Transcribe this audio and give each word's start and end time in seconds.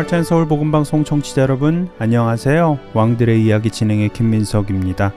할텐 0.00 0.24
서울 0.24 0.48
복음 0.48 0.72
방송 0.72 1.04
청취자 1.04 1.42
여러분 1.42 1.90
안녕하세요. 1.98 2.78
왕들의 2.94 3.44
이야기 3.44 3.70
진행의 3.70 4.08
김민석입니다. 4.14 5.12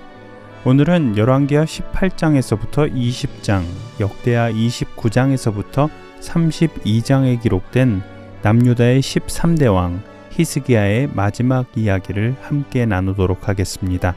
오늘은 0.66 1.16
열왕기하 1.16 1.64
18장에서부터 1.64 2.94
20장, 2.94 3.64
역대하 4.02 4.52
29장에서부터 4.52 5.90
32장에 6.20 7.42
기록된 7.42 8.02
남유다의 8.42 9.00
13대 9.00 9.74
왕 9.74 10.04
히스기야의 10.32 11.12
마지막 11.14 11.66
이야기를 11.78 12.36
함께 12.42 12.86
나누도록 12.86 13.48
하겠습니다. 13.48 14.16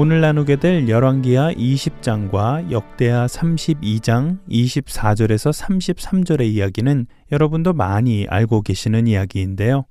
오늘 0.00 0.20
나누게 0.20 0.54
될 0.60 0.88
열왕기하 0.88 1.54
20장과 1.54 2.70
역대하 2.70 3.26
32장 3.26 4.38
24절에서 4.48 5.52
33절의 5.52 6.44
이야기는 6.44 7.06
여러분도 7.32 7.72
많이 7.72 8.24
알고 8.28 8.62
계시는 8.62 9.08
이야기인데요. 9.08 9.86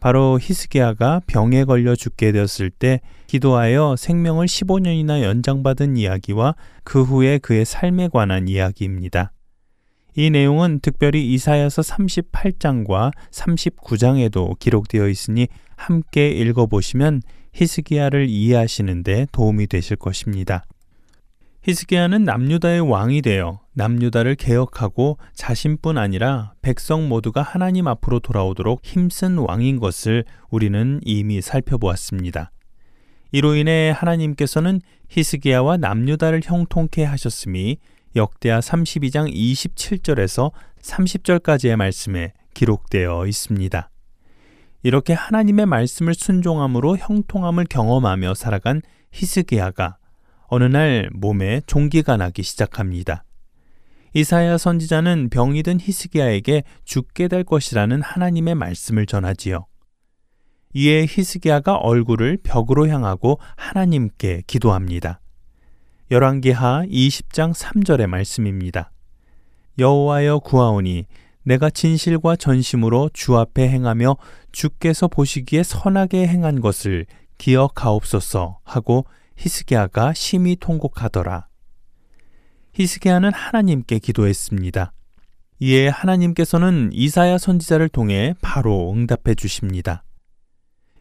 바로 0.00 0.38
히스기야가 0.40 1.20
병에 1.26 1.64
걸려 1.64 1.94
죽게 1.94 2.32
되었을 2.32 2.70
때 2.70 3.02
기도하여 3.26 3.96
생명을 3.98 4.46
15년이나 4.46 5.22
연장받은 5.22 5.98
이야기와 5.98 6.54
그 6.82 7.02
후에 7.02 7.36
그의 7.36 7.66
삶에 7.66 8.08
관한 8.08 8.48
이야기입니다. 8.48 9.32
이 10.16 10.30
내용은 10.30 10.80
특별히 10.80 11.34
이사야서 11.34 11.82
38장과 11.82 13.12
39장에도 13.30 14.58
기록되어 14.58 15.06
있으니 15.08 15.48
함께 15.76 16.30
읽어보시면 16.30 17.20
히스기야를 17.52 18.28
이해하시는데 18.28 19.26
도움이 19.32 19.66
되실 19.66 19.96
것입니다. 19.96 20.64
히스기야는 21.62 22.24
남유다의 22.24 22.80
왕이 22.80 23.20
되어 23.20 23.60
남유다를 23.74 24.34
개혁하고 24.36 25.18
자신뿐 25.34 25.98
아니라 25.98 26.54
백성 26.62 27.08
모두가 27.08 27.42
하나님 27.42 27.86
앞으로 27.86 28.20
돌아오도록 28.20 28.80
힘쓴 28.82 29.36
왕인 29.36 29.78
것을 29.78 30.24
우리는 30.48 31.00
이미 31.04 31.42
살펴보았습니다. 31.42 32.50
이로 33.32 33.54
인해 33.54 33.92
하나님께서는 33.94 34.80
히스기야와 35.10 35.76
남유다를 35.76 36.40
형통케 36.42 37.04
하셨음이 37.04 37.78
역대하 38.16 38.58
32장 38.60 39.32
27절에서 39.32 40.52
30절까지의 40.82 41.76
말씀에 41.76 42.32
기록되어 42.54 43.26
있습니다. 43.26 43.90
이렇게 44.82 45.12
하나님의 45.12 45.66
말씀을 45.66 46.14
순종함으로 46.14 46.96
형통함을 46.96 47.66
경험하며 47.68 48.34
살아간 48.34 48.82
히스기야가 49.12 49.98
어느 50.48 50.64
날 50.64 51.10
몸에 51.12 51.60
종기가 51.66 52.16
나기 52.16 52.42
시작합니다. 52.42 53.24
이사야 54.14 54.58
선지자는 54.58 55.28
병이 55.30 55.62
든 55.62 55.78
히스기야에게 55.80 56.64
죽게 56.84 57.28
될 57.28 57.44
것이라는 57.44 58.02
하나님의 58.02 58.56
말씀을 58.56 59.06
전하지요. 59.06 59.66
이에 60.72 61.06
히스기야가 61.08 61.76
얼굴을 61.76 62.38
벽으로 62.42 62.88
향하고 62.88 63.38
하나님께 63.56 64.42
기도합니다. 64.46 65.20
열왕기하 66.10 66.86
20장 66.86 67.54
3절의 67.54 68.08
말씀입니다. 68.08 68.90
여호와여 69.78 70.40
구하오니 70.40 71.06
내가 71.42 71.70
진실과 71.70 72.36
전심으로 72.36 73.10
주 73.12 73.36
앞에 73.36 73.68
행하며 73.68 74.16
주께서 74.52 75.08
보시기에 75.08 75.62
선하게 75.62 76.26
행한 76.26 76.60
것을 76.60 77.06
기억하옵소서 77.38 78.60
하고 78.64 79.06
히스기야가 79.36 80.12
심히 80.12 80.56
통곡하더라. 80.56 81.46
히스기야는 82.74 83.32
하나님께 83.32 83.98
기도했습니다. 83.98 84.92
이에 85.60 85.88
하나님께서는 85.88 86.90
이사야 86.92 87.38
선지자를 87.38 87.88
통해 87.88 88.34
바로 88.40 88.92
응답해 88.92 89.34
주십니다. 89.34 90.04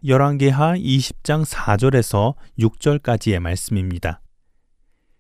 열왕기하 0.06 0.75
20장 0.75 1.45
4절에서 1.45 2.35
6절까지의 2.59 3.39
말씀입니다. 3.39 4.21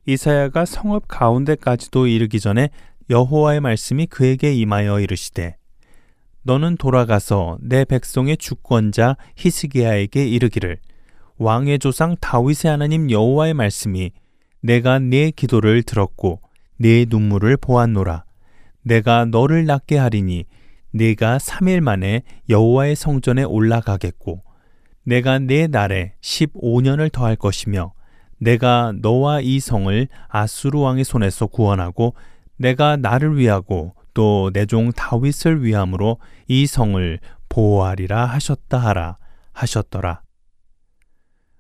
이사야가 0.05 0.65
성읍 0.65 1.07
가운데까지도 1.07 2.07
이르기 2.07 2.39
전에 2.39 2.69
여호와의 3.09 3.59
말씀이 3.59 4.05
그에게 4.05 4.53
임하여 4.53 4.99
이르시되 4.99 5.55
너는 6.43 6.77
돌아가서 6.77 7.57
내 7.61 7.83
백성의 7.85 8.37
주권자 8.37 9.17
히스기야에게 9.35 10.27
이르기를 10.27 10.77
왕의 11.37 11.79
조상 11.79 12.15
다윗의 12.19 12.69
하나님 12.69 13.09
여호와의 13.09 13.53
말씀이 13.53 14.11
내가 14.61 14.99
네 14.99 15.31
기도를 15.31 15.83
들었고 15.83 16.41
네 16.77 17.05
눈물을 17.07 17.57
보았노라. 17.57 18.25
내가 18.83 19.25
너를 19.25 19.65
낫게 19.65 19.97
하리니 19.97 20.45
네가 20.91 21.37
3일 21.37 21.81
만에 21.81 22.23
여호와의 22.49 22.95
성전에 22.95 23.43
올라가겠고 23.43 24.43
내가 25.03 25.39
네 25.39 25.67
날에 25.67 26.13
15년을 26.21 27.11
더할 27.11 27.35
것이며 27.35 27.93
내가 28.37 28.93
너와 29.01 29.41
이 29.41 29.59
성을 29.59 30.07
아수르 30.27 30.79
왕의 30.79 31.03
손에서 31.03 31.47
구원하고 31.47 32.15
내가 32.59 32.97
나를 32.97 33.37
위하고 33.37 33.95
또 34.13 34.51
내 34.53 34.65
종 34.65 34.91
다윗을 34.91 35.63
위함으로 35.63 36.17
이 36.47 36.67
성을 36.67 37.19
보호하리라 37.47 38.25
하셨다 38.25 38.77
하라 38.77 39.17
하셨더라. 39.53 40.21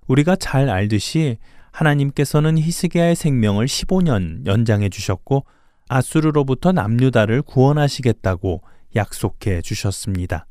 우리가 0.07 0.35
잘 0.35 0.69
알듯이 0.69 1.37
하나님께서는 1.71 2.57
히스기야의 2.57 3.15
생명을 3.15 3.67
15년 3.67 4.45
연장해 4.45 4.89
주셨고 4.89 5.45
아수르로부터 5.87 6.71
남유다를 6.71 7.43
구원하시겠다고 7.43 8.61
약속해 8.95 9.61
주셨습니다. 9.61 10.47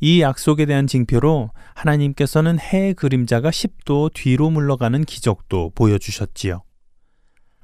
이 0.00 0.20
약속에 0.20 0.66
대한 0.66 0.86
징표로 0.86 1.50
하나님께서는 1.74 2.58
해의 2.60 2.94
그림자가 2.94 3.50
10도 3.50 4.12
뒤로 4.14 4.50
물러가는 4.50 5.04
기적도 5.04 5.72
보여주셨지요. 5.74 6.62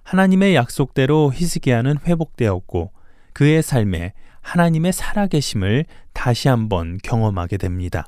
하나님의 0.05 0.55
약속대로 0.55 1.33
히스기야는 1.35 1.99
회복되었고 2.07 2.93
그의 3.33 3.63
삶에 3.63 4.13
하나님의 4.41 4.93
살아계심을 4.93 5.87
다시 6.13 6.49
한번 6.49 6.99
경험하게 7.03 7.57
됩니다. 7.57 8.07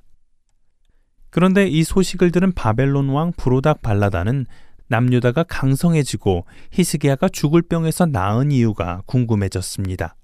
그런데 1.31 1.67
이 1.67 1.83
소식을 1.83 2.31
들은 2.31 2.53
바벨론 2.53 3.09
왕 3.09 3.33
브로닥 3.33 3.83
발라다는 3.83 4.47
남유다가 4.89 5.43
강성해지고 5.43 6.47
히스기야가 6.71 7.29
죽을 7.29 7.63
병에서 7.63 8.07
나은 8.07 8.53
이유가 8.53 9.03
궁금해졌습니다. 9.07 10.15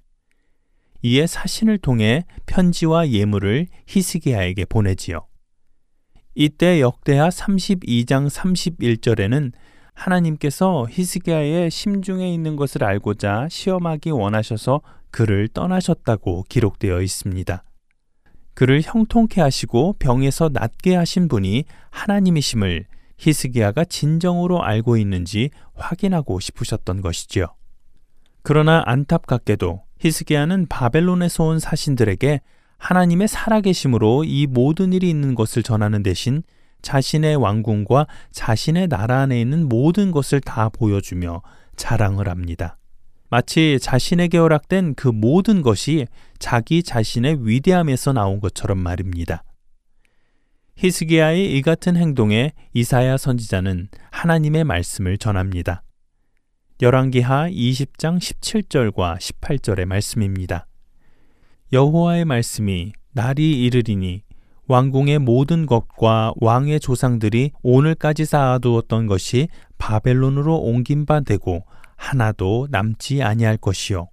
이에 1.03 1.27
사신을 1.27 1.79
통해 1.79 2.25
편지와 2.47 3.09
예물을 3.09 3.67
히스기야에게 3.89 4.67
보내지요. 4.67 5.27
이때 6.35 6.81
역대하 6.81 7.29
32장 7.29 8.31
31절에는 8.31 9.53
하나님께서 10.03 10.87
히스기야의 10.91 11.71
심중에 11.71 12.33
있는 12.33 12.57
것을 12.57 12.85
알고자 12.85 13.49
시험하기 13.51 14.11
원하셔서 14.11 14.81
그를 15.11 15.49
떠나셨다고 15.49 16.45
기록되어 16.49 17.01
있습니다. 17.01 17.63
그를 18.55 18.83
형통케 18.83 19.41
하시고 19.41 19.95
병에서 19.99 20.51
낫게 20.53 20.95
하신 20.97 21.29
분이 21.29 21.65
하나님이심을 21.91 22.87
히스기야가 23.19 23.85
진정으로 23.85 24.63
알고 24.63 24.97
있는지 24.97 25.51
확인하고 25.75 26.41
싶으셨던 26.41 27.01
것이지요. 27.01 27.47
그러나 28.43 28.83
안타깝게도 28.85 29.83
히스기야는 30.01 30.67
바벨론에서 30.67 31.45
온 31.45 31.59
사신들에게 31.61 32.41
하나님의 32.79 33.29
살아계심으로 33.29 34.25
이 34.25 34.49
모든 34.49 34.93
일이 34.93 35.09
있는 35.09 35.37
것을 35.37 35.63
전하는 35.63 36.03
대신 36.03 36.43
자신의 36.83 37.37
왕궁과 37.37 38.07
자신의 38.31 38.89
나라 38.89 39.21
안에 39.23 39.41
있는 39.41 39.69
모든 39.69 40.11
것을 40.11 40.41
다 40.41 40.69
보여주며 40.69 41.43
자랑을 41.77 42.29
합니다. 42.29 42.79
마치 43.31 43.79
자신에게 43.81 44.37
허락된 44.37 44.95
그 44.95 45.09
모든 45.09 45.63
것이 45.63 46.07
자기 46.39 46.83
자신의 46.83 47.49
위대함에서 47.49 48.13
나온 48.13 48.41
것처럼 48.41 48.79
말입니다. 48.79 49.43
히스기야의 50.77 51.57
이 51.57 51.63
같은 51.63 51.97
행동에 51.97 52.53
이사야 52.75 53.17
선지자는 53.17 53.89
하나님의 54.11 54.65
말씀을 54.65 55.17
전합니다. 55.17 55.83
열왕기하 56.83 57.49
20장 57.49 58.19
17절과 58.19 59.19
18절의 59.19 59.85
말씀입니다. 59.85 60.67
여호와의 61.73 62.25
말씀이 62.25 62.93
날이 63.13 63.63
이르리니 63.65 64.25
왕궁의 64.69 65.19
모든 65.19 65.67
것과 65.67 66.35
왕의 66.37 66.81
조상들이 66.81 67.53
오늘까지 67.63 68.25
쌓아두었던 68.25 69.07
것이 69.07 69.49
바벨론으로 69.79 70.57
옮긴 70.57 71.05
바 71.05 71.21
되고 71.21 71.65
하나도 71.97 72.69
남지 72.71 73.23
아니할 73.23 73.57
것이요. 73.57 74.09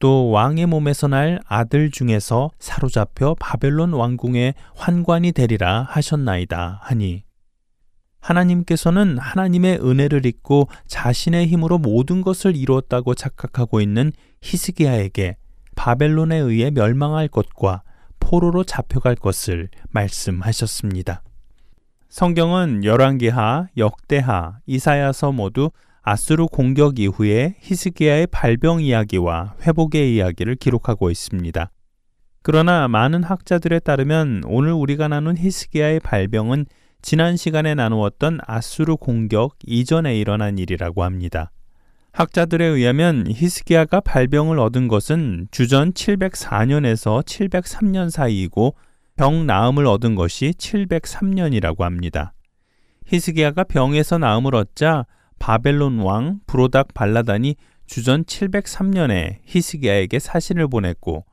또 0.00 0.30
왕의 0.30 0.66
몸에서 0.66 1.08
날 1.08 1.40
아들 1.46 1.90
중에서 1.90 2.50
사로잡혀 2.58 3.36
바벨론 3.38 3.92
왕궁의 3.92 4.54
환관이 4.74 5.32
되리라 5.32 5.82
하셨나이다 5.88 6.80
하니 6.82 7.22
하나님께서는 8.20 9.18
하나님의 9.18 9.78
은혜를 9.82 10.24
잊고 10.26 10.68
자신의 10.86 11.46
힘으로 11.48 11.78
모든 11.78 12.22
것을 12.22 12.56
이루었다고 12.56 13.14
착각하고 13.14 13.80
있는 13.80 14.12
히스기야에게 14.42 15.36
바벨론에 15.76 16.36
의해 16.36 16.70
멸망할 16.70 17.28
것과 17.28 17.82
포로로 18.30 18.62
잡혀갈 18.62 19.16
것을 19.16 19.70
말씀하셨습니다. 19.88 21.24
성경은 22.08 22.84
열왕기하, 22.84 23.66
역대하, 23.76 24.58
이사야서 24.66 25.32
모두 25.32 25.72
아수르 26.02 26.46
공격 26.46 27.00
이후에 27.00 27.56
히스기야의 27.58 28.28
발병 28.28 28.82
이야기와 28.82 29.56
회복의 29.62 30.14
이야기를 30.14 30.54
기록하고 30.54 31.10
있습니다. 31.10 31.72
그러나 32.42 32.86
많은 32.86 33.24
학자들에 33.24 33.80
따르면 33.80 34.42
오늘 34.46 34.74
우리가 34.74 35.08
나눈 35.08 35.36
히스기야의 35.36 35.98
발병은 35.98 36.66
지난 37.02 37.36
시간에 37.36 37.74
나누었던 37.74 38.38
아수르 38.46 38.94
공격 38.94 39.56
이전에 39.66 40.16
일어난 40.16 40.56
일이라고 40.56 41.02
합니다. 41.02 41.50
학자들에 42.12 42.64
의하면 42.64 43.24
히스기야가 43.28 44.00
발병을 44.00 44.58
얻은 44.58 44.88
것은 44.88 45.48
주전 45.50 45.92
704년에서 45.92 47.24
703년 47.24 48.10
사이이고 48.10 48.74
병 49.16 49.46
나음을 49.46 49.86
얻은 49.86 50.14
것이 50.14 50.52
703년이라고 50.58 51.80
합니다. 51.80 52.32
히스기야가 53.06 53.64
병에서 53.64 54.18
나음을 54.18 54.54
얻자 54.54 55.06
바벨론 55.38 55.98
왕 56.00 56.40
브로닥 56.46 56.94
발라단이 56.94 57.56
주전 57.86 58.24
703년에 58.24 59.38
히스기야에게 59.44 60.18
사신을 60.18 60.68
보냈고 60.68 61.24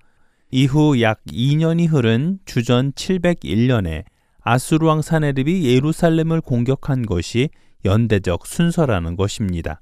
이후 0.51 1.01
약 1.01 1.23
2년이 1.25 1.89
흐른 1.89 2.39
주전 2.45 2.93
701년에 2.93 4.05
아수르 4.41 4.87
왕 4.87 5.01
사네립이 5.01 5.65
예루살렘을 5.65 6.41
공격한 6.41 7.05
것이 7.05 7.49
연대적 7.83 8.47
순서라는 8.47 9.15
것입니다. 9.17 9.81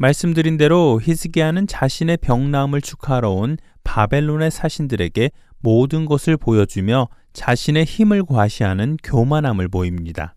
말씀드린 0.00 0.56
대로 0.56 0.98
히스기야는 1.02 1.66
자신의 1.66 2.16
병나음을 2.22 2.80
축하하러 2.80 3.32
온 3.32 3.58
바벨론의 3.84 4.50
사신들에게 4.50 5.30
모든 5.58 6.06
것을 6.06 6.38
보여주며 6.38 7.08
자신의 7.34 7.84
힘을 7.84 8.24
과시하는 8.24 8.96
교만함을 9.04 9.68
보입니다. 9.68 10.34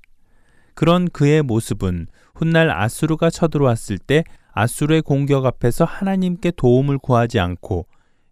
그런 0.73 1.07
그의 1.07 1.43
모습은 1.43 2.07
훗날 2.35 2.71
아수르가 2.71 3.29
쳐들어왔을 3.29 3.99
때 3.99 4.25
아수르의 4.51 5.01
공격 5.01 5.45
앞에서 5.45 5.85
하나님께 5.85 6.51
도움을 6.57 6.97
구하지 6.97 7.39
않고 7.39 7.85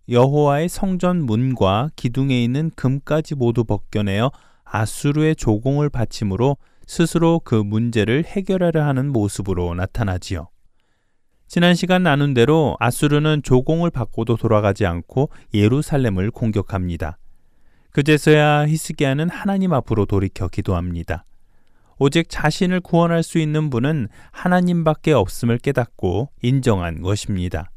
여호와의 0.10 0.68
성전 0.68 1.26
문과 1.26 1.92
기둥에 1.96 2.44
있는 2.44 2.72
금까지 2.76 3.36
모두 3.36 3.64
벗겨내어 3.64 4.32
아수르의 4.66 5.38
조공을 5.38 5.92
바침으로 5.92 6.58
스스로 6.86 7.40
그 7.40 7.56
문제를 7.56 8.26
해결하려 8.26 8.84
하는 8.84 9.14
모습으로 9.14 9.74
나타나지요. 9.76 10.50
지난 11.54 11.76
시간 11.76 12.04
나눈 12.04 12.34
대로 12.34 12.78
아수르는 12.80 13.44
조공을 13.44 13.90
받고도 13.90 14.38
돌아가지 14.38 14.86
않고 14.86 15.32
예루살렘을 15.54 16.32
공격합니다. 16.32 17.18
그제서야 17.92 18.68
히스기야는 18.68 19.30
하나님 19.30 19.74
앞으로 19.74 20.06
돌이켜 20.06 20.48
기도합니다. 20.48 21.26
오직 22.00 22.30
자신을 22.30 22.80
구원할 22.80 23.22
수 23.22 23.38
있는 23.38 23.70
분은 23.70 24.08
하나님밖에 24.32 25.12
없음을 25.12 25.58
깨닫고 25.58 26.30
인정한 26.42 27.02
것입니다. 27.02 27.70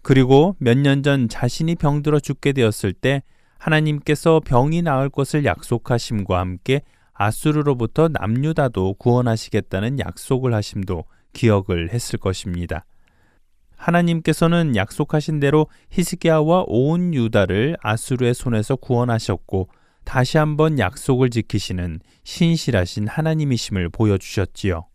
그리고 0.00 0.56
몇 0.58 0.78
년 0.78 1.02
전 1.02 1.28
자신이 1.28 1.74
병들어 1.74 2.20
죽게 2.20 2.54
되었을 2.54 2.94
때 2.94 3.22
하나님께서 3.58 4.40
병이 4.40 4.80
나을 4.80 5.10
것을 5.10 5.44
약속하심과 5.44 6.38
함께 6.38 6.80
아수르로부터 7.12 8.08
남유다도 8.08 8.94
구원하시겠다는 8.94 9.98
약속을 9.98 10.54
하심도 10.54 11.04
기억을 11.34 11.90
했을 11.92 12.18
것입니다. 12.18 12.86
하나님께서는 13.84 14.76
약속하신 14.76 15.40
대로 15.40 15.66
히스기야와 15.90 16.64
온 16.66 17.12
유다를 17.12 17.76
아수르의 17.82 18.32
손에서 18.32 18.76
구원하셨고 18.76 19.68
다시 20.04 20.38
한번 20.38 20.78
약속을 20.78 21.30
지키시는 21.30 22.00
신실하신 22.24 23.08
하나님이심을 23.08 23.90
보여주셨지요. 23.90 24.86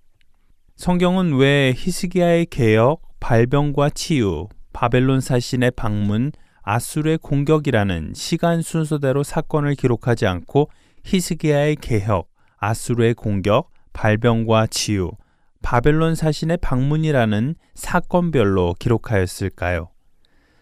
성경은 0.76 1.36
왜 1.36 1.74
히스기야의 1.76 2.48
개혁, 2.48 3.02
발병과 3.20 3.92
치유, 3.92 4.48
바벨론 4.74 5.20
사신의 5.20 5.72
방문, 5.72 6.32
아수르의 6.62 7.18
공격이라는 7.20 8.14
시간 8.16 8.62
순서대로 8.62 9.24
사건을 9.24 9.76
기록하지 9.76 10.26
않고 10.26 10.70
히스기야의 11.04 11.76
개혁, 11.78 12.30
아수르의 12.58 13.14
공격, 13.16 13.72
발병과 13.94 14.68
치유, 14.68 15.12
바벨론 15.62 16.16
사신의 16.16 16.58
방문이라는 16.62 17.56
사건별로 17.76 18.76
기록하였을까요? 18.80 19.90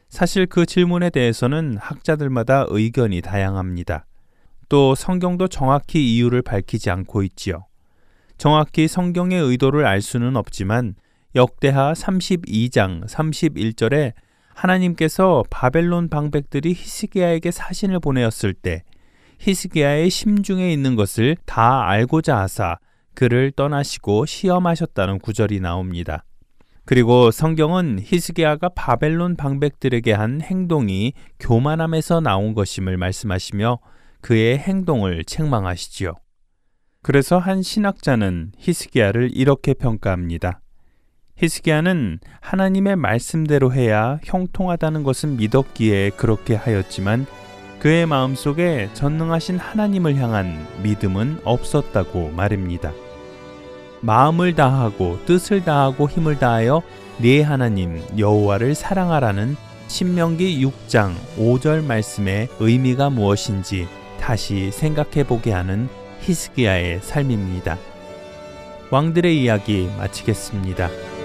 사실 0.10 0.46
그 0.46 0.66
질문에 0.66 1.10
대해서는 1.10 1.78
학자들마다 1.80 2.66
의견이 2.70 3.22
다양합니다. 3.22 4.06
또 4.70 4.96
성경도 4.96 5.48
정확히 5.48 6.16
이유를 6.16 6.42
밝히지 6.42 6.90
않고 6.90 7.24
있지요. 7.24 7.66
정확히 8.38 8.88
성경의 8.88 9.42
의도를 9.42 9.86
알 9.86 10.02
수는 10.02 10.36
없지만 10.36 10.96
역대하 11.36 11.94
32장 11.94 13.08
31절에 13.08 14.14
하나님께서 14.54 15.44
바벨론 15.50 16.10
방백들이 16.10 16.72
히스기야에게 16.72 17.52
사신을 17.52 18.00
보내었을 18.00 18.54
때 18.54 18.84
히스기야의 19.40 20.10
심중에 20.10 20.72
있는 20.72 20.96
것을 20.96 21.38
다 21.46 21.88
알고자 21.88 22.38
하사 22.38 22.78
그를 23.18 23.50
떠나시고 23.50 24.28
시험하셨다는 24.28 25.18
구절이 25.18 25.60
나옵니다. 25.60 26.24
그리고 26.86 27.32
성경은 27.32 27.98
히스기야가 28.00 28.70
바벨론 28.76 29.36
방백들에게 29.36 30.14
한 30.14 30.40
행동이 30.40 31.14
교만함에서 31.40 32.20
나온 32.22 32.54
것임을 32.54 32.96
말씀하시며 32.98 33.80
그의 34.22 34.60
행동을 34.60 35.24
책망하시지요. 35.24 36.14
그래서 37.02 37.40
한 37.40 37.64
신학자는 37.64 38.52
히스기야를 38.60 39.32
이렇게 39.34 39.74
평가합니다. 39.74 40.62
히스기야는 41.38 42.20
하나님의 42.40 42.98
말씀대로 42.98 43.74
해야 43.74 44.20
형통하다는 44.26 45.02
것은 45.02 45.38
믿었기에 45.38 46.12
그렇게 46.12 46.54
하였지만 46.54 47.26
그의 47.80 48.06
마음속에 48.06 48.92
전능하신 48.94 49.58
하나님을 49.58 50.18
향한 50.18 50.68
믿음은 50.84 51.42
없었다고 51.46 52.30
말입니다. 52.30 52.94
마음을 54.02 54.56
다하고 54.56 55.20
뜻을 55.26 55.64
다하고 55.64 56.10
힘을 56.10 56.40
다하여 56.40 56.82
네 57.18 57.42
하나님 57.42 58.02
여호와를 58.18 58.76
사랑하라는 58.76 59.56
신명기 59.88 60.64
6장 60.66 61.14
5절 61.38 61.84
말씀의 61.84 62.50
의미가 62.60 63.10
무엇인지 63.10 63.88
다시 64.20 64.72
생각해 64.72 65.24
보게 65.26 65.52
하는 65.52 65.90
히스기야의 66.22 67.00
삶입니다. 67.02 67.78
왕들의 68.92 69.42
이야기 69.42 69.90
마치겠습니다. 69.98 71.17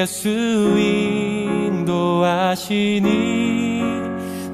예수 0.00 0.28
인도하시니 1.68 3.06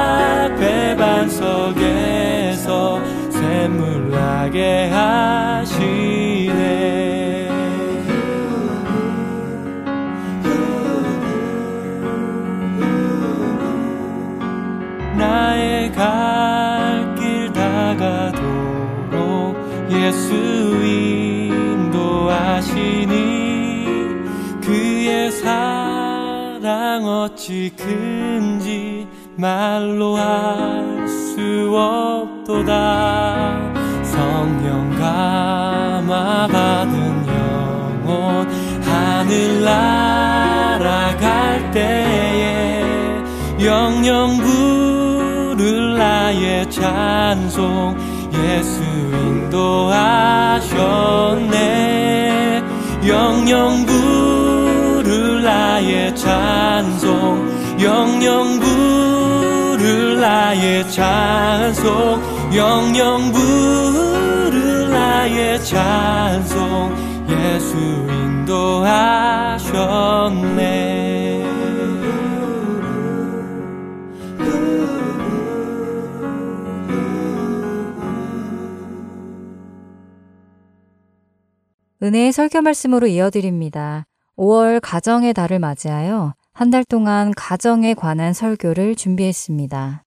에 1.38 1.40
반석에서 1.40 3.00
샘물 3.30 4.10
나게 4.10 4.90
하시네. 4.90 6.58
나의 15.18 15.92
갈 15.92 17.16
길 17.16 17.52
다가도록 17.54 18.38
예수 19.92 20.34
인도하시니 22.04 22.68
그의 24.62 25.32
사랑 25.32 27.06
어찌 27.06 27.72
큰지 27.76 29.08
말로 29.36 30.16
할 30.16 30.97
수 31.38 31.70
없도다. 31.72 32.74
성령 34.02 34.90
감화 34.98 36.48
받은 36.48 37.28
영혼 37.28 38.50
하늘 38.84 39.64
날아갈 39.64 41.22
때에 41.72 42.84
영영 43.64 44.38
부를 44.38 45.96
나의 45.96 46.68
찬송 46.72 47.96
예수 48.34 48.82
인도하셨네. 48.82 49.94
영영 53.06 53.86
부를 53.86 55.44
나의 55.44 56.16
찬송 56.16 57.78
영영 57.80 58.60
부를 58.60 59.17
나의 60.20 60.90
찬송 60.92 62.22
영영 62.56 63.32
부를 63.32 64.90
나의 64.90 65.64
찬송 65.64 66.96
예수 67.30 67.78
인도하셨네 68.48 69.58
은혜의 82.04 82.32
설교 82.32 82.62
말씀으로 82.62 83.08
이어드립니다. 83.08 84.06
5월 84.38 84.80
가정의 84.82 85.34
달을 85.34 85.60
맞이하여 85.60 86.36
한달 86.54 86.86
동안 86.86 87.34
가정에 87.36 87.94
관한 87.94 88.34
설교를 88.34 88.96
준비했습니다. 88.96 90.04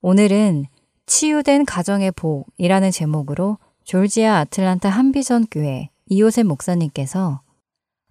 오늘은 0.00 0.66
치유된 1.06 1.64
가정의 1.64 2.12
복이라는 2.12 2.92
제목으로 2.92 3.58
졸지아 3.82 4.38
아틀란타 4.38 4.88
한비전 4.88 5.46
교회 5.50 5.90
이호셉 6.06 6.46
목사님께서 6.46 7.40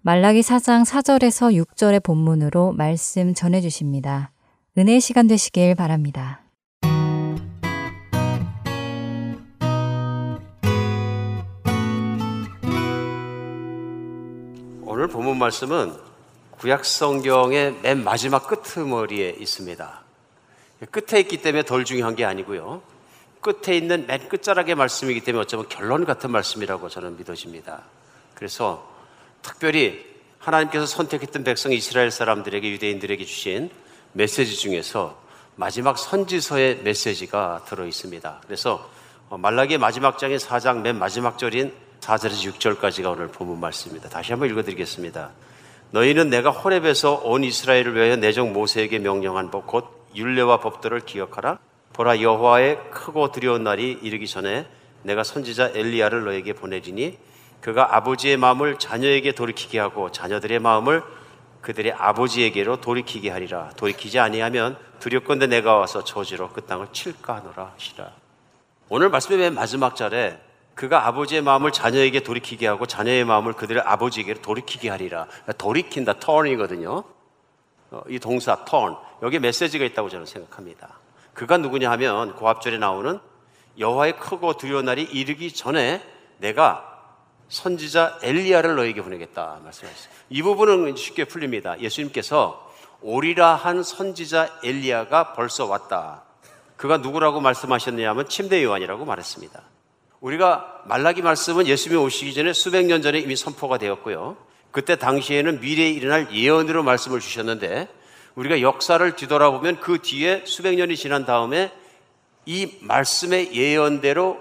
말라기 0.02 0.40
4장 0.40 0.84
4절에서 0.84 1.64
6절의 1.64 2.02
본문으로 2.02 2.72
말씀 2.72 3.32
전해 3.32 3.62
주십니다. 3.62 4.32
은혜 4.76 5.00
시간 5.00 5.28
되시길 5.28 5.76
바랍니다. 5.76 6.42
오늘 14.84 15.08
본문 15.08 15.38
말씀은 15.38 15.94
구약 16.58 16.84
성경의 16.84 17.76
맨 17.82 18.04
마지막 18.04 18.46
끄트머리에 18.46 19.36
있습니다. 19.38 20.07
끝에 20.86 21.20
있기 21.20 21.42
때문에 21.42 21.64
덜 21.64 21.84
중요한 21.84 22.14
게 22.14 22.24
아니고요. 22.24 22.82
끝에 23.40 23.76
있는 23.76 24.06
맨 24.06 24.28
끝자락의 24.28 24.74
말씀이기 24.74 25.20
때문에 25.20 25.42
어쩌면 25.42 25.68
결론 25.68 26.04
같은 26.04 26.30
말씀이라고 26.30 26.88
저는 26.88 27.16
믿어집니다. 27.16 27.82
그래서 28.34 28.88
특별히 29.42 30.04
하나님께서 30.38 30.86
선택했던 30.86 31.44
백성 31.44 31.72
이스라엘 31.72 32.10
사람들에게 32.10 32.68
유대인들에게 32.70 33.24
주신 33.24 33.70
메시지 34.12 34.56
중에서 34.56 35.20
마지막 35.56 35.98
선지서의 35.98 36.82
메시지가 36.82 37.64
들어 37.68 37.86
있습니다. 37.86 38.40
그래서 38.44 38.88
말라기의 39.30 39.78
마지막 39.78 40.18
장의 40.18 40.38
4장 40.38 40.80
맨 40.80 40.96
마지막 40.96 41.38
절인 41.38 41.72
4절에서 42.00 42.52
6절까지가 42.52 43.12
오늘 43.12 43.28
본문 43.28 43.58
말씀입니다. 43.58 44.08
다시 44.08 44.32
한번 44.32 44.48
읽어드리겠습니다. 44.50 45.30
너희는 45.90 46.30
내가 46.30 46.50
호렙에서 46.50 47.22
온 47.24 47.42
이스라엘을 47.42 47.94
위하여 47.96 48.16
내정 48.16 48.52
모세에게 48.52 49.00
명령한 49.00 49.50
법 49.50 49.66
곧 49.66 49.97
율례와 50.14 50.60
법들을 50.60 51.00
기억하라. 51.00 51.58
보라 51.92 52.20
여호와의 52.20 52.90
크고 52.90 53.32
두려운 53.32 53.64
날이 53.64 53.98
이르기 54.02 54.26
전에 54.26 54.66
내가 55.02 55.24
선지자 55.24 55.72
엘리야를 55.74 56.24
너에게 56.24 56.52
보내리니 56.52 57.18
그가 57.60 57.96
아버지의 57.96 58.36
마음을 58.36 58.78
자녀에게 58.78 59.32
돌이키게 59.32 59.78
하고 59.78 60.12
자녀들의 60.12 60.58
마음을 60.60 61.02
그들의 61.60 61.92
아버지에게로 61.92 62.80
돌이키게 62.80 63.30
하리라. 63.30 63.70
돌이키지 63.76 64.18
아니하면 64.18 64.76
두렵건대 65.00 65.46
내가 65.48 65.76
와서 65.76 66.04
저지로 66.04 66.50
그 66.50 66.62
땅을 66.62 66.88
칠까 66.92 67.36
하노라 67.36 67.72
하시라. 67.74 68.12
오늘 68.88 69.10
말씀의 69.10 69.38
맨 69.38 69.54
마지막 69.54 69.96
절에 69.96 70.38
그가 70.74 71.08
아버지의 71.08 71.42
마음을 71.42 71.72
자녀에게 71.72 72.20
돌이키게 72.20 72.66
하고 72.68 72.86
자녀의 72.86 73.24
마음을 73.24 73.52
그들의 73.54 73.82
아버지에게 73.84 74.34
돌이키게 74.34 74.88
하리라. 74.88 75.26
돌이킨다, 75.58 76.14
turn이거든요. 76.14 77.02
어, 77.90 78.02
이 78.08 78.18
동사 78.18 78.64
turn 78.64 78.94
여기 79.22 79.38
메시지가 79.38 79.84
있다고 79.84 80.08
저는 80.08 80.26
생각합니다. 80.26 80.98
그가 81.34 81.56
누구냐 81.56 81.90
하면 81.92 82.34
고합절에 82.34 82.78
나오는 82.78 83.18
여호와의 83.78 84.18
크고 84.18 84.56
두려운 84.56 84.86
날이 84.86 85.02
이르기 85.02 85.52
전에 85.52 86.02
내가 86.38 86.84
선지자 87.48 88.18
엘리야를 88.22 88.76
너에게 88.76 89.02
보내겠다 89.02 89.60
말씀하셨어요. 89.64 90.12
이 90.30 90.42
부분은 90.42 90.96
쉽게 90.96 91.24
풀립니다. 91.24 91.80
예수님께서 91.80 92.68
오리라 93.00 93.54
한 93.54 93.82
선지자 93.82 94.60
엘리야가 94.64 95.32
벌써 95.34 95.66
왔다. 95.66 96.24
그가 96.76 96.98
누구라고 96.98 97.40
말씀하셨느냐면 97.40 98.28
침대 98.28 98.62
요한이라고 98.62 99.04
말했습니다. 99.04 99.62
우리가 100.20 100.82
말라기 100.86 101.22
말씀은 101.22 101.66
예수님이 101.66 102.02
오시기 102.02 102.34
전에 102.34 102.52
수백 102.52 102.86
년 102.86 103.02
전에 103.02 103.18
이미 103.20 103.36
선포가 103.36 103.78
되었고요. 103.78 104.36
그때 104.70 104.96
당시에는 104.96 105.60
미래에 105.60 105.90
일어날 105.90 106.32
예언으로 106.32 106.82
말씀을 106.82 107.20
주셨는데 107.20 107.88
우리가 108.34 108.60
역사를 108.60 109.16
뒤돌아보면 109.16 109.80
그 109.80 109.98
뒤에 109.98 110.44
수백 110.46 110.76
년이 110.76 110.96
지난 110.96 111.24
다음에 111.24 111.72
이 112.46 112.78
말씀의 112.82 113.54
예언대로 113.54 114.38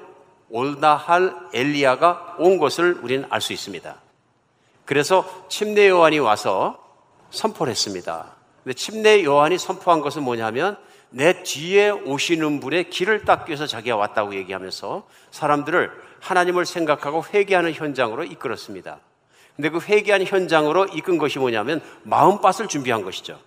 올다 0.50 0.96
할 0.96 1.34
엘리야가 1.53 2.36
온 2.39 2.57
것을 2.57 3.00
우리는 3.01 3.25
알 3.29 3.41
수 3.41 3.53
있습니다. 3.53 3.96
그래서 4.86 5.48
침례 5.50 5.89
요한이 5.89 6.19
와서 6.19 6.81
선포를 7.31 7.72
했습니다. 7.72 8.36
근데 8.63 8.74
침례 8.74 9.24
요한이 9.24 9.57
선포한 9.57 10.01
것은 10.01 10.24
뭐냐면 10.24 10.77
내 11.10 11.43
뒤에 11.43 11.89
오시는 11.89 12.60
분의 12.60 12.89
길을 12.89 13.25
닦기 13.25 13.50
위해서 13.50 13.65
자기가 13.65 13.96
왔다고 13.96 14.36
얘기하면서 14.36 15.07
사람들을 15.31 15.91
하나님을 16.22 16.65
생각하고 16.65 17.24
회개하는 17.34 17.74
현장으로 17.74 18.24
이끌었습니다. 18.24 19.00
근데 19.58 19.70
그 19.70 19.80
회개한 19.80 20.24
현장으로 20.24 20.86
이끈 20.94 21.18
것이 21.18 21.40
뭐냐면 21.40 21.82
마음밭을 22.04 22.68
준비한 22.68 23.02
것이죠. 23.02 23.40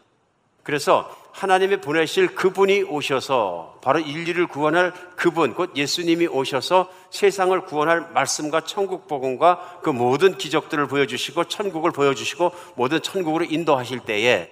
그래서 0.65 1.17
하나님의 1.33 1.81
보내실 1.81 2.35
그분이 2.35 2.83
오셔서 2.83 3.79
바로 3.83 4.01
인류를 4.01 4.49
구원할 4.49 4.93
그분, 5.17 5.55
곧 5.55 5.73
예수님이 5.77 6.27
오셔서 6.27 6.91
세상을 7.11 7.59
구원할 7.63 8.11
말씀과 8.13 8.63
천국 8.63 9.07
복음과 9.07 9.79
그 9.83 9.91
모든 9.91 10.37
기적들을 10.37 10.89
보여주시고 10.89 11.45
천국을 11.45 11.93
보여주시고 11.93 12.53
모든 12.75 13.01
천국으로 13.01 13.45
인도하실 13.45 14.01
때에 14.01 14.51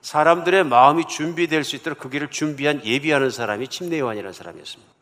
사람들의 0.00 0.64
마음이 0.64 1.04
준비될 1.06 1.64
수 1.64 1.76
있도록 1.76 1.98
그 1.98 2.08
길을 2.08 2.30
준비한 2.30 2.84
예비하는 2.84 3.30
사람이 3.30 3.68
침례 3.68 3.98
요한이라는 3.98 4.32
사람이었습니다. 4.32 4.97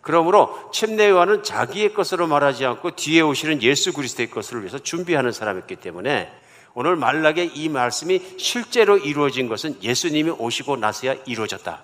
그러므로 0.00 0.70
침례 0.72 1.10
요한은 1.10 1.42
자기의 1.42 1.92
것으로 1.92 2.26
말하지 2.26 2.64
않고 2.64 2.92
뒤에 2.92 3.20
오시는 3.20 3.62
예수 3.62 3.92
그리스도의 3.92 4.30
것을 4.30 4.60
위해서 4.60 4.78
준비하는 4.78 5.32
사람이었기 5.32 5.76
때문에 5.76 6.32
오늘 6.74 6.96
말락의 6.96 7.56
이 7.56 7.68
말씀이 7.68 8.36
실제로 8.38 8.96
이루어진 8.96 9.48
것은 9.48 9.82
예수님이 9.82 10.30
오시고 10.30 10.76
나서야 10.76 11.16
이루어졌다. 11.26 11.82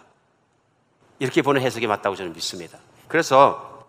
이렇게 1.18 1.42
보는 1.42 1.60
해석이 1.60 1.86
맞다고 1.86 2.16
저는 2.16 2.32
믿습니다. 2.32 2.78
그래서 3.08 3.86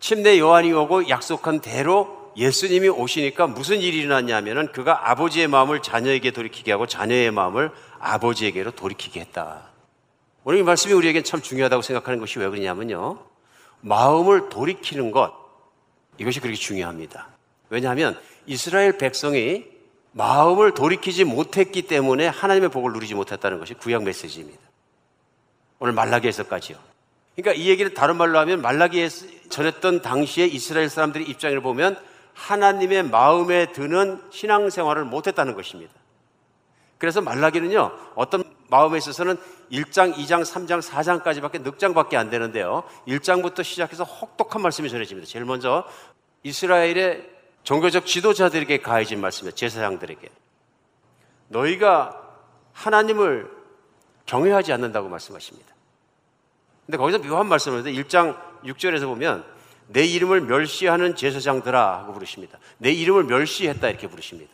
침례 0.00 0.38
요한이 0.38 0.72
오고 0.72 1.08
약속한 1.08 1.60
대로 1.60 2.32
예수님이 2.36 2.88
오시니까 2.88 3.48
무슨 3.48 3.80
일이 3.80 3.98
일어났냐면은 3.98 4.70
그가 4.70 5.10
아버지의 5.10 5.48
마음을 5.48 5.82
자녀에게 5.82 6.30
돌이키게 6.30 6.70
하고 6.72 6.86
자녀의 6.86 7.30
마음을 7.32 7.70
아버지에게로 7.98 8.72
돌이키게 8.72 9.20
했다. 9.20 9.62
오늘 10.44 10.60
이 10.60 10.62
말씀이 10.62 10.94
우리에게 10.94 11.22
참 11.24 11.42
중요하다고 11.42 11.82
생각하는 11.82 12.20
것이 12.20 12.38
왜 12.38 12.48
그러냐면요. 12.48 13.27
마음을 13.80 14.48
돌이키는 14.48 15.10
것, 15.10 15.32
이것이 16.18 16.40
그렇게 16.40 16.56
중요합니다. 16.56 17.28
왜냐하면 17.70 18.18
이스라엘 18.46 18.98
백성이 18.98 19.66
마음을 20.12 20.74
돌이키지 20.74 21.24
못했기 21.24 21.82
때문에 21.82 22.26
하나님의 22.26 22.70
복을 22.70 22.92
누리지 22.92 23.14
못했다는 23.14 23.58
것이 23.58 23.74
구약 23.74 24.02
메시지입니다. 24.02 24.58
오늘 25.78 25.92
말라기에서까지요. 25.92 26.76
그러니까 27.36 27.62
이 27.62 27.68
얘기를 27.68 27.94
다른 27.94 28.16
말로 28.16 28.38
하면 28.40 28.62
말라기에 28.62 29.08
전했던 29.48 30.02
당시에 30.02 30.46
이스라엘 30.46 30.88
사람들의 30.88 31.28
입장을 31.28 31.60
보면 31.60 31.96
하나님의 32.34 33.04
마음에 33.04 33.70
드는 33.72 34.20
신앙생활을 34.30 35.04
못했다는 35.04 35.54
것입니다. 35.54 35.92
그래서 36.98 37.20
말라기는요, 37.20 37.92
어떤 38.16 38.42
마음에 38.68 38.98
있어서는 38.98 39.36
1장, 39.72 40.14
2장, 40.14 40.42
3장, 40.42 40.82
4장까지밖에 40.82 41.62
늑장밖에 41.62 42.16
안 42.16 42.30
되는데요. 42.30 42.84
1장부터 43.06 43.64
시작해서 43.64 44.04
혹독한 44.04 44.62
말씀이 44.62 44.88
전해집니다. 44.88 45.28
제일 45.28 45.44
먼저 45.44 45.84
이스라엘의 46.42 47.28
종교적 47.64 48.06
지도자들에게 48.06 48.78
가해진 48.78 49.20
말씀이에요. 49.20 49.54
제사장들에게. 49.54 50.28
너희가 51.48 52.22
하나님을 52.72 53.50
경외하지 54.26 54.72
않는다고 54.72 55.08
말씀하십니다. 55.08 55.74
근데 56.86 56.96
거기서 56.96 57.18
묘한 57.18 57.46
말씀을 57.46 57.78
하는데 57.78 58.02
1장 58.02 58.38
6절에서 58.64 59.06
보면 59.06 59.44
내 59.88 60.04
이름을 60.04 60.42
멸시하는 60.42 61.16
제사장들아 61.16 61.98
하고 61.98 62.12
부르십니다. 62.12 62.58
내 62.78 62.92
이름을 62.92 63.24
멸시했다 63.24 63.88
이렇게 63.88 64.06
부르십니다. 64.06 64.52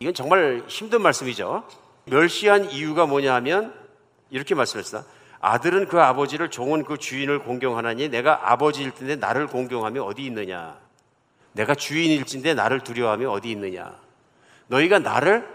이건 0.00 0.14
정말 0.14 0.64
힘든 0.66 1.02
말씀이죠. 1.02 1.64
멸시한 2.04 2.70
이유가 2.70 3.06
뭐냐 3.06 3.34
하면 3.34 3.74
이렇게 4.30 4.54
말씀했어. 4.54 5.04
아들은 5.40 5.88
그 5.88 6.00
아버지를 6.00 6.50
종은 6.50 6.84
그 6.84 6.98
주인을 6.98 7.40
공경하나니 7.40 8.08
내가 8.08 8.52
아버지일 8.52 8.92
텐데 8.92 9.16
나를 9.16 9.48
공경함이 9.48 9.98
어디 9.98 10.24
있느냐. 10.26 10.78
내가 11.52 11.74
주인일진데 11.74 12.54
나를 12.54 12.80
두려워함이 12.80 13.26
어디 13.26 13.50
있느냐. 13.50 13.94
너희가 14.68 14.98
나를 15.00 15.46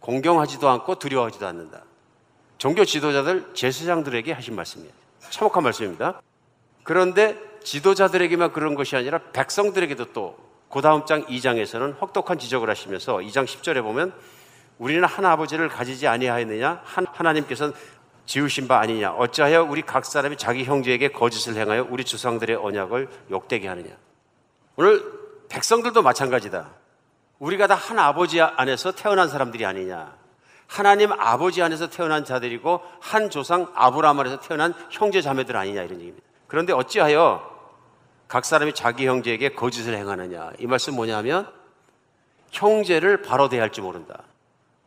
공경하지도 0.00 0.68
않고 0.68 0.96
두려워하지도 0.96 1.46
않는다. 1.46 1.82
종교 2.58 2.84
지도자들, 2.84 3.54
제사장들에게 3.54 4.32
하신 4.32 4.56
말씀이에요. 4.56 4.92
참혹한 5.30 5.62
말씀입니다. 5.62 6.20
그런데 6.82 7.36
지도자들에게만 7.62 8.52
그런 8.52 8.74
것이 8.74 8.96
아니라 8.96 9.18
백성들에게도 9.32 10.12
또그 10.12 10.80
다음 10.80 11.04
장 11.04 11.24
2장에서는 11.26 12.00
혹독한 12.00 12.38
지적을 12.38 12.70
하시면서 12.70 13.16
2장 13.16 13.44
10절에 13.44 13.82
보면 13.82 14.12
우리는 14.78 15.04
한 15.04 15.24
아버지를 15.24 15.68
가지지 15.68 16.06
아니하였느냐? 16.06 16.80
한 16.84 17.06
하나님께서는 17.12 17.74
지으신 18.26 18.68
바 18.68 18.78
아니냐? 18.80 19.12
어찌하여 19.12 19.62
우리 19.64 19.82
각 19.82 20.04
사람이 20.04 20.36
자기 20.36 20.64
형제에게 20.64 21.08
거짓을 21.08 21.54
행하여 21.56 21.86
우리 21.88 22.04
주상들의 22.04 22.56
언약을 22.56 23.08
욕되게 23.30 23.68
하느냐? 23.68 23.90
오늘 24.76 25.02
백성들도 25.48 26.02
마찬가지다. 26.02 26.68
우리가 27.38 27.66
다 27.66 27.74
한 27.74 27.98
아버지 27.98 28.40
안에서 28.40 28.92
태어난 28.92 29.28
사람들이 29.28 29.64
아니냐? 29.64 30.14
하나님 30.66 31.12
아버지 31.12 31.62
안에서 31.62 31.88
태어난 31.88 32.24
자들이고 32.24 32.80
한 33.00 33.30
조상 33.30 33.70
아브라함 33.74 34.18
안에서 34.20 34.40
태어난 34.40 34.74
형제 34.90 35.22
자매들 35.22 35.56
아니냐 35.56 35.82
이런 35.82 36.00
얘기입니다. 36.00 36.26
그런데 36.48 36.72
어찌하여 36.72 37.54
각 38.26 38.44
사람이 38.44 38.74
자기 38.74 39.06
형제에게 39.06 39.50
거짓을 39.50 39.94
행하느냐? 39.96 40.52
이 40.58 40.66
말씀 40.66 40.96
뭐냐면 40.96 41.48
형제를 42.50 43.22
바로 43.22 43.48
대할 43.48 43.70
줄 43.70 43.84
모른다 43.84 44.24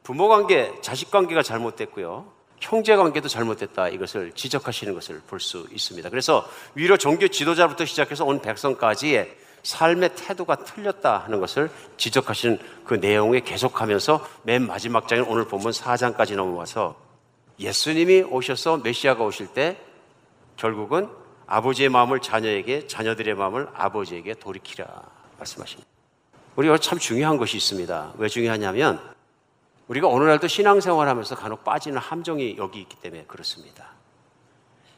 부모 0.04 0.28
관계, 0.28 0.72
자식 0.82 1.12
관계가 1.12 1.44
잘못됐고요. 1.44 2.32
형제 2.60 2.96
관계도 2.96 3.28
잘못됐다. 3.28 3.90
이것을 3.90 4.34
지적하시는 4.34 4.94
것을 4.94 5.22
볼 5.28 5.40
수 5.40 5.68
있습니다. 5.72 6.10
그래서 6.10 6.48
위로 6.76 6.98
종교 6.98 7.28
지도자부터 7.28 7.86
시작해서 7.86 8.26
온 8.26 8.42
백성까지의 8.42 9.38
삶의 9.64 10.16
태도가 10.16 10.64
틀렸다 10.64 11.20
하는 11.20 11.40
것을 11.40 11.70
지적하시는 11.98 12.60
그 12.86 12.96
내용에 12.96 13.42
계속하면서 13.42 14.26
맨 14.44 14.66
마지막 14.66 15.08
장인 15.08 15.26
오늘 15.26 15.46
본문 15.46 15.72
4장까지 15.72 16.36
넘어와서 16.36 16.96
예수님이 17.60 18.22
오셔서 18.24 18.78
메시아가 18.78 19.24
오실 19.24 19.48
때 19.48 19.78
결국은 20.56 21.10
아버지의 21.46 21.90
마음을 21.90 22.20
자녀에게, 22.20 22.88
자녀들의 22.88 23.34
마음을 23.36 23.68
아버지에게 23.74 24.36
돌이키라 24.36 24.86
말씀하십니다. 25.38 25.90
우리가 26.56 26.78
참 26.78 27.00
중요한 27.00 27.38
것이 27.38 27.58
있습니다. 27.58 28.14
왜 28.18 28.28
중요하냐면 28.28 29.00
우리가 29.90 30.08
오늘날도 30.08 30.48
신앙생활 30.48 31.08
하면서 31.08 31.36
간혹 31.36 31.64
빠지는 31.64 31.98
함정이 31.98 32.58
여기 32.58 32.80
있기 32.82 32.96
때문에 32.98 33.26
그렇습니다. 33.28 33.90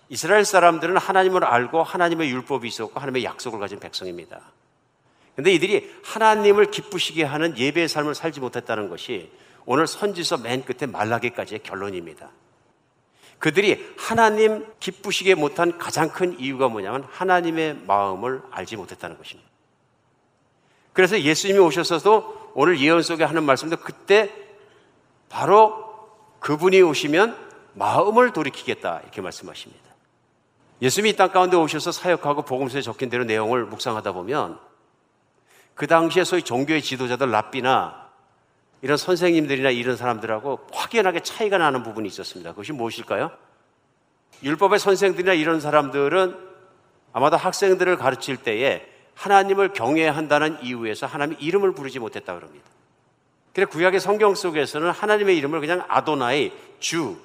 이스라엘 0.09 0.43
사람들은 0.43 0.97
하나님을 0.97 1.45
알고 1.45 1.81
하나님의 1.81 2.29
율법이 2.29 2.67
있었고 2.67 2.99
하나님의 2.99 3.23
약속을 3.23 3.59
가진 3.59 3.79
백성입니다. 3.79 4.41
근데 5.37 5.53
이들이 5.53 5.89
하나님을 6.03 6.71
기쁘시게 6.71 7.23
하는 7.23 7.57
예배의 7.57 7.87
삶을 7.87 8.15
살지 8.15 8.41
못했다는 8.41 8.89
것이 8.89 9.31
오늘 9.65 9.87
선지서 9.87 10.39
맨 10.39 10.65
끝에 10.65 10.91
말라기까지의 10.91 11.63
결론입니다. 11.63 12.29
그들이 13.39 13.95
하나님 13.97 14.65
기쁘시게 14.81 15.35
못한 15.35 15.77
가장 15.77 16.09
큰 16.09 16.37
이유가 16.37 16.67
뭐냐면 16.67 17.07
하나님의 17.09 17.75
마음을 17.87 18.41
알지 18.51 18.75
못했다는 18.75 19.17
것입니다. 19.17 19.49
그래서 20.91 21.19
예수님이 21.21 21.59
오셔서도 21.59 22.51
오늘 22.55 22.77
예언 22.81 23.01
속에 23.01 23.23
하는 23.23 23.45
말씀도 23.45 23.77
그때 23.77 24.50
바로 25.31 25.89
그분이 26.39 26.81
오시면 26.81 27.37
마음을 27.73 28.33
돌이키겠다 28.33 28.99
이렇게 29.03 29.21
말씀하십니다. 29.21 29.81
예수님이 30.81 31.11
이 31.11 31.15
땅 31.15 31.31
가운데 31.31 31.55
오셔서 31.55 31.91
사역하고 31.91 32.41
복음서에 32.41 32.81
적힌 32.81 33.09
대로 33.09 33.23
내용을 33.23 33.65
묵상하다 33.65 34.11
보면 34.11 34.59
그 35.73 35.87
당시에 35.87 36.23
소위 36.23 36.41
종교의 36.41 36.81
지도자들 36.81 37.31
랍비나 37.31 38.09
이런 38.81 38.97
선생님들이나 38.97 39.69
이런 39.69 39.95
사람들하고 39.95 40.67
확연하게 40.73 41.21
차이가 41.21 41.57
나는 41.57 41.83
부분이 41.83 42.07
있었습니다. 42.07 42.51
그것이 42.51 42.73
무엇일까요? 42.73 43.31
율법의 44.43 44.79
선생들이나 44.79 45.33
이런 45.33 45.61
사람들은 45.61 46.35
아마도 47.13 47.37
학생들을 47.37 47.95
가르칠 47.97 48.37
때에 48.37 48.87
하나님을 49.13 49.73
경외한다는 49.73 50.63
이유에서 50.63 51.05
하나님 51.05 51.37
이름을 51.39 51.73
부르지 51.73 51.99
못했다 51.99 52.33
그럽니다. 52.33 52.65
그래 53.53 53.65
구약의 53.65 53.99
성경 53.99 54.33
속에서는 54.33 54.91
하나님의 54.91 55.37
이름을 55.37 55.59
그냥 55.59 55.83
아도나이, 55.87 56.51
주, 56.79 57.17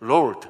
Lord 0.00 0.48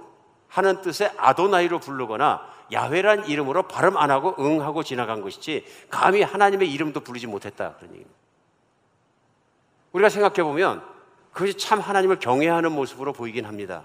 하는 0.49 0.83
뜻의 0.83 1.12
아도나이로 1.16 1.81
부르거나 1.81 2.55
야훼란 2.73 3.27
이름으로 3.27 3.64
발음 3.64 3.97
안 3.97 4.11
하고 4.11 4.35
응하고 4.38 4.83
지나간 4.83 5.20
것이지 5.20 5.64
감히 5.90 6.23
하나님의 6.23 6.70
이름도 6.73 7.01
부르지 7.01 7.27
못했다 7.27 7.75
그런 7.77 7.90
얘기입니다. 7.90 8.14
우리가 9.92 10.09
생각해 10.09 10.42
보면 10.42 10.85
그것이 11.33 11.57
참 11.57 11.81
하나님을 11.81 12.18
경외하는 12.18 12.73
모습으로 12.73 13.12
보이긴 13.12 13.44
합니다. 13.47 13.85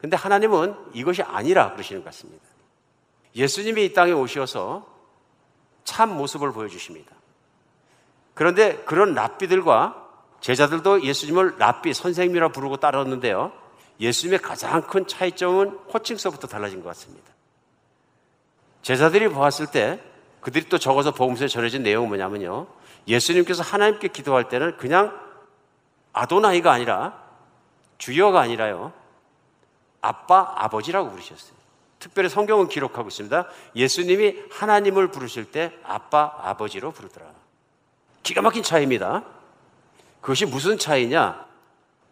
근데 0.00 0.16
하나님은 0.16 0.76
이것이 0.94 1.22
아니라 1.22 1.72
그러시는 1.72 2.02
것 2.02 2.06
같습니다. 2.06 2.44
예수님이 3.34 3.86
이 3.86 3.92
땅에 3.92 4.12
오셔서 4.12 4.86
참 5.84 6.10
모습을 6.16 6.52
보여주십니다. 6.52 7.17
그런데 8.38 8.76
그런 8.84 9.14
랍비들과 9.14 9.96
제자들도 10.40 11.02
예수님을 11.02 11.56
랍비 11.58 11.92
선생님이라 11.92 12.50
부르고 12.50 12.76
따랐는데요. 12.76 13.50
예수님의 13.98 14.38
가장 14.38 14.82
큰 14.82 15.08
차이점은 15.08 15.70
호칭서부터 15.92 16.46
달라진 16.46 16.80
것 16.80 16.88
같습니다. 16.90 17.32
제자들이 18.82 19.26
보았을 19.26 19.72
때 19.72 20.00
그들이 20.40 20.68
또 20.68 20.78
적어서 20.78 21.10
복음서에 21.10 21.48
전해진 21.48 21.82
내용은 21.82 22.10
뭐냐면요. 22.10 22.68
예수님께서 23.08 23.64
하나님께 23.64 24.06
기도할 24.06 24.48
때는 24.48 24.76
그냥 24.76 25.18
아도나이가 26.12 26.70
아니라 26.70 27.20
주여가 27.98 28.40
아니라요. 28.40 28.92
아빠, 30.00 30.52
아버지라고 30.54 31.10
부르셨어요. 31.10 31.58
특별히 31.98 32.28
성경은 32.28 32.68
기록하고 32.68 33.08
있습니다. 33.08 33.48
예수님이 33.74 34.36
하나님을 34.52 35.08
부르실 35.08 35.50
때 35.50 35.72
아빠, 35.82 36.36
아버지로 36.38 36.92
부르더라. 36.92 37.37
기가 38.28 38.42
막힌 38.42 38.62
차이입니다. 38.62 39.24
그것이 40.20 40.44
무슨 40.44 40.76
차이냐? 40.76 41.46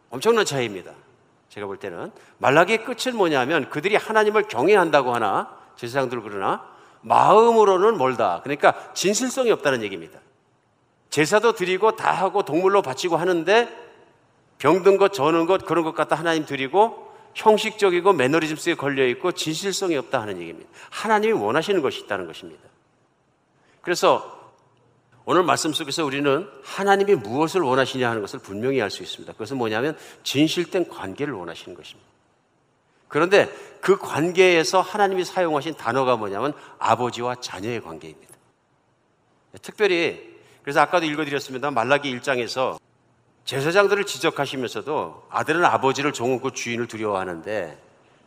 엄청난 0.08 0.46
차이입니다. 0.46 0.92
제가 1.50 1.66
볼 1.66 1.76
때는 1.76 2.10
말라기의 2.38 2.84
끝은 2.84 3.14
뭐냐면 3.14 3.68
그들이 3.68 3.96
하나님을 3.96 4.44
경외한다고 4.44 5.14
하나 5.14 5.54
제사장들 5.76 6.22
그러나 6.22 6.66
마음으로는 7.02 7.98
멀다. 7.98 8.40
그러니까 8.44 8.92
진실성이 8.94 9.50
없다는 9.50 9.82
얘기입니다. 9.82 10.18
제사도 11.10 11.52
드리고 11.52 11.96
다 11.96 12.12
하고 12.12 12.46
동물로 12.46 12.80
바치고 12.80 13.18
하는데 13.18 13.68
병든 14.56 14.96
것, 14.96 15.12
저는 15.12 15.44
것 15.44 15.66
그런 15.66 15.84
것 15.84 15.94
갖다 15.94 16.16
하나님 16.16 16.46
드리고 16.46 17.14
형식적이고 17.34 18.14
매너리즘 18.14 18.56
속에 18.56 18.74
걸려 18.74 19.06
있고 19.08 19.32
진실성이 19.32 19.98
없다 19.98 20.22
하는 20.22 20.40
얘기입니다. 20.40 20.70
하나님이 20.88 21.34
원하시는 21.34 21.82
것이 21.82 22.00
있다는 22.04 22.26
것입니다. 22.26 22.62
그래서 23.82 24.35
오늘 25.28 25.42
말씀 25.42 25.72
속에서 25.72 26.04
우리는 26.04 26.48
하나님이 26.62 27.16
무엇을 27.16 27.60
원하시냐 27.60 28.08
하는 28.08 28.22
것을 28.22 28.38
분명히 28.38 28.80
알 28.80 28.90
수 28.90 29.02
있습니다. 29.02 29.32
그것은 29.32 29.58
뭐냐면 29.58 29.98
진실된 30.22 30.88
관계를 30.88 31.34
원하시는 31.34 31.76
것입니다. 31.76 32.08
그런데 33.08 33.52
그 33.80 33.98
관계에서 33.98 34.80
하나님이 34.80 35.24
사용하신 35.24 35.74
단어가 35.74 36.16
뭐냐면 36.16 36.52
아버지와 36.78 37.34
자녀의 37.40 37.80
관계입니다. 37.80 38.34
특별히 39.62 40.36
그래서 40.62 40.80
아까도 40.80 41.06
읽어드렸습니다. 41.06 41.72
말라기 41.72 42.16
1장에서 42.16 42.78
제사장들을 43.44 44.06
지적하시면서도 44.06 45.26
아들은 45.28 45.64
아버지를 45.64 46.12
종하고 46.12 46.52
주인을 46.52 46.86
두려워하는데 46.86 47.76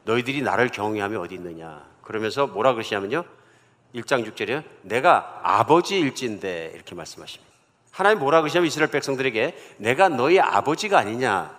너희들이 0.04 0.42
나를 0.42 0.68
경외하며 0.68 1.22
어디 1.22 1.36
있느냐. 1.36 1.86
그러면서 2.02 2.48
뭐라 2.48 2.74
그러시냐면요. 2.74 3.24
1장 3.96 4.26
6절에 4.26 4.64
내가 4.84 5.40
아버지일진데 5.44 6.72
이렇게 6.76 6.96
말씀하십니다. 6.96 7.50
하나님 7.92 8.20
뭐라 8.20 8.42
그러시냐면 8.42 8.68
이스라엘 8.68 8.92
백성들에게 8.92 9.76
내가 9.78 10.10
너희 10.10 10.40
아버지가 10.40 11.00
아니냐. 11.00 11.58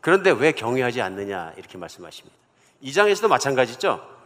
그런데 0.00 0.30
왜 0.30 0.52
경외하지 0.52 1.00
않느냐 1.02 1.54
이렇게 1.56 1.78
말씀하십니다. 1.78 2.36
2장에서도 2.82 3.28
마찬가지죠. 3.28 4.16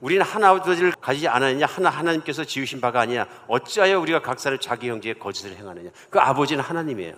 우리는 0.00 0.24
하나 0.24 0.48
아버지를 0.48 0.92
가지지 0.92 1.28
않았느냐 1.28 1.66
하나 1.66 1.90
하나님께서 1.90 2.44
지으신 2.44 2.80
바가 2.80 3.00
아니냐 3.00 3.26
어찌하여 3.48 4.00
우리가 4.00 4.22
각사를 4.22 4.56
자기 4.58 4.88
형제의 4.88 5.18
거짓을 5.18 5.56
행하느냐 5.56 5.90
그 6.08 6.18
아버지는 6.18 6.64
하나님이에요. 6.64 7.14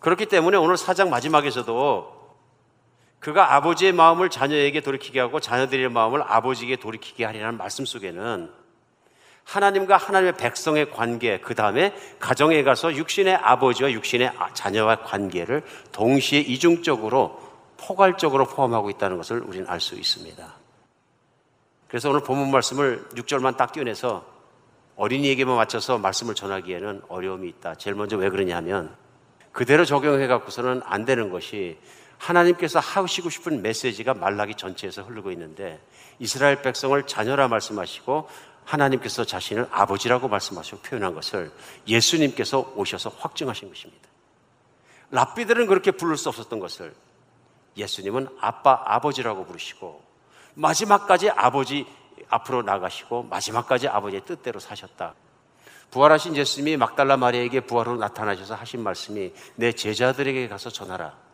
그렇기 0.00 0.26
때문에 0.26 0.56
오늘 0.56 0.76
사장 0.76 1.10
마지막에서도 1.10 2.17
그가 3.20 3.54
아버지의 3.54 3.92
마음을 3.92 4.30
자녀에게 4.30 4.80
돌이키게 4.80 5.20
하고 5.20 5.40
자녀들의 5.40 5.88
마음을 5.90 6.22
아버지에게 6.22 6.76
돌이키게 6.76 7.24
하리라는 7.24 7.58
말씀 7.58 7.84
속에는 7.84 8.50
하나님과 9.44 9.96
하나님의 9.96 10.36
백성의 10.36 10.90
관계, 10.90 11.40
그 11.40 11.54
다음에 11.54 11.94
가정에 12.20 12.62
가서 12.62 12.94
육신의 12.94 13.34
아버지와 13.34 13.90
육신의 13.92 14.32
자녀와 14.52 14.96
관계를 15.04 15.62
동시에 15.90 16.40
이중적으로 16.40 17.40
포괄적으로 17.78 18.44
포함하고 18.46 18.90
있다는 18.90 19.16
것을 19.16 19.40
우리는 19.40 19.66
알 19.68 19.80
수 19.80 19.94
있습니다. 19.94 20.54
그래서 21.88 22.10
오늘 22.10 22.20
본문 22.20 22.50
말씀을 22.50 23.06
6절만 23.14 23.56
딱 23.56 23.72
띄어내서 23.72 24.26
어린이에게만 24.96 25.56
맞춰서 25.56 25.96
말씀을 25.96 26.34
전하기에는 26.34 27.02
어려움이 27.08 27.48
있다. 27.48 27.76
제일 27.76 27.96
먼저 27.96 28.18
왜 28.18 28.28
그러냐면 28.28 28.94
그대로 29.52 29.86
적용해 29.86 30.26
갖고서는 30.26 30.82
안 30.84 31.06
되는 31.06 31.30
것이 31.30 31.78
하나님께서 32.18 32.80
하시고 32.80 33.30
싶은 33.30 33.62
메시지가 33.62 34.14
말라기 34.14 34.54
전체에서 34.54 35.02
흐르고 35.02 35.30
있는데 35.32 35.80
이스라엘 36.18 36.62
백성을 36.62 37.00
자녀라 37.06 37.48
말씀하시고 37.48 38.28
하나님께서 38.64 39.24
자신을 39.24 39.68
아버지라고 39.70 40.28
말씀하시고 40.28 40.78
표현한 40.80 41.14
것을 41.14 41.50
예수님께서 41.86 42.72
오셔서 42.76 43.10
확증하신 43.18 43.68
것입니다. 43.68 44.08
랍비들은 45.10 45.66
그렇게 45.68 45.90
부를 45.90 46.16
수 46.16 46.28
없었던 46.28 46.58
것을 46.60 46.94
예수님은 47.76 48.28
아빠, 48.40 48.82
아버지라고 48.84 49.46
부르시고 49.46 50.02
마지막까지 50.54 51.30
아버지 51.30 51.86
앞으로 52.28 52.62
나가시고 52.62 53.22
마지막까지 53.24 53.88
아버지의 53.88 54.24
뜻대로 54.26 54.60
사셨다. 54.60 55.14
부활하신 55.90 56.36
예수님이 56.36 56.76
막달라 56.76 57.16
마리아에게 57.16 57.60
부활로 57.60 57.96
나타나셔서 57.96 58.54
하신 58.54 58.82
말씀이 58.82 59.32
내 59.54 59.72
제자들에게 59.72 60.48
가서 60.48 60.68
전하라. 60.68 61.27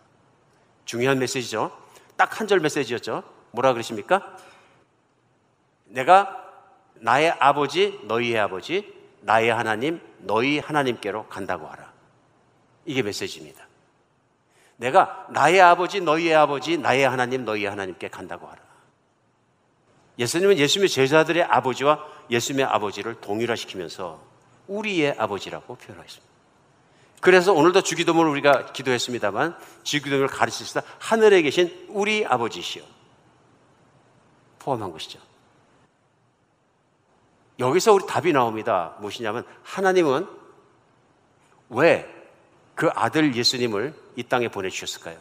중요한 0.85 1.19
메시지죠. 1.19 1.71
딱 2.17 2.33
한 2.41 2.47
절 2.47 2.61
메시지였죠. 2.61 3.23
뭐라 3.53 3.73
그러십니까? 3.73 4.37
내가 5.87 6.41
나의 6.95 7.31
아버지, 7.39 8.01
너희의 8.05 8.39
아버지, 8.39 8.93
나의 9.21 9.51
하나님, 9.53 10.01
너희 10.19 10.59
하나님께로 10.59 11.29
간다고 11.29 11.67
하라. 11.67 11.93
이게 12.85 13.03
메시지입니다. 13.03 13.67
내가 14.77 15.27
나의 15.31 15.61
아버지, 15.61 16.01
너희의 16.01 16.35
아버지, 16.35 16.77
나의 16.79 17.09
하나님, 17.09 17.45
너희의 17.45 17.69
하나님께 17.71 18.09
간다고 18.09 18.47
하라. 18.47 18.61
예수님은 20.19 20.59
예수님의 20.59 20.89
제자들의 20.89 21.43
아버지와 21.45 22.05
예수님의 22.31 22.67
아버지를 22.67 23.21
동일화시키면서 23.21 24.21
우리의 24.69 25.15
아버지라고 25.19 25.75
표현하겠습니다. 25.77 26.34
그래서 27.25 27.53
오늘도 27.53 27.83
주기도문을 27.83 28.31
우리가 28.31 28.73
기도했습니다만 28.73 29.57
주기도문을 29.83 30.29
가르치시다 30.29 30.83
하늘에 30.99 31.43
계신 31.43 31.87
우리 31.89 32.25
아버지시여 32.27 32.85
포함한 34.59 34.93
것이죠. 34.93 35.19
여기서 37.59 37.93
우리 37.95 38.07
답이 38.07 38.33
나옵니다. 38.33 38.95
무엇이냐면 39.01 39.45
하나님은 39.63 40.29
왜 41.71 42.15
그 42.75 42.91
아들 42.95 43.35
예수님을 43.35 43.95
이 44.17 44.23
땅에 44.25 44.49
보내주셨을까요? 44.49 45.19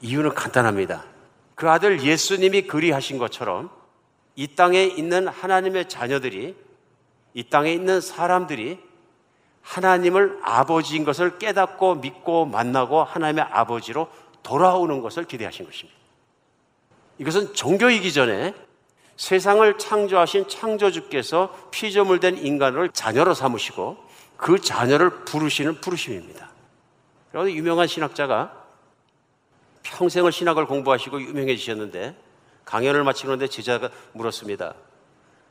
이유는 0.00 0.34
간단합니다. 0.34 1.04
그 1.54 1.70
아들 1.70 2.02
예수님이 2.02 2.62
그리하신 2.62 3.18
것처럼 3.18 3.70
이 4.34 4.48
땅에 4.48 4.82
있는 4.84 5.28
하나님의 5.28 5.88
자녀들이 5.88 6.56
이 7.34 7.44
땅에 7.44 7.72
있는 7.72 8.00
사람들이 8.00 8.80
하나님을 9.62 10.40
아버지인 10.42 11.04
것을 11.04 11.38
깨닫고 11.38 11.96
믿고 11.96 12.46
만나고 12.46 13.04
하나님의 13.04 13.44
아버지로 13.50 14.08
돌아오는 14.42 15.00
것을 15.00 15.24
기대하신 15.24 15.64
것입니다. 15.64 15.98
이것은 17.18 17.54
종교이기 17.54 18.12
전에 18.12 18.54
세상을 19.16 19.78
창조하신 19.78 20.48
창조주께서 20.48 21.68
피조물 21.70 22.18
된 22.18 22.36
인간을 22.36 22.90
자녀로 22.90 23.34
삼으시고 23.34 23.96
그 24.36 24.60
자녀를 24.60 25.24
부르시는 25.24 25.80
부르심입니다. 25.80 26.50
그래서 27.30 27.50
유명한 27.52 27.86
신학자가 27.86 28.62
평생을 29.84 30.32
신학을 30.32 30.66
공부하시고 30.66 31.20
유명해지셨는데 31.22 32.16
강연을 32.64 33.04
마치는데 33.04 33.48
제자가 33.48 33.90
물었습니다. 34.12 34.74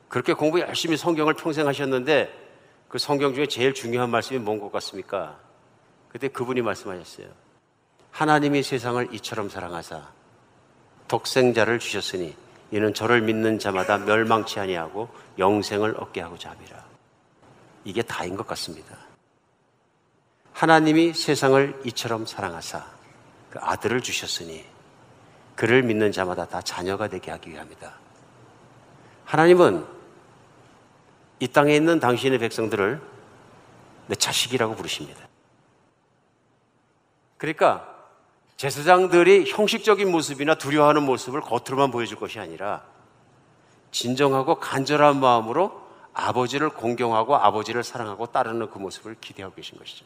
그렇게 0.08 0.34
공부 0.34 0.60
열심히 0.60 0.96
성경을 0.96 1.34
평생 1.34 1.66
하셨는데 1.66 2.41
그 2.92 2.98
성경 2.98 3.32
중에 3.32 3.46
제일 3.46 3.72
중요한 3.72 4.10
말씀이 4.10 4.38
뭔 4.38 4.60
것 4.60 4.70
같습니까? 4.70 5.38
그때 6.10 6.28
그분이 6.28 6.60
말씀하셨어요. 6.60 7.26
하나님이 8.10 8.62
세상을 8.62 9.14
이처럼 9.14 9.48
사랑하사 9.48 10.10
독생자를 11.08 11.78
주셨으니 11.78 12.36
이는 12.70 12.92
저를 12.92 13.22
믿는 13.22 13.58
자마다 13.58 13.96
멸망치 13.96 14.60
아니하고 14.60 15.08
영생을 15.38 15.96
얻게 16.00 16.20
하고자 16.20 16.50
함이라. 16.50 16.84
이게 17.84 18.02
다인 18.02 18.36
것 18.36 18.46
같습니다. 18.48 18.94
하나님이 20.52 21.14
세상을 21.14 21.80
이처럼 21.86 22.26
사랑하사 22.26 22.84
그 23.48 23.58
아들을 23.58 24.02
주셨으니 24.02 24.66
그를 25.56 25.82
믿는 25.82 26.12
자마다 26.12 26.46
다 26.46 26.60
자녀가 26.60 27.08
되게 27.08 27.30
하기 27.30 27.52
위함이다. 27.52 27.90
하나님은 29.24 30.01
이 31.42 31.48
땅에 31.48 31.74
있는 31.74 31.98
당신의 31.98 32.38
백성들을 32.38 33.02
내 34.06 34.14
자식이라고 34.14 34.76
부르십니다. 34.76 35.26
그러니까 37.36 37.96
제사장들이 38.56 39.50
형식적인 39.50 40.08
모습이나 40.08 40.54
두려워하는 40.54 41.02
모습을 41.02 41.40
겉으로만 41.40 41.90
보여줄 41.90 42.16
것이 42.16 42.38
아니라 42.38 42.84
진정하고 43.90 44.60
간절한 44.60 45.18
마음으로 45.18 45.82
아버지를 46.14 46.68
공경하고 46.68 47.34
아버지를 47.34 47.82
사랑하고 47.82 48.26
따르는 48.26 48.70
그 48.70 48.78
모습을 48.78 49.16
기대하고 49.20 49.56
계신 49.56 49.76
것이죠. 49.78 50.04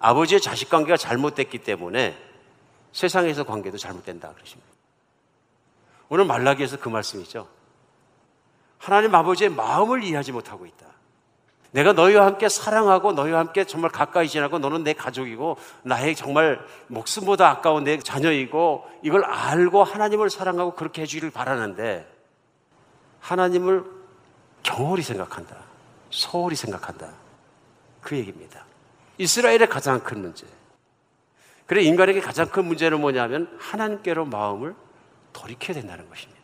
아버지의 0.00 0.40
자식 0.40 0.68
관계가 0.68 0.96
잘못됐기 0.96 1.58
때문에 1.58 2.18
세상에서 2.90 3.44
관계도 3.44 3.78
잘못된다 3.78 4.32
그러십니다. 4.32 4.68
오늘 6.08 6.24
말라기에서 6.24 6.80
그 6.80 6.88
말씀이죠. 6.88 7.57
하나님 8.78 9.14
아버지의 9.14 9.50
마음을 9.50 10.02
이해하지 10.02 10.32
못하고 10.32 10.66
있다. 10.66 10.86
내가 11.70 11.92
너희와 11.92 12.24
함께 12.24 12.48
사랑하고 12.48 13.12
너희와 13.12 13.40
함께 13.40 13.64
정말 13.64 13.90
가까이 13.90 14.28
지나고 14.28 14.58
너는 14.58 14.84
내 14.84 14.94
가족이고 14.94 15.58
나의 15.82 16.16
정말 16.16 16.64
목숨보다 16.86 17.48
아까운 17.50 17.84
내 17.84 17.98
자녀이고 17.98 18.86
이걸 19.02 19.24
알고 19.24 19.84
하나님을 19.84 20.30
사랑하고 20.30 20.74
그렇게 20.74 21.02
해주기를 21.02 21.30
바라는데 21.30 22.10
하나님을 23.20 23.84
경홀히 24.62 25.02
생각한다. 25.02 25.56
소홀히 26.10 26.56
생각한다. 26.56 27.10
그 28.00 28.16
얘기입니다. 28.16 28.64
이스라엘의 29.18 29.68
가장 29.68 30.00
큰 30.00 30.22
문제. 30.22 30.46
그래 31.66 31.82
인간에게 31.82 32.20
가장 32.20 32.48
큰 32.48 32.64
문제는 32.64 32.98
뭐냐면 33.00 33.54
하나님께로 33.58 34.24
마음을 34.24 34.74
돌이켜야 35.34 35.74
된다는 35.74 36.08
것입니다. 36.08 36.37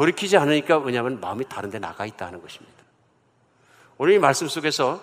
돌이키지 0.00 0.38
않으니까 0.38 0.78
왜냐하면 0.78 1.20
마음이 1.20 1.44
다른 1.46 1.68
데 1.68 1.78
나가 1.78 2.06
있다 2.06 2.24
하는 2.24 2.40
것입니다. 2.40 2.74
오늘 3.98 4.14
이 4.14 4.18
말씀 4.18 4.48
속에서 4.48 4.98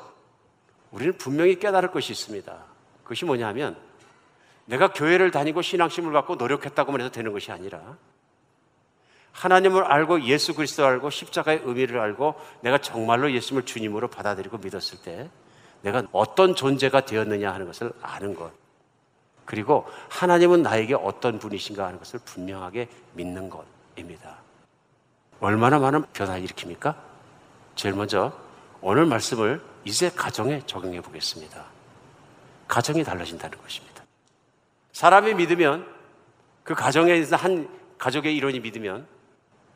우리는 0.89 1.15
분명히 1.19 1.60
깨달을 1.60 1.91
것이 1.91 2.13
있습니다. 2.13 2.57
그것이 3.03 3.25
뭐냐면 3.25 3.77
내가 4.65 4.91
교회를 4.91 5.29
다니고 5.29 5.62
신앙심을 5.62 6.13
갖고 6.13 6.33
노력했다고만 6.33 7.01
해서 7.01 7.12
되는 7.12 7.31
것이 7.31 7.51
아니라 7.51 7.95
하나님을 9.33 9.83
알고 9.83 10.23
예수 10.23 10.55
그리스도 10.55 10.83
알고 10.83 11.12
십자가의 11.12 11.62
의미를 11.63 11.99
알고 11.99 12.33
내가 12.62 12.79
정말로 12.79 13.31
예수님을 13.31 13.67
주님으로 13.67 14.07
받아들이고 14.07 14.57
믿었을 14.57 15.03
때 15.03 15.29
내가 15.83 16.07
어떤 16.12 16.55
존재가 16.55 17.01
되었느냐 17.01 17.53
하는 17.53 17.67
것을 17.67 17.93
아는 18.01 18.33
것. 18.33 18.51
그리고 19.45 19.86
하나님은 20.10 20.63
나에게 20.63 20.95
어떤 20.95 21.38
분이신가 21.38 21.86
하는 21.86 21.99
것을 21.99 22.19
분명하게 22.25 22.89
믿는 23.13 23.51
것입니다. 23.51 24.46
얼마나 25.39 25.80
많은 25.80 26.04
변화를 26.13 26.43
일으킵니까? 26.45 26.95
제일 27.76 27.95
먼저 27.95 28.34
오늘 28.82 29.06
말씀을 29.06 29.62
이제 29.86 30.10
가정에 30.10 30.62
적용해 30.65 31.02
보겠습니다. 31.02 31.65
가정이 32.67 33.04
달라진다는 33.04 33.58
것입니다. 33.60 34.04
사람이 34.91 35.36
믿으면 35.36 35.88
그 36.63 36.73
가정에 36.73 37.23
한 37.32 37.69
가족의 37.97 38.36
일원이 38.36 38.60
믿으면 38.60 39.08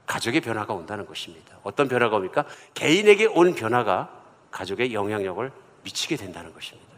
가족의 0.05 0.41
변화가 0.41 0.73
온다는 0.73 1.05
것입니다. 1.05 1.57
어떤 1.63 1.87
변화가 1.87 2.17
옵니까? 2.17 2.45
개인에게 2.73 3.27
온 3.27 3.55
변화가 3.55 4.09
가족의 4.51 4.93
영향력을 4.93 5.51
미치게 5.83 6.17
된다는 6.17 6.53
것입니다. 6.53 6.91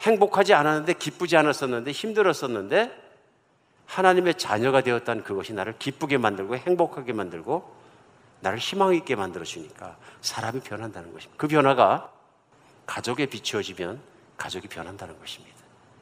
행복하지 0.00 0.54
않았는데 0.54 0.94
기쁘지 0.94 1.36
않았었는데 1.36 1.90
힘들었었는데 1.90 3.03
하나님의 3.86 4.38
자녀가 4.38 4.82
되었다는 4.82 5.24
그것이 5.24 5.52
나를 5.52 5.78
기쁘게 5.78 6.18
만들고 6.18 6.56
행복하게 6.56 7.12
만들고 7.12 7.74
나를 8.40 8.58
희망 8.58 8.94
있게 8.94 9.16
만들어 9.16 9.44
주니까 9.44 9.96
사람이 10.20 10.60
변한다는 10.60 11.12
것입니다. 11.12 11.34
그 11.38 11.48
변화가 11.48 12.10
가족에 12.86 13.26
비추어지면 13.26 14.00
가족이 14.36 14.68
변한다는 14.68 15.18
것입니다. 15.18 15.56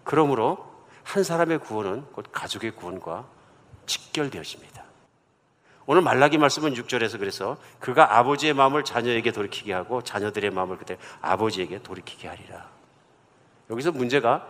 그러므로 0.05 0.73
한 1.05 1.25
사람의 1.25 1.59
구원은 1.59 2.07
곧 2.13 2.27
가족의 2.33 2.73
구원과 2.73 3.27
직결되어집니다. 3.87 4.83
오늘 5.87 6.03
말라기 6.03 6.39
말씀은 6.39 6.75
6절에서 6.75 7.19
그래서 7.19 7.57
그가 7.81 8.19
아버지의 8.19 8.55
마음을 8.55 8.85
자녀에게 8.85 9.33
돌이키게 9.33 9.73
하고 9.73 10.03
자녀들의 10.03 10.51
마음을 10.51 10.79
그때 10.79 10.97
아버지에게 11.21 11.83
돌이키게 11.83 12.29
하리라. 12.29 12.69
여기서 13.71 13.93
문제가 13.93 14.47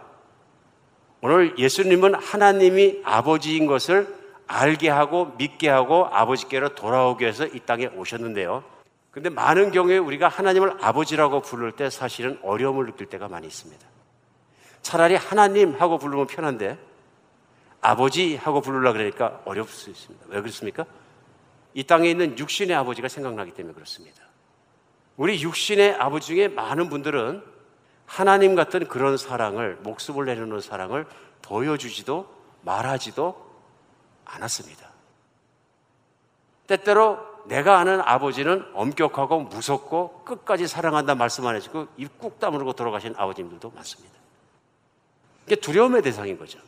오늘 1.25 1.57
예수님은 1.57 2.17
하나님이 2.17 3.01
아버지인 3.05 3.67
것을 3.67 4.13
알게 4.49 4.89
하고 4.89 5.27
믿게 5.39 5.69
하고 5.69 6.07
아버지께로 6.07 6.75
돌아오기 6.75 7.23
위해서 7.23 7.47
이 7.47 7.61
땅에 7.61 7.87
오셨는데요. 7.87 8.65
근데 9.13 9.31
많은 9.31 9.71
경우에 9.71 9.99
우리가 9.99 10.27
하나님을 10.27 10.79
아버지라고 10.81 11.41
부를 11.41 11.71
때 11.71 11.91
사실은 11.91 12.41
어려움을 12.43 12.87
느낄 12.87 13.07
때가 13.07 13.29
많이 13.29 13.47
있습니다. 13.47 13.87
차라리 14.83 15.15
하나님 15.15 15.75
하고 15.75 15.97
부르면 15.97 16.27
편한데 16.27 16.77
아버지 17.81 18.35
하고 18.35 18.61
부르려 18.61 18.93
그러니까 18.93 19.41
어려울 19.45 19.69
수 19.69 19.91
있습니다. 19.91 20.27
왜 20.29 20.41
그렇습니까? 20.41 20.87
이 21.73 21.85
땅에 21.85 22.11
있는 22.11 22.37
육신의 22.37 22.75
아버지가 22.75 23.07
생각나기 23.07 23.53
때문에 23.53 23.75
그렇습니다. 23.75 24.25
우리 25.17 25.41
육신의 25.41 25.95
아버지 25.95 26.35
중에 26.35 26.49
많은 26.49 26.89
분들은 26.89 27.52
하나님 28.07 28.55
같은 28.55 28.87
그런 28.89 29.17
사랑을, 29.17 29.77
목숨을 29.83 30.27
내려놓는 30.27 30.61
사랑을 30.61 31.07
보여주지도 31.43 32.29
말하지도 32.63 33.51
않았습니다. 34.25 34.89
때때로 36.67 37.19
내가 37.47 37.79
아는 37.79 38.01
아버지는 38.01 38.65
엄격하고 38.75 39.41
무섭고 39.41 40.23
끝까지 40.25 40.69
사랑한다 40.69 41.15
말씀 41.17 41.47
안 41.47 41.57
해주고 41.57 41.89
입 41.97 42.19
꾹 42.19 42.39
다물고 42.39 42.75
돌아가신 42.75 43.15
아버님들도 43.17 43.71
많습니다. 43.71 44.15
이게 45.47 45.57
두려움의 45.57 46.03
대상인 46.03 46.39
거죠. 46.39 46.61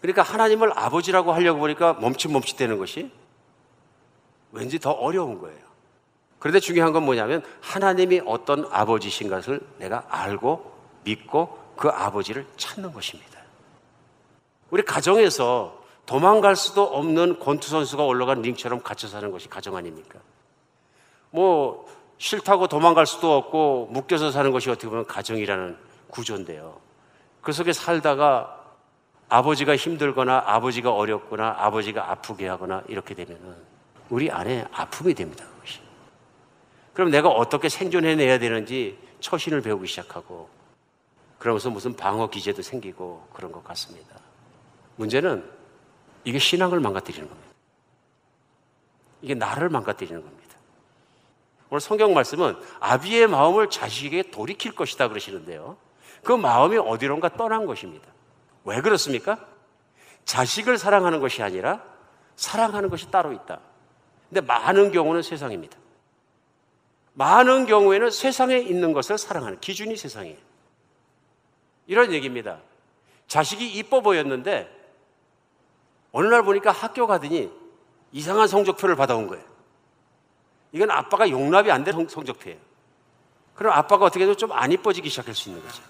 그러니까 0.00 0.22
하나님을 0.22 0.78
아버지라고 0.78 1.32
하려고 1.32 1.60
보니까 1.60 1.94
멈칫멈칫대는 1.94 2.78
것이 2.78 3.10
왠지 4.52 4.78
더 4.78 4.92
어려운 4.92 5.40
거예요. 5.40 5.73
그런데 6.44 6.60
중요한 6.60 6.92
건 6.92 7.06
뭐냐면 7.06 7.42
하나님이 7.62 8.20
어떤 8.26 8.68
아버지신 8.70 9.30
것을 9.30 9.60
내가 9.78 10.04
알고 10.10 10.74
믿고 11.04 11.58
그 11.74 11.88
아버지를 11.88 12.46
찾는 12.58 12.92
것입니다. 12.92 13.40
우리 14.68 14.84
가정에서 14.84 15.82
도망갈 16.04 16.54
수도 16.54 16.82
없는 16.82 17.38
권투 17.38 17.70
선수가 17.70 18.04
올라간 18.04 18.42
링처럼 18.42 18.82
갇혀 18.82 19.08
사는 19.08 19.30
것이 19.30 19.48
가정 19.48 19.74
아닙니까? 19.74 20.18
뭐 21.30 21.88
싫다고 22.18 22.66
도망갈 22.66 23.06
수도 23.06 23.34
없고 23.38 23.88
묶여서 23.90 24.30
사는 24.30 24.52
것이 24.52 24.68
어떻게 24.68 24.86
보면 24.86 25.06
가정이라는 25.06 25.78
구조인데요. 26.08 26.78
그 27.40 27.52
속에 27.52 27.72
살다가 27.72 28.60
아버지가 29.30 29.76
힘들거나 29.76 30.42
아버지가 30.44 30.92
어렵거나 30.92 31.56
아버지가 31.56 32.10
아프게 32.10 32.48
하거나 32.48 32.82
이렇게 32.86 33.14
되면은 33.14 33.56
우리 34.10 34.30
안에 34.30 34.66
아픔이 34.72 35.14
됩니다. 35.14 35.46
그럼 36.94 37.10
내가 37.10 37.28
어떻게 37.28 37.68
생존해내야 37.68 38.38
되는지 38.38 38.98
처신을 39.20 39.60
배우기 39.60 39.86
시작하고 39.86 40.48
그러면서 41.38 41.68
무슨 41.68 41.94
방어 41.94 42.30
기제도 42.30 42.62
생기고 42.62 43.28
그런 43.34 43.52
것 43.52 43.62
같습니다. 43.64 44.16
문제는 44.96 45.44
이게 46.24 46.38
신앙을 46.38 46.80
망가뜨리는 46.80 47.28
겁니다. 47.28 47.50
이게 49.20 49.34
나를 49.34 49.68
망가뜨리는 49.68 50.22
겁니다. 50.22 50.54
오늘 51.68 51.80
성경 51.80 52.14
말씀은 52.14 52.56
아비의 52.80 53.26
마음을 53.26 53.68
자식에게 53.68 54.30
돌이킬 54.30 54.74
것이다 54.74 55.08
그러시는데요. 55.08 55.76
그 56.22 56.32
마음이 56.32 56.78
어디론가 56.78 57.36
떠난 57.36 57.66
것입니다. 57.66 58.06
왜 58.64 58.80
그렇습니까? 58.80 59.44
자식을 60.24 60.78
사랑하는 60.78 61.20
것이 61.20 61.42
아니라 61.42 61.82
사랑하는 62.36 62.88
것이 62.88 63.10
따로 63.10 63.32
있다. 63.32 63.60
근데 64.28 64.40
많은 64.40 64.92
경우는 64.92 65.22
세상입니다. 65.22 65.76
많은 67.14 67.66
경우에는 67.66 68.10
세상에 68.10 68.58
있는 68.58 68.92
것을 68.92 69.18
사랑하는 69.18 69.60
기준이 69.60 69.96
세상이에요. 69.96 70.36
이런 71.86 72.12
얘기입니다. 72.12 72.58
자식이 73.28 73.72
이뻐 73.72 74.00
보였는데 74.00 74.70
어느 76.12 76.26
날 76.28 76.42
보니까 76.42 76.70
학교 76.72 77.06
가더니 77.06 77.50
이상한 78.12 78.46
성적표를 78.48 78.96
받아온 78.96 79.26
거예요. 79.26 79.44
이건 80.72 80.90
아빠가 80.90 81.28
용납이 81.28 81.70
안 81.70 81.84
된 81.84 82.08
성적표예요. 82.08 82.58
그럼 83.54 83.72
아빠가 83.72 84.06
어떻게 84.06 84.24
해도 84.24 84.34
좀 84.36 84.50
안 84.52 84.72
이뻐지기 84.72 85.08
시작할 85.08 85.34
수 85.34 85.48
있는 85.48 85.62
거죠. 85.64 85.82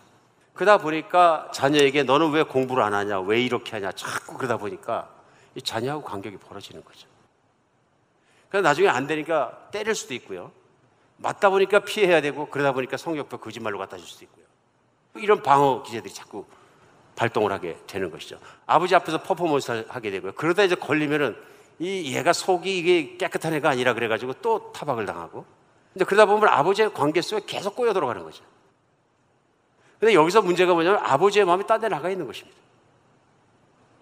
그러다 0.53 0.79
보니까 0.79 1.51
자녀에게 1.53 2.03
너는 2.05 2.31
왜 2.31 2.43
공부를 2.43 2.83
안 2.83 2.95
하냐, 2.95 3.21
왜 3.21 3.43
이렇게 3.43 3.73
하냐, 3.73 3.93
자꾸 3.93 4.37
그러다 4.37 4.57
보니까 4.59 5.11
이 5.55 5.63
자녀하고 5.63 6.05
간격이 6.05 6.37
벌어지는 6.37 6.85
거죠. 6.85 7.09
그래서 8.49 8.63
나중에 8.63 8.89
안 8.89 9.07
되니까 9.07 9.69
때릴 9.73 9.95
수도 9.95 10.15
있고요. 10.15 10.53
맞다 11.17 11.51
보니까 11.51 11.81
피해야 11.81 12.21
되고 12.21 12.47
그러다 12.47 12.73
보니까 12.73 12.97
성적표 12.97 13.39
거짓말로 13.39 13.79
갖다 13.79 13.97
줄 13.97 14.07
수도 14.07 14.25
있고요. 14.25 14.45
이런 15.17 15.43
방어 15.43 15.83
기제들이 15.83 16.13
자꾸 16.13 16.45
발동을 17.17 17.53
하게 17.53 17.77
되는 17.87 18.11
것이죠. 18.11 18.39
아버지 18.67 18.95
앞에서 18.95 19.23
퍼포먼스를 19.23 19.87
하게 19.89 20.11
되고요. 20.11 20.33
그러다 20.33 20.65
이제 20.65 20.75
걸리면은 20.75 21.37
이 21.79 22.15
얘가 22.15 22.33
속이 22.33 22.79
이게 22.79 23.17
깨끗한 23.17 23.55
애가 23.55 23.71
아니라 23.71 23.95
그래가지고 23.95 24.35
또 24.35 24.73
타박을 24.73 25.07
당하고. 25.07 25.45
근데 25.93 26.05
그러다 26.05 26.27
보면 26.27 26.49
아버지의 26.49 26.93
관계 26.93 27.21
속에 27.21 27.45
계속 27.47 27.77
꼬여 27.77 27.93
들어가는 27.93 28.23
거죠. 28.25 28.45
근데 30.01 30.15
여기서 30.15 30.43
문제가 30.43 30.75
뭐냐면 30.75 31.01
아버지의 31.05 31.45
마음이 31.45 31.67
딴 31.67 31.81
데 31.81 31.89
나가 31.89 32.11
있는 32.11 32.27
것입니다. 32.27 32.59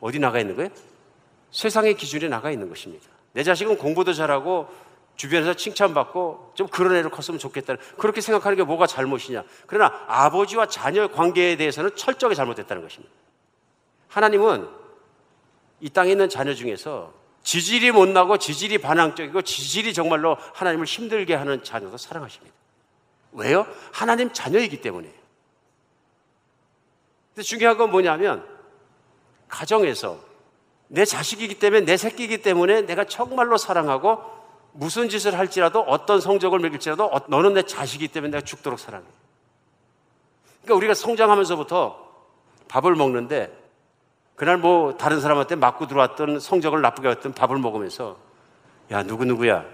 어디 0.00 0.18
나가 0.18 0.40
있는 0.40 0.56
거예요? 0.56 0.70
세상의 1.50 1.94
기준에 1.94 2.28
나가 2.28 2.50
있는 2.50 2.68
것입니다. 2.68 3.06
내 3.34 3.42
자식은 3.42 3.76
공부도 3.76 4.14
잘하고 4.14 4.68
주변에서 5.16 5.54
칭찬받고 5.54 6.52
좀 6.54 6.66
그런 6.68 6.96
애로 6.96 7.10
컸으면 7.10 7.38
좋겠다. 7.38 7.76
그렇게 7.98 8.20
생각하는 8.20 8.56
게 8.56 8.64
뭐가 8.64 8.86
잘못이냐. 8.86 9.44
그러나 9.66 10.04
아버지와 10.08 10.66
자녀의 10.66 11.12
관계에 11.12 11.56
대해서는 11.56 11.94
철저하게 11.96 12.34
잘못됐다는 12.34 12.82
것입니다. 12.82 13.12
하나님은 14.08 14.68
이 15.80 15.90
땅에 15.90 16.12
있는 16.12 16.28
자녀 16.28 16.54
중에서 16.54 17.12
지질이 17.42 17.90
못나고 17.90 18.38
지질이 18.38 18.78
반항적이고 18.78 19.42
지질이 19.42 19.94
정말로 19.94 20.36
하나님을 20.54 20.86
힘들게 20.86 21.34
하는 21.34 21.62
자녀도 21.64 21.96
사랑하십니다. 21.96 22.54
왜요? 23.32 23.66
하나님 23.92 24.32
자녀이기 24.32 24.80
때문에. 24.80 25.12
근데 27.34 27.42
중요한 27.42 27.78
건 27.78 27.90
뭐냐면 27.90 28.46
가정에서 29.48 30.20
내 30.88 31.04
자식이기 31.04 31.58
때문에 31.58 31.84
내 31.84 31.96
새끼이기 31.96 32.42
때문에 32.42 32.82
내가 32.82 33.04
정말로 33.04 33.56
사랑하고 33.56 34.41
무슨 34.72 35.08
짓을 35.08 35.38
할지라도 35.38 35.80
어떤 35.80 36.20
성적을 36.20 36.58
매길지라도 36.58 37.04
어, 37.04 37.20
너는 37.28 37.54
내 37.54 37.62
자식이기 37.62 38.12
때문에 38.12 38.30
내가 38.30 38.44
죽도록 38.44 38.78
사랑해. 38.78 39.04
그러니까 40.62 40.76
우리가 40.76 40.94
성장하면서부터 40.94 41.98
밥을 42.68 42.94
먹는데 42.94 43.52
그날 44.36 44.56
뭐 44.56 44.96
다른 44.96 45.20
사람한테 45.20 45.56
맞고 45.56 45.86
들어왔던 45.88 46.40
성적을 46.40 46.80
나쁘게 46.80 47.08
했던 47.08 47.32
밥을 47.32 47.58
먹으면서 47.58 48.16
야 48.90 49.02
누구 49.02 49.24
누구야 49.24 49.64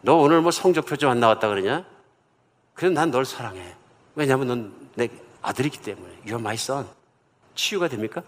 너 0.00 0.16
오늘 0.16 0.40
뭐 0.40 0.50
성적표 0.50 0.96
좀 0.96 1.10
안 1.10 1.20
나왔다 1.20 1.48
그러냐? 1.48 1.84
그래 2.74 2.90
난널 2.90 3.24
사랑해. 3.24 3.74
왜냐하면 4.14 4.46
넌 4.48 4.84
내 4.94 5.08
아들이기 5.42 5.78
때문에 5.78 6.20
You're 6.26 6.40
my 6.40 6.54
son. 6.54 6.86
치유가 7.54 7.88
됩니까? 7.88 8.22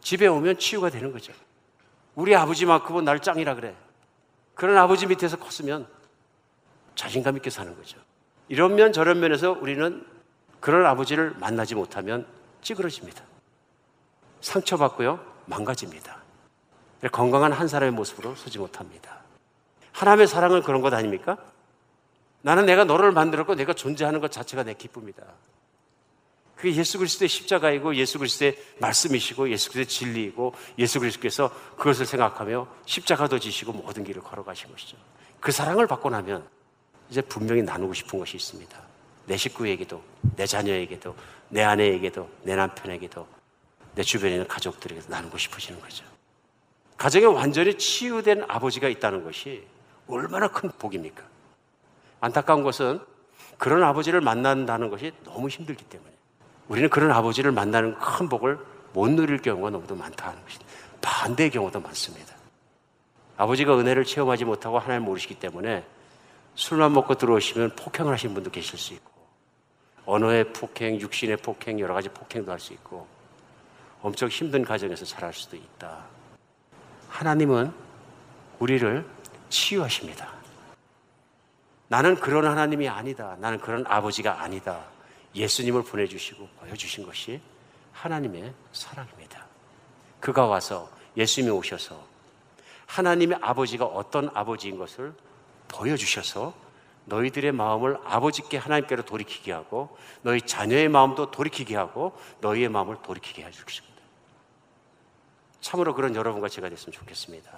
집에 0.00 0.26
오면 0.26 0.58
치유가 0.58 0.90
되는 0.90 1.12
거죠. 1.12 1.32
우리 2.14 2.34
아버지만큼은 2.34 3.04
날 3.04 3.20
짱이라 3.20 3.54
그래. 3.54 3.74
그런 4.54 4.76
아버지 4.76 5.06
밑에서 5.06 5.36
컸으면 5.36 5.86
자신감 6.94 7.36
있게 7.36 7.50
사는 7.50 7.74
거죠. 7.76 7.98
이런 8.48 8.74
면 8.74 8.92
저런 8.92 9.20
면에서 9.20 9.52
우리는 9.52 10.06
그런 10.60 10.86
아버지를 10.86 11.34
만나지 11.38 11.74
못하면 11.74 12.26
찌그러집니다. 12.60 13.24
상처받고요, 14.40 15.20
망가집니다. 15.46 16.22
건강한 17.10 17.52
한 17.52 17.66
사람의 17.66 17.92
모습으로 17.92 18.34
서지 18.34 18.58
못합니다. 18.58 19.22
하나님의 19.92 20.26
사랑은 20.26 20.62
그런 20.62 20.80
것 20.80 20.92
아닙니까? 20.94 21.36
나는 22.42 22.66
내가 22.66 22.84
너를 22.84 23.12
만들었고 23.12 23.54
내가 23.54 23.72
존재하는 23.72 24.20
것 24.20 24.30
자체가 24.30 24.62
내 24.62 24.74
기쁨이다. 24.74 25.22
그게 26.62 26.76
예수 26.76 26.96
그리스도의 26.98 27.28
십자가이고 27.28 27.96
예수 27.96 28.18
그리스도의 28.18 28.56
말씀이시고 28.78 29.50
예수 29.50 29.72
그리스도의 29.72 29.86
진리이고 29.86 30.54
예수 30.78 31.00
그리스도께서 31.00 31.50
그것을 31.76 32.06
생각하며 32.06 32.68
십자가도 32.86 33.40
지시고 33.40 33.72
모든 33.72 34.04
길을 34.04 34.22
걸어가신 34.22 34.70
것이죠. 34.70 34.96
그 35.40 35.50
사랑을 35.50 35.88
받고 35.88 36.10
나면 36.10 36.46
이제 37.10 37.20
분명히 37.20 37.62
나누고 37.62 37.94
싶은 37.94 38.16
것이 38.16 38.36
있습니다. 38.36 38.80
내 39.26 39.36
식구에게도, 39.36 40.00
내 40.36 40.46
자녀에게도, 40.46 41.16
내 41.48 41.64
아내에게도, 41.64 42.30
내 42.44 42.54
남편에게도, 42.54 43.26
내 43.96 44.04
주변에 44.04 44.34
있는 44.34 44.46
가족들에게도 44.46 45.10
나누고 45.10 45.38
싶어지는 45.38 45.80
거죠. 45.80 46.04
가정에 46.96 47.24
완전히 47.24 47.76
치유된 47.76 48.44
아버지가 48.46 48.86
있다는 48.86 49.24
것이 49.24 49.66
얼마나 50.06 50.46
큰 50.46 50.70
복입니까? 50.70 51.24
안타까운 52.20 52.62
것은 52.62 53.00
그런 53.58 53.82
아버지를 53.82 54.20
만난다는 54.20 54.90
것이 54.90 55.10
너무 55.24 55.48
힘들기 55.48 55.82
때문에 55.86 56.11
우리는 56.72 56.88
그런 56.88 57.10
아버지를 57.10 57.52
만나는 57.52 57.98
큰 57.98 58.30
복을 58.30 58.58
못 58.94 59.10
누릴 59.10 59.42
경우가 59.42 59.68
너무도 59.68 59.94
많다는 59.94 60.42
것입니다. 60.42 60.72
반대의 61.02 61.50
경우도 61.50 61.78
많습니다. 61.80 62.34
아버지가 63.36 63.78
은혜를 63.78 64.06
체험하지 64.06 64.46
못하고 64.46 64.78
하나님 64.78 65.02
모르시기 65.04 65.34
때문에 65.34 65.84
술만 66.54 66.94
먹고 66.94 67.16
들어오시면 67.16 67.76
폭행을 67.76 68.14
하신 68.14 68.32
분도 68.32 68.50
계실 68.50 68.78
수 68.78 68.94
있고 68.94 69.12
언어의 70.06 70.54
폭행, 70.54 70.98
육신의 70.98 71.36
폭행, 71.38 71.78
여러 71.78 71.92
가지 71.92 72.08
폭행도 72.08 72.50
할 72.50 72.58
수 72.58 72.72
있고 72.72 73.06
엄청 74.00 74.30
힘든 74.30 74.64
가정에서 74.64 75.04
자랄 75.04 75.34
수도 75.34 75.56
있다. 75.56 76.06
하나님은 77.10 77.70
우리를 78.60 79.06
치유하십니다. 79.50 80.26
나는 81.88 82.14
그런 82.14 82.46
하나님이 82.46 82.88
아니다. 82.88 83.36
나는 83.40 83.60
그런 83.60 83.84
아버지가 83.86 84.40
아니다. 84.40 84.80
예수님을 85.34 85.82
보내주시고 85.82 86.48
보여주신 86.60 87.04
것이 87.04 87.40
하나님의 87.92 88.52
사랑입니다. 88.72 89.46
그가 90.20 90.46
와서 90.46 90.90
예수님이 91.16 91.52
오셔서 91.52 92.06
하나님의 92.86 93.38
아버지가 93.40 93.84
어떤 93.84 94.30
아버지인 94.34 94.78
것을 94.78 95.14
보여주셔서 95.68 96.54
너희들의 97.06 97.52
마음을 97.52 97.98
아버지께 98.04 98.58
하나님께로 98.58 99.04
돌이키게 99.04 99.52
하고 99.52 99.96
너희 100.22 100.40
자녀의 100.40 100.88
마음도 100.88 101.30
돌이키게 101.30 101.74
하고 101.74 102.16
너희의 102.40 102.68
마음을 102.68 102.96
돌이키게 103.02 103.44
해주십니다. 103.44 103.92
참으로 105.60 105.94
그런 105.94 106.14
여러분과 106.14 106.48
제가 106.48 106.68
됐으면 106.68 106.92
좋겠습니다. 106.92 107.50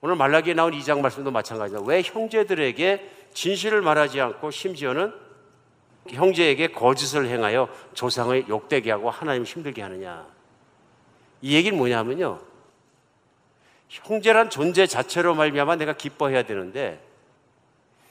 오늘 0.00 0.16
말라기에 0.16 0.54
나온 0.54 0.72
2장 0.72 1.00
말씀도 1.00 1.30
마찬가지입니다. 1.30 1.88
왜 1.88 2.02
형제들에게 2.02 3.28
진실을 3.34 3.82
말하지 3.82 4.20
않고 4.20 4.50
심지어는 4.50 5.12
형제에게 6.08 6.68
거짓을 6.68 7.28
행하여 7.28 7.68
조상을 7.94 8.48
욕되게 8.48 8.90
하고 8.90 9.10
하나님 9.10 9.44
힘들게 9.44 9.82
하느냐. 9.82 10.26
이 11.40 11.54
얘기는 11.54 11.76
뭐냐면요. 11.76 12.40
형제란 13.88 14.50
존재 14.50 14.86
자체로 14.86 15.34
말미암아 15.34 15.76
내가 15.76 15.92
기뻐해야 15.92 16.44
되는데 16.44 17.00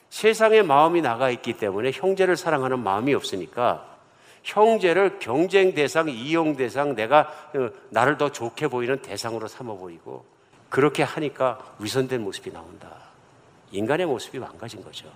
세상에 0.09 0.61
마음이 0.61 1.01
나가 1.01 1.29
있기 1.31 1.53
때문에 1.53 1.91
형제를 1.91 2.37
사랑하는 2.37 2.79
마음이 2.79 3.13
없으니까 3.13 3.87
형제를 4.43 5.19
경쟁 5.19 5.73
대상, 5.73 6.09
이용 6.09 6.55
대상, 6.55 6.95
내가 6.95 7.31
어, 7.55 7.69
나를 7.89 8.17
더 8.17 8.31
좋게 8.31 8.67
보이는 8.67 9.01
대상으로 9.01 9.47
삼아 9.47 9.73
보이고 9.75 10.25
그렇게 10.69 11.03
하니까 11.03 11.59
위선된 11.79 12.21
모습이 12.21 12.51
나온다. 12.51 12.89
인간의 13.71 14.05
모습이 14.05 14.39
망가진 14.39 14.83
거죠. 14.83 15.07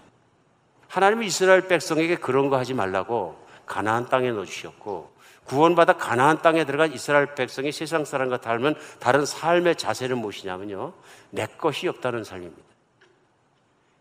하나님은 0.96 1.26
이스라엘 1.26 1.68
백성에게 1.68 2.16
그런 2.16 2.50
거 2.50 2.58
하지 2.58 2.74
말라고 2.74 3.38
가나안 3.66 4.08
땅에 4.08 4.32
넣어 4.32 4.46
주셨고 4.46 5.14
구원받아 5.44 5.98
가나안 5.98 6.42
땅에 6.42 6.64
들어간 6.64 6.94
이스라엘 6.94 7.36
백성이 7.36 7.74
세상 7.74 8.06
사람과 8.06 8.40
닮은 8.40 8.76
다른 9.00 9.26
삶의 9.26 9.76
자세는 9.76 10.18
무엇이냐면요. 10.20 10.94
내 11.32 11.48
것이 11.48 11.90
없다는 11.90 12.24
삶입니다. 12.24 12.64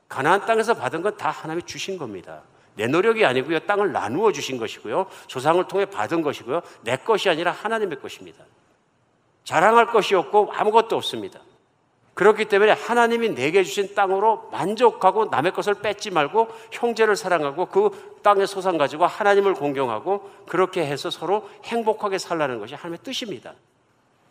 가나안 0.08 0.46
땅에서 0.46 0.74
받은 0.74 1.02
건 1.02 1.16
다 1.16 1.30
하나님이 1.30 1.64
주신 1.66 1.98
겁니다. 1.98 2.42
내 2.76 2.86
노력이 2.86 3.24
아니고요. 3.24 3.58
땅을 3.60 3.90
나누어 3.90 4.30
주신 4.30 4.56
것이고요. 4.56 5.06
조상을 5.26 5.66
통해 5.66 5.86
받은 5.86 6.22
것이고요. 6.22 6.62
내 6.82 6.96
것이 6.96 7.28
아니라 7.28 7.50
하나님의 7.50 7.98
것입니다. 8.00 8.44
자랑할 9.42 9.88
것이 9.88 10.14
없고 10.14 10.52
아무것도 10.52 10.94
없습니다. 10.94 11.40
그렇기 12.14 12.44
때문에 12.44 12.72
하나님이 12.72 13.34
내게 13.34 13.64
주신 13.64 13.94
땅으로 13.94 14.48
만족하고 14.52 15.26
남의 15.26 15.52
것을 15.52 15.74
뺏지 15.74 16.10
말고 16.10 16.48
형제를 16.70 17.16
사랑하고 17.16 17.66
그 17.66 18.18
땅의 18.22 18.46
소산 18.46 18.78
가지고 18.78 19.06
하나님을 19.06 19.54
공경하고 19.54 20.30
그렇게 20.46 20.86
해서 20.86 21.10
서로 21.10 21.48
행복하게 21.64 22.18
살라는 22.18 22.60
것이 22.60 22.74
하나님의 22.74 23.00
뜻입니다. 23.02 23.54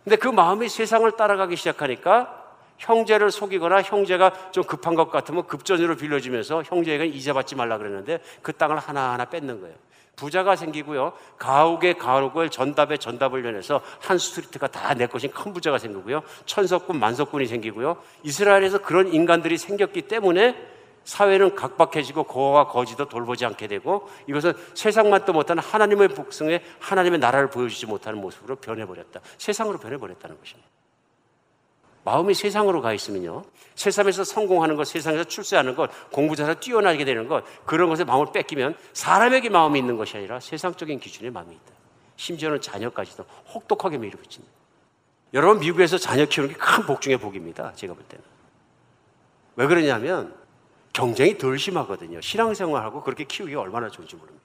근데 0.03 0.15
그 0.15 0.27
마음이 0.27 0.69
세상을 0.69 1.09
따라가기 1.11 1.55
시작하니까 1.55 2.41
형제를 2.77 3.31
속이거나 3.31 3.81
형제가 3.81 4.51
좀 4.51 4.63
급한 4.63 4.95
것 4.95 5.09
같으면 5.11 5.45
급전으로 5.47 5.95
빌려주면서 5.95 6.63
형제에게 6.63 7.05
이자 7.05 7.33
받지 7.33 7.55
말라 7.55 7.77
그랬는데 7.77 8.19
그 8.41 8.53
땅을 8.53 8.77
하나하나 8.77 9.25
뺏는 9.25 9.61
거예요. 9.61 9.75
부자가 10.15 10.55
생기고요. 10.55 11.13
가옥에 11.37 11.93
가옥을 11.93 12.49
전답에 12.49 12.97
전답을 12.97 13.43
연해서 13.45 13.81
한 13.99 14.17
스트리트가 14.17 14.67
다 14.67 14.93
내 14.93 15.07
것인 15.07 15.31
큰 15.31 15.53
부자가 15.53 15.77
생기고요. 15.79 16.21
천석군, 16.45 16.99
만석군이 16.99 17.47
생기고요. 17.47 17.97
이스라엘에서 18.23 18.79
그런 18.79 19.11
인간들이 19.11 19.57
생겼기 19.57 20.03
때문에 20.03 20.55
사회는 21.03 21.55
각박해지고 21.55 22.23
거와 22.23 22.67
거지도 22.67 23.09
돌보지 23.09 23.45
않게 23.45 23.67
되고 23.67 24.07
이것은 24.27 24.53
세상만도 24.73 25.33
못하는 25.33 25.61
하나님의 25.61 26.09
복성에 26.09 26.61
하나님의 26.79 27.19
나라를 27.19 27.49
보여주지 27.49 27.87
못하는 27.87 28.21
모습으로 28.21 28.55
변해버렸다. 28.57 29.19
세상으로 29.37 29.79
변해버렸다는 29.79 30.39
것입니다. 30.39 30.69
마음이 32.05 32.33
세상으로 32.33 32.81
가 32.81 32.93
있으면요. 32.93 33.43
세상에서 33.75 34.23
성공하는 34.23 34.75
것, 34.75 34.85
세상에서 34.85 35.23
출세하는 35.23 35.75
것, 35.75 35.89
공부 36.11 36.35
잘해서 36.35 36.59
뛰어나게 36.59 37.05
되는 37.05 37.27
것, 37.27 37.43
그런 37.65 37.89
것에 37.89 38.03
마음을 38.03 38.27
뺏기면 38.33 38.75
사람에게 38.93 39.49
마음이 39.49 39.79
있는 39.79 39.97
것이 39.97 40.17
아니라 40.17 40.39
세상적인 40.39 40.99
기준에 40.99 41.29
마음이 41.29 41.53
있다. 41.55 41.73
심지어는 42.17 42.61
자녀까지도 42.61 43.25
혹독하게 43.53 43.97
밀어붙입니다. 43.97 44.53
여러분, 45.33 45.59
미국에서 45.59 45.97
자녀 45.97 46.25
키우는 46.25 46.53
게 46.53 46.59
큰 46.59 46.85
복 46.85 47.01
중의 47.01 47.17
복입니다. 47.17 47.73
제가 47.73 47.93
볼 47.93 48.03
때는. 48.03 48.23
왜 49.55 49.67
그러냐면 49.67 50.35
경쟁이 50.91 51.37
덜 51.37 51.57
심하거든요. 51.57 52.21
신앙생활하고 52.21 53.01
그렇게 53.01 53.23
키우기가 53.23 53.61
얼마나 53.61 53.89
좋은지 53.89 54.15
모릅니다. 54.15 54.43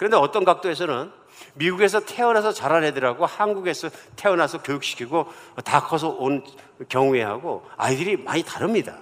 그런데 0.00 0.16
어떤 0.16 0.46
각도에서는 0.46 1.12
미국에서 1.56 2.00
태어나서 2.00 2.52
자란 2.52 2.84
애들하고 2.84 3.26
한국에서 3.26 3.90
태어나서 4.16 4.62
교육시키고 4.62 5.26
다 5.62 5.82
커서 5.82 6.08
온 6.08 6.42
경우에 6.88 7.22
하고 7.22 7.68
아이들이 7.76 8.16
많이 8.16 8.42
다릅니다. 8.42 8.96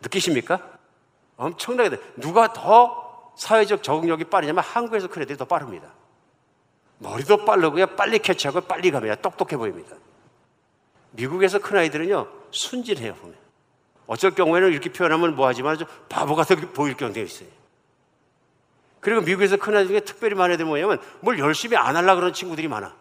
느끼십니까? 0.00 0.60
엄청나게 1.36 1.90
돼. 1.90 1.98
누가 2.16 2.52
더 2.52 3.32
사회적 3.36 3.82
적응력이 3.82 4.26
빠르냐면 4.26 4.62
한국에서 4.62 5.08
큰 5.08 5.22
애들이 5.22 5.36
더 5.36 5.46
빠릅니다. 5.46 5.88
머리도 6.98 7.44
빠르고요. 7.44 7.86
빨리 7.96 8.20
캐치하고 8.20 8.60
빨리 8.60 8.92
갑니다. 8.92 9.16
똑똑해 9.16 9.56
보입니다. 9.56 9.96
미국에서 11.10 11.58
큰 11.58 11.78
아이들은요. 11.78 12.28
순진해요, 12.52 13.14
보면. 13.14 13.34
어쩔 14.06 14.30
경우에는 14.32 14.70
이렇게 14.70 14.92
표현하면 14.92 15.34
뭐하지만 15.34 15.76
좀 15.78 15.88
바보 16.08 16.36
같아 16.36 16.54
보일 16.54 16.96
경우도 16.96 17.18
있어요. 17.18 17.61
그리고 19.02 19.20
미국에서 19.20 19.56
큰 19.56 19.74
아이들 19.74 19.88
중에 19.88 20.00
특별히 20.00 20.36
많은 20.36 20.54
애들 20.54 20.64
뭐냐면 20.64 20.98
뭘 21.20 21.36
열심히 21.40 21.76
안 21.76 21.96
하려고 21.96 22.20
그러는 22.20 22.32
친구들이 22.32 22.68
많아. 22.68 22.94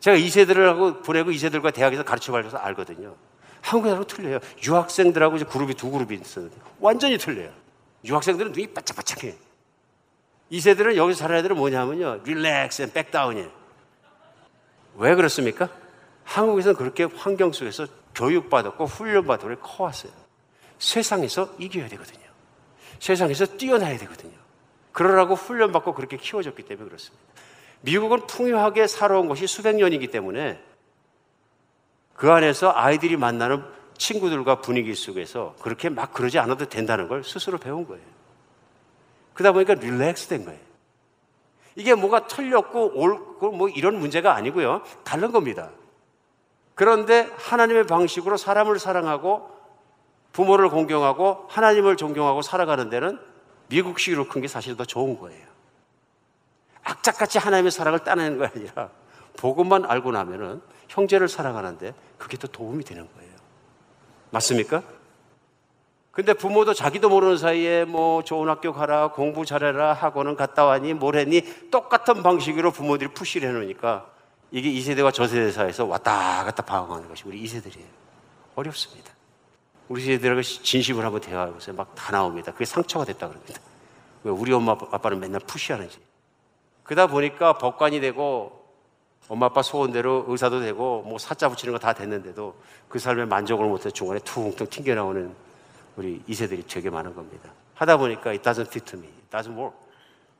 제가 0.00 0.16
이 0.16 0.30
세대를 0.30 0.70
하고 0.70 1.02
보내고 1.02 1.30
이 1.30 1.38
세대들과 1.38 1.70
대학에서 1.70 2.02
가르쳐 2.02 2.32
봐서 2.32 2.56
알거든요. 2.56 3.14
한국하고 3.60 4.06
틀려요. 4.06 4.40
유학생들하고 4.66 5.36
이제 5.36 5.44
그룹이 5.44 5.74
두 5.74 5.90
그룹이 5.90 6.16
있어요. 6.16 6.48
완전히 6.78 7.18
틀려요. 7.18 7.52
유학생들은 8.06 8.52
눈이 8.52 8.68
바짝바짝해. 8.68 9.36
이 10.48 10.60
세대는 10.60 10.96
여기서 10.96 11.18
자란 11.18 11.38
애들은 11.40 11.56
뭐냐면요. 11.56 12.22
relax 12.24 12.80
and 12.80 12.92
back 12.92 13.10
down이에요. 13.10 13.50
왜 14.96 15.14
그렇습니까? 15.14 15.68
한국에서는 16.24 16.74
그렇게 16.76 17.04
환경 17.04 17.52
속에서 17.52 17.86
교육받았고 18.14 18.86
훈련받고 18.86 19.56
커왔어요. 19.56 20.12
세상에서 20.78 21.54
이겨야 21.58 21.88
되거든요. 21.88 22.24
세상에서 22.98 23.44
뛰어나야 23.44 23.98
되거든요. 23.98 24.39
그러라고 24.92 25.34
훈련받고 25.34 25.94
그렇게 25.94 26.16
키워졌기 26.16 26.62
때문에 26.64 26.88
그렇습니다. 26.88 27.24
미국은 27.82 28.26
풍요하게 28.26 28.86
살아온 28.86 29.28
것이 29.28 29.46
수백 29.46 29.76
년이기 29.76 30.08
때문에 30.08 30.62
그 32.14 32.30
안에서 32.30 32.72
아이들이 32.74 33.16
만나는 33.16 33.64
친구들과 33.96 34.60
분위기 34.60 34.94
속에서 34.94 35.54
그렇게 35.62 35.88
막 35.88 36.12
그러지 36.12 36.38
않아도 36.38 36.68
된다는 36.68 37.08
걸 37.08 37.24
스스로 37.24 37.58
배운 37.58 37.86
거예요. 37.86 38.04
그러다 39.34 39.52
보니까 39.52 39.74
릴렉스 39.74 40.28
된 40.28 40.44
거예요. 40.44 40.60
이게 41.76 41.94
뭐가 41.94 42.26
틀렸고 42.26 42.92
옳고 42.94 43.52
뭐 43.52 43.68
이런 43.68 43.98
문제가 43.98 44.34
아니고요. 44.34 44.82
다른 45.04 45.32
겁니다. 45.32 45.70
그런데 46.74 47.30
하나님의 47.36 47.86
방식으로 47.86 48.36
사람을 48.36 48.78
사랑하고 48.78 49.50
부모를 50.32 50.68
공경하고 50.68 51.46
하나님을 51.48 51.96
존경하고 51.96 52.42
살아가는 52.42 52.90
데는 52.90 53.18
미국식으로 53.70 54.28
큰 54.28 54.40
게 54.42 54.48
사실 54.48 54.76
더 54.76 54.84
좋은 54.84 55.18
거예요. 55.18 55.46
악착같이 56.82 57.38
하나님의 57.38 57.70
사랑을 57.70 58.00
따내는 58.00 58.38
거 58.38 58.46
아니라 58.46 58.90
복음만 59.36 59.84
알고 59.84 60.12
나면은 60.12 60.60
형제를 60.88 61.28
사랑하는데 61.28 61.94
그게 62.18 62.36
더 62.36 62.48
도움이 62.48 62.84
되는 62.84 63.08
거예요. 63.14 63.30
맞습니까? 64.30 64.82
근데 66.10 66.32
부모도 66.34 66.74
자기도 66.74 67.08
모르는 67.08 67.38
사이에 67.38 67.84
뭐 67.84 68.24
좋은 68.24 68.48
학교 68.48 68.72
가라, 68.72 69.12
공부 69.12 69.44
잘해라, 69.46 69.92
학원은 69.92 70.34
갔다 70.36 70.64
와니, 70.64 70.94
뭘 70.94 71.16
했니? 71.16 71.70
똑같은 71.70 72.22
방식으로 72.22 72.72
부모들이 72.72 73.12
푸시를 73.14 73.48
해놓으니까 73.48 74.10
이게 74.50 74.68
이 74.68 74.80
세대와 74.82 75.12
저 75.12 75.28
세대 75.28 75.52
사이에서 75.52 75.84
왔다 75.86 76.44
갔다 76.44 76.62
방황하는 76.64 77.08
것이 77.08 77.22
우리 77.26 77.40
이 77.40 77.46
세대들이에요. 77.46 77.88
어렵습니다. 78.56 79.12
우리 79.90 80.02
세대들하고 80.02 80.40
진심을 80.42 81.04
한번 81.04 81.20
대화해보세요. 81.20 81.74
막 81.74 81.96
다 81.96 82.12
나옵니다. 82.12 82.52
그게 82.52 82.64
상처가 82.64 83.04
됐다 83.04 83.26
그럽니다. 83.26 83.60
왜 84.22 84.30
우리 84.30 84.52
엄마 84.52 84.72
아빠는 84.72 85.18
맨날 85.18 85.40
푸시하는지. 85.40 85.98
그러다 86.84 87.08
보니까 87.08 87.58
법관이 87.58 87.98
되고 88.00 88.64
엄마 89.26 89.46
아빠 89.46 89.62
소원대로 89.62 90.26
의사도 90.28 90.60
되고 90.60 91.02
뭐 91.02 91.18
사자 91.18 91.48
붙이는 91.48 91.72
거 91.72 91.78
다 91.80 91.92
됐는데도 91.92 92.54
그 92.88 93.00
삶에 93.00 93.24
만족을 93.24 93.66
못해 93.66 93.90
중간에 93.90 94.20
퉁퉁 94.20 94.68
튕겨 94.68 94.94
나오는 94.94 95.34
우리 95.96 96.22
2세들이 96.28 96.68
되게 96.68 96.88
많은 96.88 97.12
겁니다. 97.16 97.52
하다 97.74 97.96
보니까 97.96 98.30
it 98.30 98.42
doesn't 98.48 98.68
fit 98.68 98.96
me, 98.96 99.06
it 99.08 99.28
doesn't 99.36 99.56
work. 99.58 99.76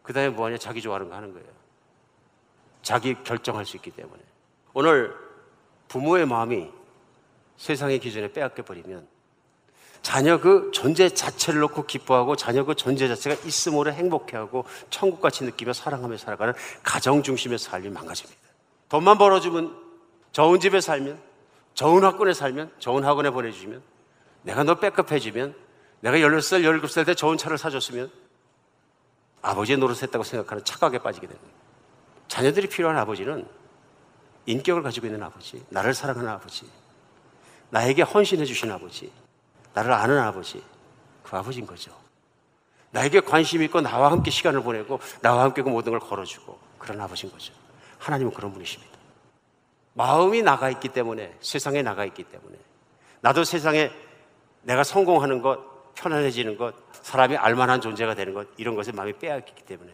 그 0.05 0.12
다음에 0.12 0.28
뭐하냐? 0.28 0.59
자기 0.59 0.80
좋아하는 0.80 1.09
거 1.09 1.16
하는 1.16 1.32
거예요. 1.32 1.48
자기 2.82 3.20
결정할 3.24 3.66
수 3.66 3.76
있기 3.76 3.90
때문에. 3.90 4.22
오늘 4.74 5.12
부모의 5.88 6.26
마음이 6.26 6.70
세상의 7.57 7.98
기준에 7.98 8.30
빼앗겨 8.32 8.62
버리면 8.62 9.09
자녀 10.03 10.40
그 10.40 10.70
존재 10.72 11.09
자체를 11.09 11.61
놓고 11.61 11.84
기뻐하고 11.84 12.36
자녀 12.36 12.64
그 12.64 12.74
존재 12.74 13.07
자체가 13.09 13.36
있음으로 13.44 13.92
행복해하고 13.92 14.64
천국같이 14.88 15.44
느끼며 15.44 15.72
사랑하며 15.72 16.16
살아가는 16.16 16.55
가정 16.82 17.22
중심의 17.22 17.59
삶이 17.59 17.90
망가집니다. 17.90 18.40
돈만 18.88 19.18
벌어주면 19.18 19.76
좋은 20.32 20.61
집에 20.61 20.80
살면 20.80 21.20
좋은 21.74 22.05
학군에 22.05 22.32
살면 22.32 22.72
좋은 22.78 23.05
학원에 23.05 23.30
보내주면 23.30 23.82
내가 24.42 24.64
너 24.64 24.76
백업해주면 24.76 25.55
내가 26.01 26.16
16살, 26.16 26.62
17살 26.64 27.07
때 27.07 27.14
좋은 27.14 27.36
차를 27.36 27.59
사줬으면 27.59 28.11
아버지의 29.42 29.78
노릇했다고 29.78 30.24
생각하는 30.24 30.64
착각에 30.64 30.98
빠지게 30.98 31.26
됩니다. 31.26 31.48
자녀들이 32.28 32.68
필요한 32.68 32.96
아버지는 32.96 33.46
인격을 34.46 34.82
가지고 34.82 35.07
있는 35.07 35.22
아버지, 35.22 35.62
나를 35.68 35.94
사랑하는 35.94 36.28
아버지, 36.30 36.66
나에게 37.70 38.03
헌신해 38.03 38.44
주신 38.44 38.70
아버지, 38.70 39.12
나를 39.72 39.92
아는 39.92 40.18
아버지, 40.18 40.62
그 41.22 41.36
아버지인 41.36 41.66
거죠. 41.66 41.92
나에게 42.90 43.20
관심 43.20 43.62
있고 43.62 43.80
나와 43.80 44.10
함께 44.10 44.30
시간을 44.30 44.62
보내고 44.62 45.00
나와 45.22 45.44
함께 45.44 45.62
그 45.62 45.68
모든 45.68 45.92
걸 45.92 46.00
걸어주고 46.00 46.58
그런 46.78 47.00
아버지인 47.00 47.32
거죠. 47.32 47.52
하나님은 47.98 48.32
그런 48.32 48.52
분이십니다. 48.52 48.98
마음이 49.94 50.42
나가 50.42 50.70
있기 50.70 50.88
때문에 50.88 51.36
세상에 51.40 51.82
나가 51.82 52.04
있기 52.04 52.24
때문에 52.24 52.56
나도 53.20 53.44
세상에 53.44 53.90
내가 54.62 54.82
성공하는 54.82 55.42
것, 55.42 55.94
편안해지는 55.94 56.56
것, 56.56 56.74
사람이 56.92 57.36
알만한 57.36 57.80
존재가 57.80 58.14
되는 58.14 58.34
것 58.34 58.48
이런 58.56 58.74
것에 58.74 58.92
마음이 58.92 59.14
빼앗기기 59.14 59.62
때문에 59.64 59.92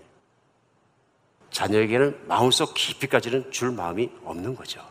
자녀에게는 1.50 2.26
마음속 2.26 2.74
깊이까지는 2.74 3.50
줄 3.50 3.70
마음이 3.70 4.10
없는 4.24 4.54
거죠. 4.54 4.84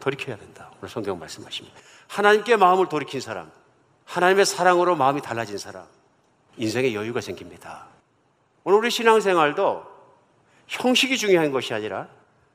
돌이켜야 0.00 0.36
된다. 0.36 0.70
오늘 0.78 0.88
성경 0.88 1.18
말씀하십니다. 1.18 1.78
하나님께 2.08 2.56
마음을 2.56 2.88
돌이킨 2.88 3.20
사람, 3.20 3.50
하나님의 4.06 4.46
사랑으로 4.46 4.96
마음이 4.96 5.20
달라진 5.20 5.58
사람, 5.58 5.84
인생에 6.56 6.94
여유가 6.94 7.20
생깁니다. 7.20 7.86
오늘 8.64 8.78
우리 8.78 8.90
신앙생활도 8.90 9.84
형식이 10.68 11.18
중요한 11.18 11.52
것이 11.52 11.74
아니라 11.74 12.08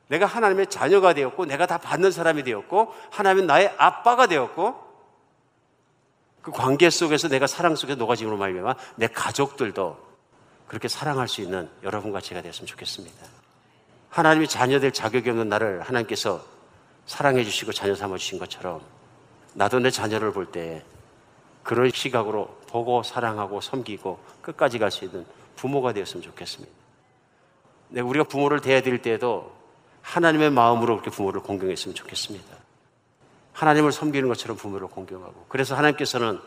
내가 0.08 0.26
하나님의 0.26 0.66
자녀가 0.68 1.14
되었고 1.14 1.46
내가 1.46 1.66
다 1.66 1.78
받는 1.78 2.10
사람이 2.10 2.42
되었고 2.42 2.92
하나님은 3.10 3.46
나의 3.46 3.72
아빠가 3.78 4.26
되었고 4.26 4.92
그 6.42 6.50
관계 6.50 6.90
속에서 6.90 7.28
내가 7.28 7.46
사랑 7.46 7.76
속에 7.76 7.94
녹아짐으로 7.94 8.36
말미암아 8.36 8.74
내 8.96 9.06
가족들도 9.06 10.12
그렇게 10.66 10.88
사랑할 10.88 11.28
수 11.28 11.40
있는 11.40 11.70
여러분과 11.82 12.20
제가 12.20 12.42
되었으면 12.42 12.66
좋겠습니다. 12.66 13.26
하나님이 14.10 14.48
자녀 14.48 14.80
될 14.80 14.92
자격이 14.92 15.30
없는 15.30 15.48
나를 15.48 15.80
하나님께서 15.82 16.44
사랑해 17.06 17.44
주시고 17.44 17.72
자녀 17.72 17.94
삼아 17.94 18.16
주신 18.18 18.38
것처럼 18.38 18.80
나도 19.54 19.78
내 19.78 19.90
자녀를 19.90 20.32
볼 20.32 20.50
때 20.50 20.84
그런 21.62 21.90
시각으로 21.90 22.48
보고 22.68 23.02
사랑하고 23.02 23.60
섬기고 23.60 24.18
끝까지 24.42 24.78
갈 24.78 24.90
수 24.90 25.04
있는 25.04 25.24
부모가 25.56 25.92
되었으면 25.92 26.22
좋겠습니다. 26.22 26.72
네, 27.90 28.00
우리가 28.00 28.24
부모를 28.24 28.60
대해드릴 28.60 29.02
때에도 29.02 29.52
하나님의 30.00 30.50
마음으로 30.50 30.96
그렇게 30.96 31.10
부모를 31.10 31.40
공경했으면 31.42 31.94
좋겠습니다. 31.94 32.56
하나님을 33.52 33.92
섬기는 33.92 34.28
것처럼 34.28 34.56
부모를 34.56 34.88
공경하고 34.88 35.46
그래서 35.48 35.76
하나님께서는 35.76 36.40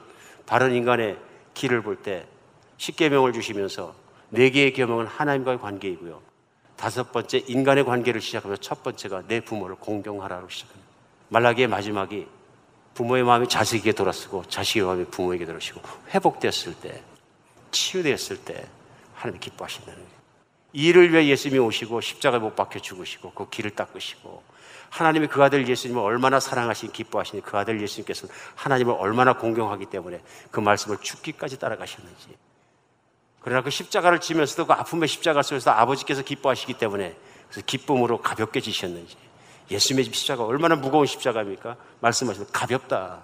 바른 0.45 0.73
인간의 0.73 1.17
길을 1.53 1.81
볼 1.81 2.01
때 2.03 2.27
십계명을 2.77 3.31
주시면서 3.31 3.95
네 4.29 4.49
개의 4.49 4.73
계명은 4.73 5.05
하나님과의 5.05 5.59
관계이고요. 5.59 6.19
다섯 6.75 7.11
번째 7.13 7.37
인간의 7.47 7.85
관계를 7.85 8.19
시작하면서 8.19 8.61
첫 8.61 8.83
번째가 8.83 9.23
내 9.27 9.39
부모를 9.39 9.77
공경하라로 9.77 10.49
시작합니다. 10.49 10.85
말라기의 11.29 11.67
마지막이 11.69 12.27
부모의 12.95 13.23
마음이 13.23 13.47
자식에게 13.47 13.91
돌아서고 13.91 14.45
자식의 14.47 14.83
마음이 14.83 15.05
부모에게 15.05 15.45
돌아서고 15.45 15.81
회복됐을 16.09 16.73
때 16.81 17.03
치유됐을 17.71 18.37
때 18.37 18.65
하나님이 19.13 19.39
기뻐하신다는 19.39 19.99
거예요. 19.99 20.15
이를 20.73 21.11
위해 21.11 21.27
예수님이 21.27 21.59
오시고 21.59 22.01
십자가에 22.01 22.39
못 22.39 22.55
박혀 22.55 22.79
죽으시고 22.79 23.31
그 23.31 23.49
길을 23.49 23.71
닦으시고 23.71 24.43
하나님이 24.89 25.27
그 25.27 25.43
아들 25.43 25.67
예수님을 25.67 26.01
얼마나 26.01 26.39
사랑하시니 26.39 26.93
기뻐하시니 26.93 27.41
그 27.41 27.57
아들 27.57 27.81
예수님께서는 27.81 28.33
하나님을 28.55 28.95
얼마나 28.97 29.33
공경하기 29.33 29.87
때문에 29.87 30.21
그 30.51 30.61
말씀을 30.61 30.97
죽기까지 31.01 31.59
따라가셨는지 31.59 32.37
그러나 33.41 33.61
그 33.61 33.69
십자가를 33.69 34.19
지면서도 34.21 34.67
그 34.67 34.73
아픔의 34.73 35.09
십자가 35.09 35.43
속에서 35.43 35.71
아버지께서 35.71 36.23
기뻐하시기 36.23 36.75
때문에 36.75 37.15
그래서 37.49 37.65
기쁨으로 37.65 38.21
가볍게 38.21 38.61
지셨는지 38.61 39.17
예수님의 39.69 40.05
십자가 40.05 40.45
얼마나 40.45 40.75
무거운 40.75 41.05
십자가입니까? 41.05 41.75
말씀하시면 41.99 42.49
가볍다. 42.51 43.21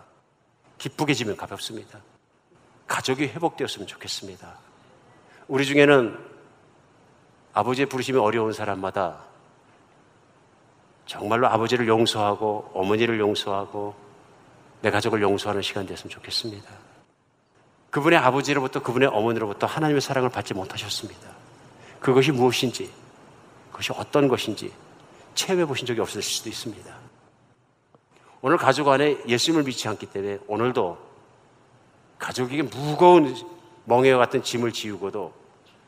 기쁘게 0.78 1.14
지면 1.14 1.38
가볍습니다. 1.38 2.00
가족이 2.88 3.26
회복되었으면 3.28 3.88
좋겠습니다. 3.88 4.58
우리 5.48 5.66
중에는 5.66 6.18
아버지의 7.54 7.86
부르심이 7.88 8.18
어려운 8.18 8.54
사람마다 8.54 9.24
정말로 11.06 11.48
아버지를 11.48 11.88
용서하고 11.88 12.72
어머니를 12.74 13.20
용서하고 13.20 13.94
내 14.82 14.90
가족을 14.90 15.22
용서하는 15.22 15.62
시간 15.62 15.86
됐으면 15.86 16.10
좋겠습니다. 16.10 16.70
그분의 17.92 18.18
아버지로부터 18.18 18.82
그분의 18.82 19.10
어머니로부터 19.10 19.68
하나님의 19.68 20.02
사랑을 20.02 20.30
받지 20.30 20.54
못하셨습니다. 20.54 21.30
그것이 22.00 22.32
무엇인지, 22.32 22.90
그것이 23.72 23.92
어떤 23.96 24.28
것인지 24.28 24.72
체험해 25.36 25.66
보신 25.66 25.86
적이 25.86 26.02
없으실 26.02 26.24
수도 26.24 26.50
있습니다. 26.50 26.96
오늘 28.42 28.58
가족 28.58 28.88
안에 28.88 29.18
예수님을 29.28 29.64
믿지 29.64 29.88
않기 29.88 30.08
때문에 30.08 30.40
오늘도 30.48 30.98
가족에게 32.18 32.64
무거운 32.64 33.36
멍에와 33.86 34.18
같은 34.18 34.44
짐을 34.44 34.72
지우고도 34.72 35.34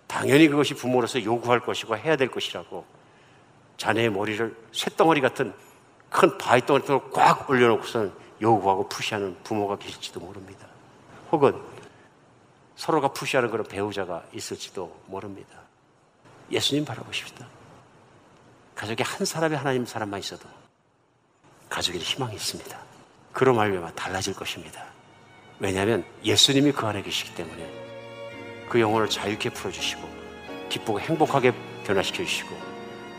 당연히 0.08 0.48
그것이 0.48 0.74
부모로서 0.74 1.24
요구할 1.24 1.60
것이고 1.60 1.98
해야 1.98 2.16
될 2.16 2.30
것이라고 2.30 2.86
자네의 3.78 4.12
머리를 4.12 4.56
쇳덩어리 4.72 5.22
같은 5.22 5.54
큰 6.10 6.38
바위 6.38 6.62
덩어리를 6.66 7.12
꽉 7.12 7.50
올려놓고선 7.50 8.14
요구하고 8.42 8.88
푸시하는 8.88 9.36
부모가 9.44 9.78
계실지도 9.78 10.20
모릅니다. 10.20 10.68
혹은 11.32 11.60
서로가 12.76 13.10
푸시하는 13.10 13.50
그런 13.50 13.66
배우자가 13.66 14.24
있을지도 14.34 14.96
모릅니다. 15.08 15.60
예수님 16.52 16.86
바라보십시다. 16.86 17.48
가족에 18.76 19.04
한 19.04 19.26
사람이 19.26 19.56
하나님 19.56 19.86
사람만 19.86 20.20
있어도 20.20 20.48
가족에 21.70 21.98
희망이 21.98 22.36
있습니다. 22.36 22.78
그로 23.32 23.54
말미암아 23.54 23.94
달라질 23.94 24.34
것입니다. 24.34 24.86
왜냐하면 25.60 26.06
예수님이 26.24 26.72
그 26.72 26.86
안에 26.86 27.02
계시기 27.02 27.34
때문에 27.36 27.72
그 28.70 28.80
영혼을 28.80 29.10
자유케 29.10 29.50
풀어주시고 29.50 30.08
기쁘고 30.70 31.00
행복하게 31.00 31.54
변화시켜 31.84 32.24
주시고 32.24 32.56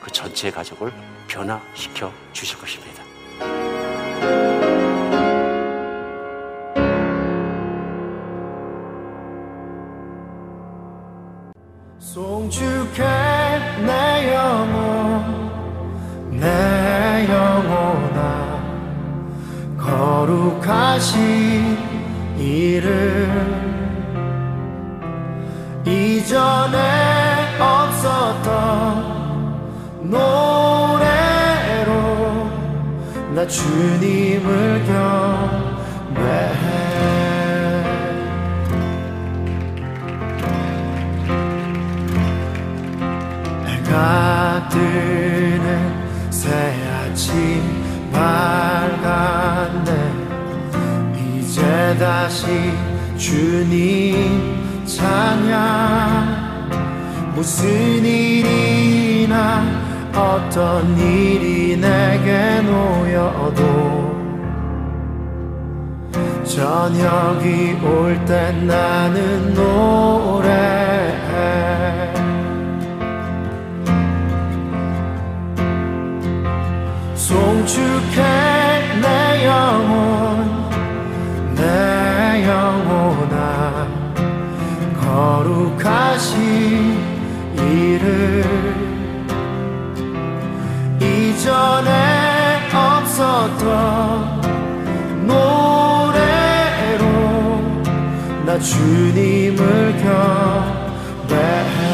그 0.01 0.11
전체 0.11 0.51
가족을 0.51 0.93
변화시켜 1.29 2.13
주실 2.33 2.59
것입니다. 2.59 3.03
하신 21.05 21.77
이름 22.39 22.89
이전에 25.85 26.79
없었던 27.61 28.49
노래로 30.09 31.91
나 33.35 33.47
주님을 33.47 34.74
다시 52.45 52.77
주님 53.17 54.85
찬양. 54.85 56.45
무슨 57.35 58.05
일이나 58.05 59.63
어떤 60.15 60.97
일이 60.99 61.77
내게 61.79 62.61
놓여도 62.61 64.15
저녁이 66.45 67.79
올때 67.83 68.53
나는 68.53 69.55
노래해. 69.55 70.45
송축해 77.15 78.23
내 79.01 79.47
영혼 79.47 80.71
내 81.55 82.04
영혼아 82.43 83.87
거룩하신 85.01 86.35
이름 87.57 88.45
이전에 91.01 91.91
없었던 92.75 94.41
노래로 95.27 97.05
나 98.45 98.59
주님을 98.59 99.97
경배해 101.23 101.85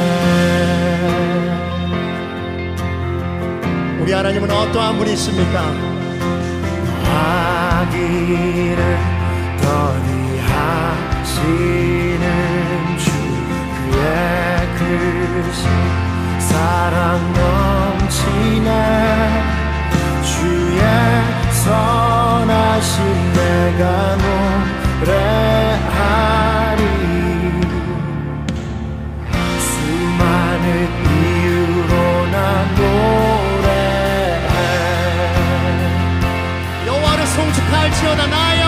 우리 4.01 4.13
하나님은 4.13 4.51
어떠한 4.51 4.97
분이십니까? 4.99 5.91
아기를 7.13 9.10
더디하시는 11.41 12.99
주 12.99 13.11
그의 13.91 14.69
크신 14.77 15.63
사랑 16.39 17.33
넘치네. 17.33 18.69
주의 20.23 20.81
선하신 21.53 22.93
내가 23.33 23.83
노래하리. 25.01 25.23
수많은 29.59 30.67
이유로 31.07 31.93
나 32.31 32.37
노래해. 32.77 34.55
여호와를 36.87 37.21
송축할지어다 37.27 38.27
나의 38.27 38.61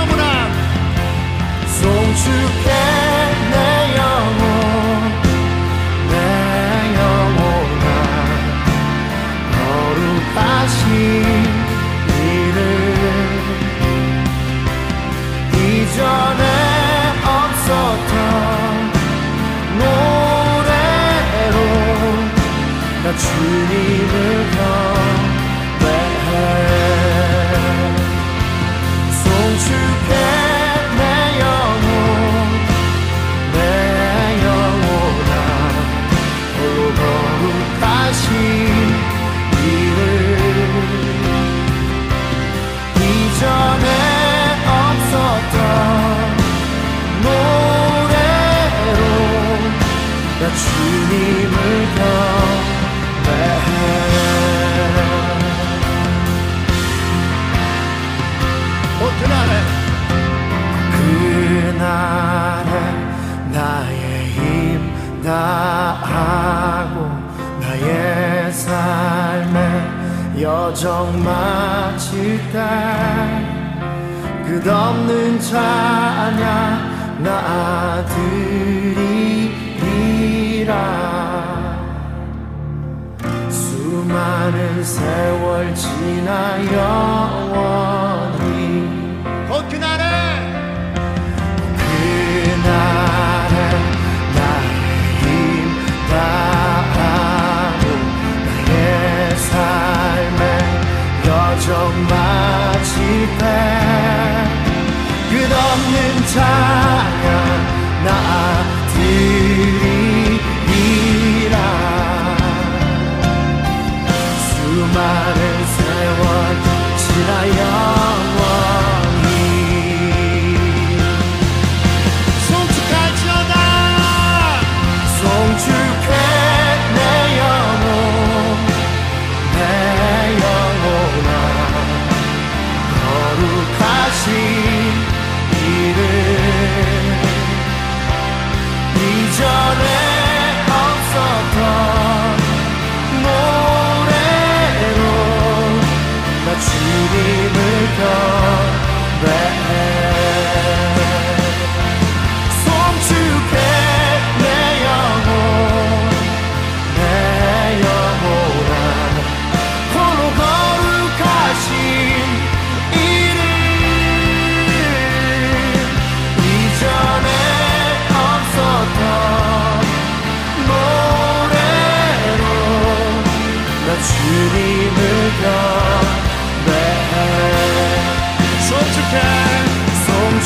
영혼아 1.83 3.22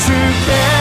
together 0.07 0.76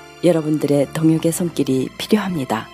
여러분들의 0.23 0.87
동역의 0.93 1.31
손길이 1.31 1.89
필요합니다. 1.97 2.67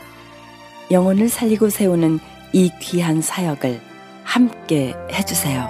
영혼을 0.91 1.29
살리고 1.29 1.69
세우는 1.69 2.19
이 2.53 2.71
귀한 2.79 3.21
사역을 3.21 3.81
함께 4.23 4.95
해주세요. 5.11 5.67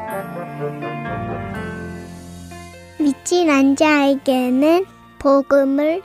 믿진 3.00 3.50
않은 3.50 3.76
자에게는 3.76 4.86
복음을 5.20 6.02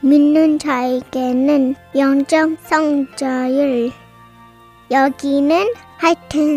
믿는 0.00 0.58
자에게는 0.58 1.74
영적 1.96 2.58
성자율 2.64 3.92
여기는 4.90 5.72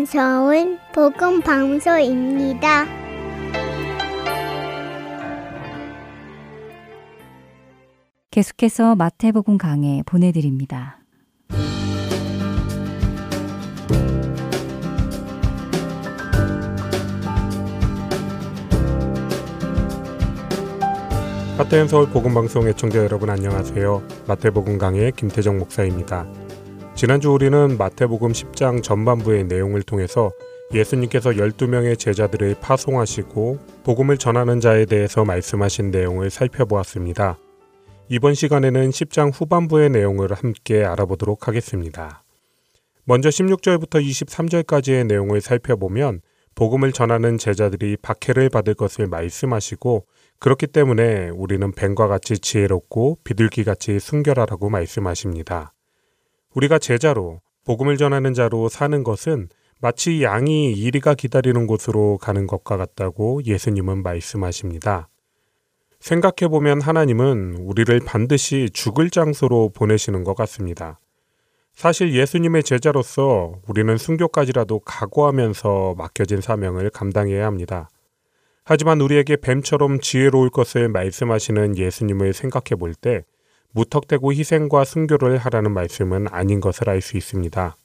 서울 0.06 0.78
복음 0.92 1.40
방송입니다. 1.40 3.07
계속해서 8.38 8.94
마태복음 8.94 9.58
강해 9.58 10.04
보내드립니다. 10.06 11.00
하트앤 21.56 21.88
서울 21.88 22.08
복음방송 22.10 22.68
애청자 22.68 23.00
여러분 23.00 23.28
안녕하세요. 23.28 24.04
마태복음 24.28 24.78
강의 24.78 25.10
김태정 25.10 25.58
목사입니다. 25.58 26.24
지난주 26.94 27.32
우리는 27.32 27.76
마태복음 27.76 28.30
10장 28.30 28.84
전반부의 28.84 29.46
내용을 29.46 29.82
통해서 29.82 30.30
예수님께서 30.72 31.30
12명의 31.30 31.98
제자들을 31.98 32.54
파송하시고 32.60 33.58
복음을 33.82 34.16
전하는 34.16 34.60
자에 34.60 34.84
대해서 34.84 35.24
말씀하신 35.24 35.90
내용을 35.90 36.30
살펴보았습니다. 36.30 37.36
이번 38.10 38.32
시간에는 38.32 38.88
10장 38.88 39.30
후반부의 39.34 39.90
내용을 39.90 40.32
함께 40.32 40.82
알아보도록 40.82 41.46
하겠습니다. 41.46 42.24
먼저 43.04 43.28
16절부터 43.28 44.02
23절까지의 44.02 45.06
내용을 45.06 45.42
살펴보면 45.42 46.22
복음을 46.54 46.92
전하는 46.92 47.36
제자들이 47.36 47.98
박해를 47.98 48.48
받을 48.48 48.72
것을 48.72 49.08
말씀하시고 49.08 50.06
그렇기 50.38 50.68
때문에 50.68 51.28
우리는 51.28 51.70
뱀과 51.70 52.08
같이 52.08 52.38
지혜롭고 52.38 53.18
비둘기 53.24 53.64
같이 53.64 54.00
순결하라고 54.00 54.70
말씀하십니다. 54.70 55.74
우리가 56.54 56.78
제자로 56.78 57.42
복음을 57.66 57.98
전하는 57.98 58.32
자로 58.32 58.70
사는 58.70 59.04
것은 59.04 59.50
마치 59.80 60.22
양이 60.22 60.72
이리가 60.72 61.14
기다리는 61.14 61.66
곳으로 61.66 62.16
가는 62.16 62.46
것과 62.46 62.78
같다고 62.78 63.42
예수님은 63.44 64.02
말씀하십니다. 64.02 65.10
생각해보면 66.00 66.80
하나님은 66.80 67.56
우리를 67.60 68.00
반드시 68.06 68.70
죽을 68.72 69.10
장소로 69.10 69.70
보내시는 69.74 70.24
것 70.24 70.34
같습니다. 70.36 71.00
사실 71.74 72.14
예수님의 72.14 72.64
제자로서 72.64 73.60
우리는 73.68 73.96
순교까지라도 73.96 74.80
각오하면서 74.80 75.94
맡겨진 75.96 76.40
사명을 76.40 76.90
감당해야 76.90 77.46
합니다. 77.46 77.88
하지만 78.64 79.00
우리에게 79.00 79.36
뱀처럼 79.36 80.00
지혜로울 80.00 80.50
것을 80.50 80.88
말씀하시는 80.88 81.76
예수님을 81.76 82.32
생각해 82.32 82.78
볼 82.78 82.94
때 82.94 83.24
무턱대고 83.72 84.32
희생과 84.32 84.84
순교를 84.84 85.38
하라는 85.38 85.72
말씀은 85.72 86.26
아닌 86.30 86.60
것을 86.60 86.88
알 86.88 87.00
수 87.00 87.16
있습니다. 87.16 87.76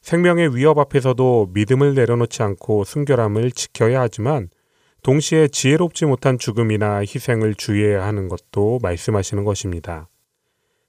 생명의 0.00 0.54
위협 0.54 0.78
앞에서도 0.78 1.50
믿음을 1.54 1.94
내려놓지 1.94 2.42
않고 2.42 2.84
순결함을 2.84 3.52
지켜야 3.52 4.00
하지만 4.00 4.48
동시에 5.02 5.48
지혜롭지 5.48 6.04
못한 6.06 6.38
죽음이나 6.38 7.00
희생을 7.00 7.54
주의해야 7.54 8.04
하는 8.04 8.28
것도 8.28 8.78
말씀하시는 8.82 9.42
것입니다. 9.44 10.08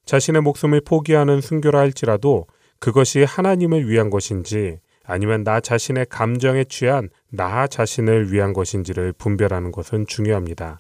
자신의 0.06 0.42
목숨을 0.44 0.82
포기하는 0.82 1.42
순교라 1.42 1.80
할지라도 1.80 2.46
그것이 2.80 3.24
하나님을 3.24 3.90
위한 3.90 4.10
것인지 4.10 4.80
아니면 5.04 5.44
나 5.44 5.60
자신의 5.60 6.08
감정에 6.10 6.64
취한 6.64 7.10
나 7.32 7.66
자신을 7.66 8.32
위한 8.32 8.54
것인지를 8.54 9.14
분별하는 9.14 9.72
것은 9.72 10.06
중요합니다. 10.06 10.80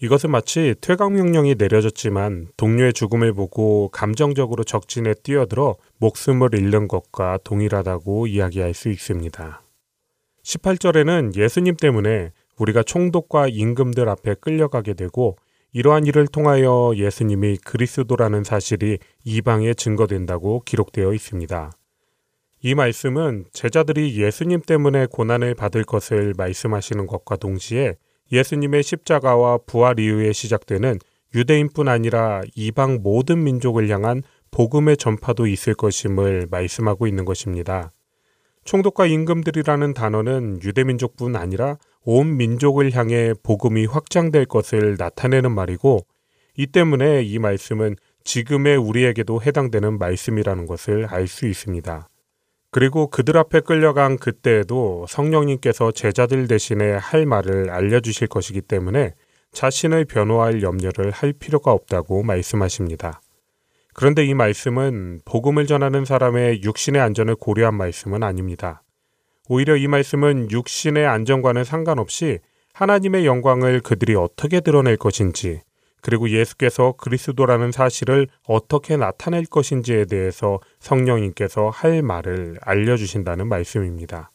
이것은 0.00 0.32
마치 0.32 0.74
퇴각 0.80 1.12
명령이 1.12 1.54
내려졌지만 1.56 2.48
동료의 2.56 2.92
죽음을 2.92 3.32
보고 3.34 3.88
감정적으로 3.90 4.64
적진에 4.64 5.14
뛰어들어 5.22 5.76
목숨을 5.98 6.54
잃는 6.54 6.88
것과 6.88 7.38
동일하다고 7.44 8.26
이야기할 8.26 8.74
수 8.74 8.88
있습니다. 8.88 9.61
18절에는 10.44 11.36
예수님 11.36 11.76
때문에 11.76 12.32
우리가 12.58 12.82
총독과 12.82 13.48
임금들 13.48 14.08
앞에 14.08 14.34
끌려가게 14.40 14.94
되고 14.94 15.36
이러한 15.72 16.06
일을 16.06 16.26
통하여 16.26 16.92
예수님이 16.94 17.56
그리스도라는 17.58 18.44
사실이 18.44 18.98
이방에 19.24 19.72
증거된다고 19.74 20.62
기록되어 20.64 21.14
있습니다. 21.14 21.72
이 22.64 22.74
말씀은 22.74 23.46
제자들이 23.52 24.20
예수님 24.20 24.60
때문에 24.60 25.06
고난을 25.06 25.54
받을 25.54 25.82
것을 25.84 26.34
말씀하시는 26.36 27.06
것과 27.06 27.36
동시에 27.36 27.96
예수님의 28.30 28.82
십자가와 28.82 29.58
부활 29.66 29.98
이후에 29.98 30.32
시작되는 30.32 30.98
유대인뿐 31.34 31.88
아니라 31.88 32.42
이방 32.54 33.00
모든 33.02 33.42
민족을 33.42 33.88
향한 33.88 34.22
복음의 34.50 34.98
전파도 34.98 35.46
있을 35.46 35.74
것임을 35.74 36.48
말씀하고 36.50 37.06
있는 37.06 37.24
것입니다. 37.24 37.90
총독과 38.64 39.06
임금들이라는 39.06 39.94
단어는 39.94 40.60
유대민족뿐 40.62 41.36
아니라 41.36 41.78
온 42.04 42.36
민족을 42.36 42.92
향해 42.94 43.34
복음이 43.42 43.86
확장될 43.86 44.46
것을 44.46 44.96
나타내는 44.98 45.52
말이고 45.52 46.06
이 46.56 46.66
때문에 46.66 47.22
이 47.22 47.38
말씀은 47.38 47.96
지금의 48.24 48.76
우리에게도 48.76 49.42
해당되는 49.42 49.98
말씀이라는 49.98 50.66
것을 50.66 51.06
알 51.06 51.26
수 51.26 51.46
있습니다. 51.46 52.08
그리고 52.70 53.08
그들 53.08 53.36
앞에 53.36 53.60
끌려간 53.60 54.16
그때에도 54.16 55.04
성령님께서 55.08 55.92
제자들 55.92 56.48
대신에 56.48 56.92
할 56.92 57.26
말을 57.26 57.68
알려주실 57.70 58.28
것이기 58.28 58.62
때문에 58.62 59.12
자신을 59.52 60.06
변호할 60.06 60.62
염려를 60.62 61.10
할 61.10 61.34
필요가 61.34 61.72
없다고 61.72 62.22
말씀하십니다. 62.22 63.20
그런데 63.94 64.24
이 64.24 64.34
말씀은 64.34 65.20
복음을 65.24 65.66
전하는 65.66 66.04
사람의 66.04 66.62
육신의 66.62 67.00
안전을 67.00 67.36
고려한 67.36 67.74
말씀은 67.74 68.22
아닙니다. 68.22 68.82
오히려 69.48 69.76
이 69.76 69.86
말씀은 69.86 70.50
육신의 70.50 71.06
안전과는 71.06 71.64
상관없이 71.64 72.38
하나님의 72.72 73.26
영광을 73.26 73.80
그들이 73.80 74.14
어떻게 74.14 74.60
드러낼 74.60 74.96
것인지, 74.96 75.60
그리고 76.00 76.30
예수께서 76.30 76.92
그리스도라는 76.92 77.70
사실을 77.70 78.28
어떻게 78.46 78.96
나타낼 78.96 79.44
것인지에 79.44 80.06
대해서 80.06 80.58
성령님께서 80.80 81.68
할 81.68 82.02
말을 82.02 82.58
알려주신다는 82.60 83.46
말씀입니다. 83.46 84.32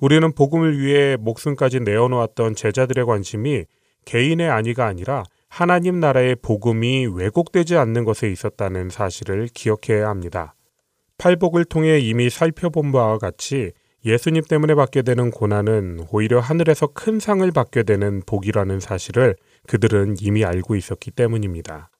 우리는 0.00 0.32
복음을 0.32 0.78
위해 0.78 1.16
목숨까지 1.16 1.80
내어놓았던 1.80 2.54
제자들의 2.54 3.04
관심이 3.06 3.64
개인의 4.04 4.48
안위가 4.48 4.86
아니라 4.86 5.24
하나님 5.48 5.98
나라의 6.00 6.36
복음이 6.36 7.06
왜곡되지 7.06 7.76
않는 7.76 8.04
것에 8.04 8.30
있었다는 8.30 8.90
사실을 8.90 9.48
기억해야 9.52 10.08
합니다. 10.08 10.54
팔복을 11.18 11.64
통해 11.64 11.98
이미 11.98 12.30
살펴본 12.30 12.92
바와 12.92 13.18
같이 13.18 13.72
예수님 14.04 14.44
때문에 14.44 14.74
받게 14.74 15.02
되는 15.02 15.30
고난은 15.30 16.06
오히려 16.12 16.38
하늘에서 16.38 16.86
큰 16.88 17.18
상을 17.18 17.50
받게 17.50 17.82
되는 17.82 18.22
복이라는 18.24 18.78
사실을 18.78 19.36
그들은 19.66 20.16
이미 20.20 20.44
알고 20.44 20.76
있었기 20.76 21.10
때문입니다. 21.10 21.90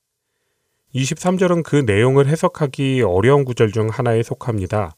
23절은 0.95 1.65
그 1.65 1.77
내용을 1.77 2.29
해석하기 2.29 3.03
어려운 3.03 3.45
구절 3.45 3.73
중 3.73 3.89
하나에 3.89 4.23
속합니다. 4.23 4.93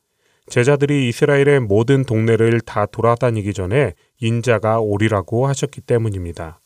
제자들이 0.49 1.09
이스라엘의 1.09 1.61
모든 1.61 2.05
동네를 2.05 2.61
다 2.61 2.87
돌아다니기 2.87 3.55
전에 3.55 3.95
인자가 4.21 4.81
오리라고 4.81 5.47
하셨기 5.47 5.81
때문입니다. 5.81 6.60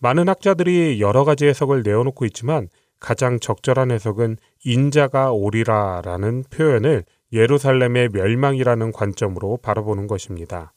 많은 0.00 0.28
학자들이 0.28 1.00
여러 1.00 1.24
가지 1.24 1.46
해석을 1.46 1.82
내어놓고 1.82 2.24
있지만 2.26 2.68
가장 3.00 3.38
적절한 3.38 3.90
해석은 3.90 4.36
인자가 4.64 5.32
오리라라는 5.32 6.44
표현을 6.50 7.04
예루살렘의 7.32 8.08
멸망이라는 8.12 8.92
관점으로 8.92 9.58
바라보는 9.62 10.06
것입니다. 10.06 10.72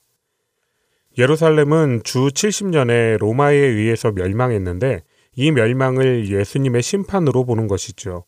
예루살렘은 1.17 2.01
주 2.03 2.28
70년에 2.28 3.17
로마에 3.17 3.55
의해서 3.55 4.11
멸망했는데 4.11 5.01
이 5.36 5.51
멸망을 5.51 6.30
예수님의 6.30 6.82
심판으로 6.82 7.45
보는 7.45 7.67
것이죠. 7.67 8.26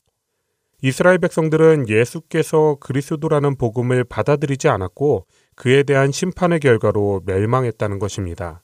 이스라엘 0.81 1.17
백성들은 1.17 1.87
예수께서 1.87 2.75
그리스도라는 2.79 3.55
복음을 3.55 4.03
받아들이지 4.03 4.67
않았고 4.67 5.25
그에 5.55 5.83
대한 5.83 6.11
심판의 6.11 6.59
결과로 6.59 7.21
멸망했다는 7.25 7.99
것입니다. 7.99 8.62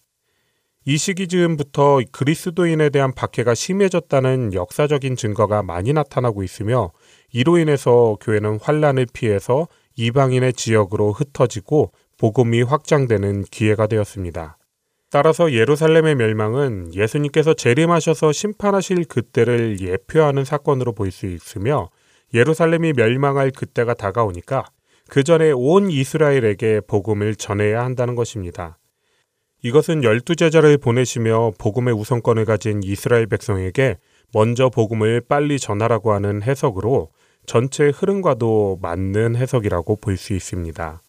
이 0.89 0.97
시기 0.97 1.27
즈음부터 1.27 1.99
그리스도인에 2.11 2.89
대한 2.89 3.13
박해가 3.13 3.53
심해졌다는 3.53 4.55
역사적인 4.55 5.17
증거가 5.17 5.61
많이 5.61 5.93
나타나고 5.93 6.41
있으며 6.41 6.93
이로 7.31 7.59
인해서 7.59 8.17
교회는 8.19 8.57
환란을 8.59 9.05
피해서 9.13 9.67
이방인의 9.97 10.53
지역으로 10.53 11.11
흩어지고 11.11 11.91
복음이 12.17 12.63
확장되는 12.63 13.43
기회가 13.51 13.85
되었습니다. 13.85 14.57
따라서 15.11 15.53
예루살렘의 15.53 16.15
멸망은 16.15 16.95
예수님께서 16.95 17.53
재림하셔서 17.53 18.31
심판하실 18.31 19.05
그때를 19.05 19.79
예표하는 19.81 20.43
사건으로 20.43 20.93
볼 20.93 21.11
수 21.11 21.27
있으며 21.27 21.91
예루살렘이 22.33 22.93
멸망할 22.93 23.51
그때가 23.51 23.93
다가오니까 23.93 24.65
그 25.07 25.23
전에 25.23 25.51
온 25.51 25.91
이스라엘에게 25.91 26.81
복음을 26.87 27.35
전해야 27.35 27.85
한다는 27.85 28.15
것입니다. 28.15 28.79
이것은 29.62 30.03
열두 30.03 30.36
제자를 30.36 30.78
보내시며 30.78 31.51
복음의 31.57 31.93
우선권을 31.93 32.45
가진 32.45 32.82
이스라엘 32.84 33.28
백성에게 33.28 33.97
먼저 34.34 34.70
복음을 34.70 35.22
빨리 35.22 35.60
전하라고 35.60 36.14
하는 36.14 36.41
해석으로 36.41 37.10
전체 37.45 37.89
흐름과도 37.89 38.80
맞는 38.82 39.36
해석이라고 39.36 39.97
볼 39.97 40.18
수 40.18 40.34
있습니다. 40.34 41.01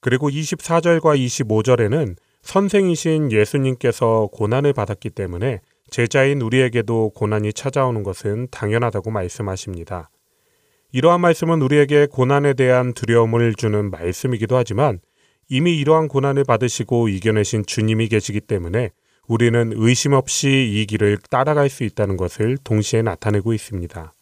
그리고 0.00 0.30
24절과 0.30 1.18
25절에는 1.18 2.16
선생이신 2.42 3.32
예수님께서 3.32 4.28
고난을 4.32 4.72
받았기 4.72 5.10
때문에 5.10 5.60
제자인 5.90 6.42
우리에게도 6.42 7.10
고난이 7.10 7.52
찾아오는 7.52 8.02
것은 8.02 8.48
당연하다고 8.50 9.10
말씀하십니다. 9.10 10.10
이러한 10.92 11.20
말씀은 11.20 11.60
우리에게 11.62 12.06
고난에 12.06 12.54
대한 12.54 12.92
두려움을 12.94 13.54
주는 13.54 13.90
말씀이기도 13.90 14.56
하지만 14.56 15.00
이미 15.48 15.76
이러한 15.78 16.08
고난을 16.08 16.44
받으시고 16.44 17.08
이겨내신 17.08 17.66
주님이 17.66 18.08
계시기 18.08 18.40
때문에 18.40 18.90
우리는 19.26 19.72
의심 19.74 20.12
없이 20.12 20.48
이 20.48 20.86
길을 20.86 21.18
따라갈 21.30 21.68
수 21.68 21.84
있다는 21.84 22.16
것을 22.16 22.58
동시에 22.62 23.02
나타내고 23.02 23.52
있습니다. 23.52 24.12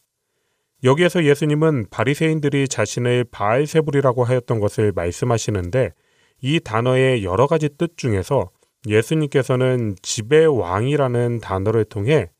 여기에서 0.84 1.24
예수님은 1.24 1.86
바리새인들이 1.90 2.66
자신을 2.68 3.24
바알세불이라고 3.30 4.24
하였던 4.24 4.60
것을 4.60 4.92
말씀하시는데 4.94 5.92
이 6.40 6.60
단어의 6.60 7.24
여러 7.24 7.46
가지 7.46 7.68
뜻 7.78 7.96
중에서 7.96 8.50
예수님께서는 8.86 9.94
지배 10.02 10.44
왕이라는 10.44 11.38
단어를 11.38 11.84
통해 11.84 12.30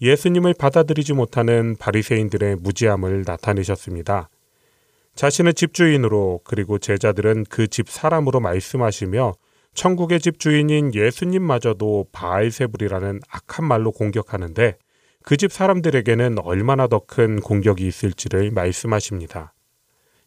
예수님을 0.00 0.54
받아들이지 0.54 1.12
못하는 1.12 1.76
바리새인들의 1.76 2.56
무지함을 2.56 3.24
나타내셨습니다. 3.26 4.30
자신의 5.20 5.52
집주인으로 5.52 6.40
그리고 6.44 6.78
제자들은 6.78 7.44
그 7.50 7.68
집 7.68 7.90
사람으로 7.90 8.40
말씀하시며 8.40 9.34
천국의 9.74 10.18
집주인인 10.18 10.94
예수님마저도 10.94 12.06
바알세불이라는 12.10 13.20
악한 13.28 13.66
말로 13.66 13.92
공격하는데 13.92 14.78
그 15.22 15.36
집 15.36 15.52
사람들에게는 15.52 16.38
얼마나 16.38 16.86
더 16.86 17.00
큰 17.00 17.38
공격이 17.40 17.86
있을지를 17.86 18.50
말씀하십니다. 18.50 19.52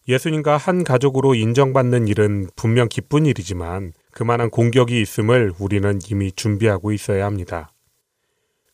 예수님과 0.08 0.58
한 0.58 0.84
가족으로 0.84 1.34
인정받는 1.34 2.08
일은 2.08 2.50
분명 2.56 2.88
기쁜 2.88 3.26
일이지만 3.26 3.94
그만한 4.12 4.52
공격이 4.52 5.02
있음을 5.02 5.54
우리는 5.58 6.00
이미 6.12 6.32
준비하고 6.32 6.92
있어야 6.92 7.26
합니다. 7.26 7.73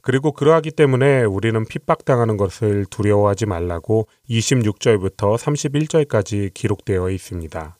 그리고 0.01 0.31
그러하기 0.31 0.71
때문에 0.71 1.23
우리는 1.23 1.65
핍박당하는 1.65 2.37
것을 2.37 2.85
두려워하지 2.85 3.45
말라고 3.45 4.07
26절부터 4.29 5.37
31절까지 5.37 6.53
기록되어 6.53 7.09
있습니다. 7.09 7.77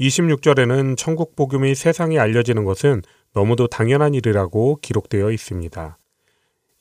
26절에는 0.00 0.96
천국 0.96 1.36
복음이 1.36 1.74
세상에 1.74 2.18
알려지는 2.18 2.64
것은 2.64 3.02
너무도 3.34 3.68
당연한 3.68 4.14
일이라고 4.14 4.78
기록되어 4.82 5.30
있습니다. 5.30 5.98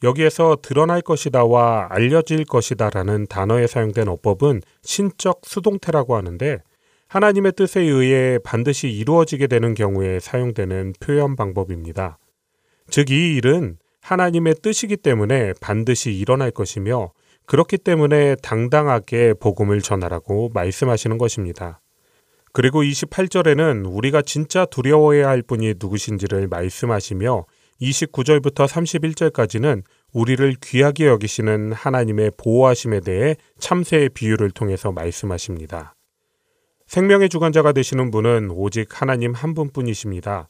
여기에서 0.03 0.57
드러날 0.61 1.01
것이다와 1.01 1.87
알려질 1.91 2.45
것이다라는 2.45 3.27
단어에 3.27 3.67
사용된 3.67 4.07
어법은 4.07 4.61
신적 4.81 5.41
수동태라고 5.43 6.15
하는데 6.15 6.59
하나님의 7.07 7.51
뜻에 7.51 7.81
의해 7.81 8.39
반드시 8.43 8.89
이루어지게 8.89 9.47
되는 9.47 9.75
경우에 9.75 10.19
사용되는 10.19 10.93
표현 10.99 11.35
방법입니다. 11.35 12.17
즉, 12.89 13.11
이 13.11 13.35
일은 13.35 13.77
하나님의 14.01 14.55
뜻이기 14.61 14.97
때문에 14.97 15.53
반드시 15.61 16.11
일어날 16.11 16.51
것이며 16.51 17.11
그렇기 17.45 17.77
때문에 17.77 18.35
당당하게 18.41 19.33
복음을 19.33 19.81
전하라고 19.81 20.49
말씀하시는 20.53 21.17
것입니다. 21.17 21.81
그리고 22.53 22.83
28절에는 22.83 23.85
우리가 23.89 24.21
진짜 24.21 24.65
두려워해야 24.65 25.27
할 25.29 25.41
분이 25.41 25.75
누구신지를 25.79 26.47
말씀하시며 26.47 27.45
29절부터 27.81 28.67
31절까지는 28.67 29.83
우리를 30.13 30.55
귀하게 30.61 31.07
여기시는 31.07 31.71
하나님의 31.71 32.31
보호하심에 32.37 32.99
대해 32.99 33.35
참새의 33.59 34.09
비유를 34.09 34.51
통해서 34.51 34.91
말씀하십니다. 34.91 35.95
생명의 36.85 37.29
주관자가 37.29 37.71
되시는 37.71 38.11
분은 38.11 38.51
오직 38.51 39.01
하나님 39.01 39.33
한 39.33 39.53
분뿐이십니다. 39.53 40.49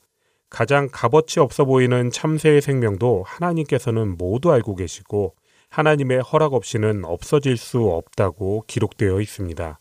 가장 0.52 0.89
값어치 0.91 1.39
없어 1.39 1.64
보이는 1.64 2.12
참새의 2.12 2.62
생명도 2.62 3.24
하나님께서는 3.26 4.18
모두 4.18 4.52
알고 4.52 4.76
계시고 4.76 5.34
하나님의 5.70 6.20
허락 6.20 6.54
없이는 6.54 7.06
없어질 7.06 7.56
수 7.56 7.86
없다고 7.89 8.66
기록되어 8.68 9.22
있습니다. 9.22 9.80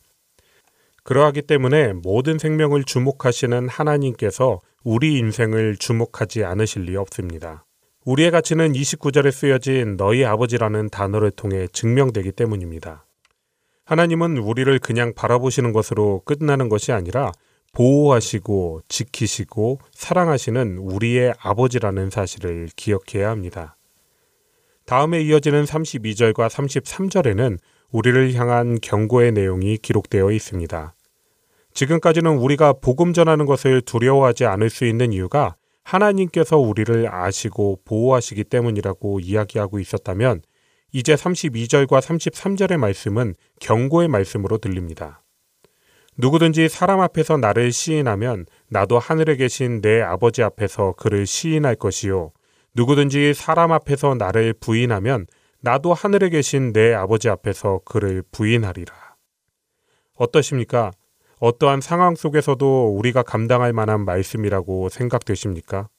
그러하기 1.03 1.41
때문에 1.43 1.91
모든 1.93 2.39
생명을 2.39 2.85
주목하시는 2.85 3.67
하나님께서 3.67 4.61
우리 4.83 5.17
인생을 5.17 5.75
주목하지 5.75 6.45
않으실 6.45 6.83
리 6.83 6.95
없습니다. 6.95 7.65
우리의 8.05 8.31
가치는 8.31 8.71
29절에 8.71 9.29
쓰여진 9.29 9.97
너희 9.97 10.23
아버지라는 10.23 10.89
단어를 10.89 11.31
통해 11.31 11.67
증명되기 11.67 12.31
때문입니다. 12.31 13.05
하나님은 13.83 14.37
우리를 14.37 14.79
그냥 14.79 15.13
바라보시는 15.13 15.73
것으로 15.73 16.21
끝나는 16.23 16.69
것이 16.69 16.93
아니라 16.93 17.33
보호하시고 17.73 18.81
지키시고 18.87 19.79
사랑하시는 19.93 20.77
우리의 20.77 21.33
아버지라는 21.39 22.09
사실을 22.09 22.69
기억해야 22.75 23.29
합니다. 23.29 23.77
다음에 24.85 25.21
이어지는 25.21 25.63
32절과 25.63 26.49
33절에는 26.49 27.57
우리를 27.91 28.33
향한 28.33 28.77
경고의 28.81 29.31
내용이 29.31 29.77
기록되어 29.77 30.31
있습니다. 30.31 30.93
지금까지는 31.73 32.37
우리가 32.37 32.73
복음 32.73 33.13
전하는 33.13 33.45
것을 33.45 33.81
두려워하지 33.81 34.45
않을 34.45 34.69
수 34.69 34.85
있는 34.85 35.13
이유가 35.13 35.55
하나님께서 35.83 36.57
우리를 36.57 37.07
아시고 37.09 37.79
보호하시기 37.85 38.43
때문이라고 38.45 39.19
이야기하고 39.19 39.79
있었다면 39.79 40.41
이제 40.91 41.15
32절과 41.15 42.01
33절의 42.01 42.77
말씀은 42.77 43.35
경고의 43.59 44.09
말씀으로 44.09 44.57
들립니다. 44.57 45.20
누구든지 46.17 46.69
사람 46.69 46.99
앞에서 46.99 47.37
나를 47.37 47.71
시인하면 47.71 48.45
나도 48.67 48.99
하늘에 48.99 49.35
계신 49.35 49.81
내 49.81 50.01
아버지 50.01 50.43
앞에서 50.43 50.93
그를 50.97 51.25
시인할 51.25 51.75
것이요. 51.75 52.31
누구든지 52.75 53.33
사람 53.33 53.71
앞에서 53.71 54.15
나를 54.15 54.53
부인하면 54.53 55.25
나도 55.61 55.93
하늘에 55.93 56.29
계신 56.29 56.73
내 56.73 56.93
아버지 56.93 57.29
앞에서 57.29 57.81
그를 57.85 58.23
부인하리라. 58.31 58.93
어떠십니까? 60.15 60.91
어떠한 61.39 61.81
상황 61.81 62.15
속에서도 62.15 62.95
우리가 62.97 63.23
감당할 63.23 63.73
만한 63.73 64.05
말씀이라고 64.05 64.89
생각되십니까? 64.89 65.89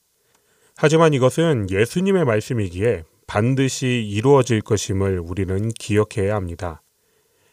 하지만 0.77 1.13
이것은 1.13 1.69
예수님의 1.69 2.25
말씀이기에 2.25 3.03
반드시 3.27 3.87
이루어질 3.87 4.61
것임을 4.61 5.19
우리는 5.19 5.69
기억해야 5.69 6.35
합니다. 6.35 6.81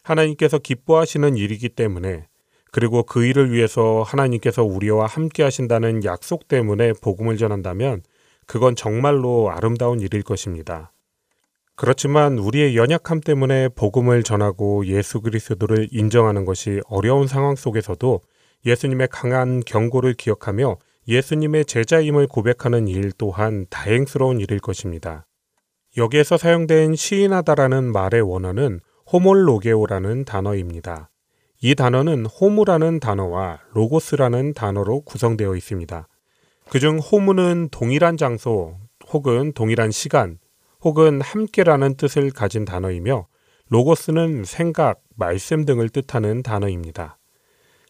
하나님께서 0.03 0.57
기뻐하시는 0.57 1.35
일이기 1.35 1.69
때문에 1.69 2.27
그리고 2.71 3.03
그 3.03 3.25
일을 3.25 3.51
위해서 3.51 4.01
하나님께서 4.01 4.63
우리와 4.63 5.05
함께 5.05 5.43
하신다는 5.43 6.03
약속 6.05 6.47
때문에 6.47 6.93
복음을 6.93 7.37
전한다면 7.37 8.01
그건 8.47 8.75
정말로 8.75 9.51
아름다운 9.51 9.99
일일 9.99 10.23
것입니다. 10.23 10.91
그렇지만 11.75 12.37
우리의 12.37 12.75
연약함 12.77 13.21
때문에 13.21 13.69
복음을 13.69 14.23
전하고 14.23 14.85
예수 14.85 15.21
그리스도를 15.21 15.87
인정하는 15.91 16.45
것이 16.45 16.81
어려운 16.87 17.27
상황 17.27 17.55
속에서도 17.55 18.21
예수님의 18.65 19.07
강한 19.11 19.61
경고를 19.65 20.13
기억하며 20.13 20.77
예수님의 21.07 21.65
제자임을 21.65 22.27
고백하는 22.27 22.87
일 22.87 23.11
또한 23.17 23.65
다행스러운 23.69 24.39
일일 24.39 24.59
것입니다. 24.59 25.25
여기에서 25.97 26.37
사용된 26.37 26.95
시인하다라는 26.95 27.91
말의 27.91 28.21
원어는 28.21 28.79
호몰로게오라는 29.11 30.25
단어입니다. 30.25 31.10
이 31.63 31.75
단어는 31.75 32.25
호무라는 32.25 32.99
단어와 32.99 33.59
로고스라는 33.73 34.55
단어로 34.55 35.01
구성되어 35.01 35.55
있습니다. 35.55 36.07
그중 36.69 36.97
호무는 36.97 37.69
동일한 37.69 38.17
장소 38.17 38.77
혹은 39.13 39.53
동일한 39.53 39.91
시간 39.91 40.39
혹은 40.83 41.21
함께라는 41.21 41.97
뜻을 41.97 42.31
가진 42.31 42.65
단어이며 42.65 43.27
로고스는 43.69 44.43
생각, 44.43 45.01
말씀 45.15 45.63
등을 45.65 45.89
뜻하는 45.89 46.41
단어입니다. 46.41 47.19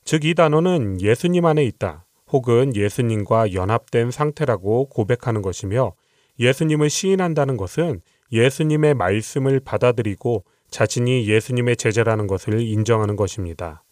즉, 0.03 0.25
이 0.25 0.35
단어는 0.35 0.99
예수님 0.99 1.45
안에 1.45 1.63
있다 1.63 2.05
혹은 2.29 2.75
예수님과 2.75 3.53
연합된 3.53 4.11
상태라고 4.11 4.89
고백하는 4.89 5.41
것이며 5.41 5.93
예수님을 6.39 6.89
시인한다는 6.89 7.55
것은 7.55 8.01
예수님의 8.33 8.95
말씀을 8.95 9.61
받아들이고 9.61 10.43
자신이 10.71 11.27
예수님의 11.27 11.77
제자라는 11.77 12.27
것을 12.27 12.61
인정하는 12.61 13.15
것입니다. 13.15 13.83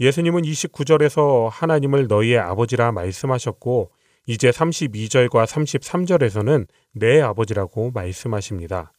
예수님은 0.00 0.42
29절에서 0.42 1.48
하나님을 1.50 2.06
너희의 2.06 2.38
아버지라 2.38 2.92
말씀하셨고 2.92 3.90
이제 4.26 4.50
32절과 4.50 5.46
33절에서는 5.46 6.66
내 6.92 7.20
아버지라고 7.20 7.90
말씀하십니다. 7.92 8.92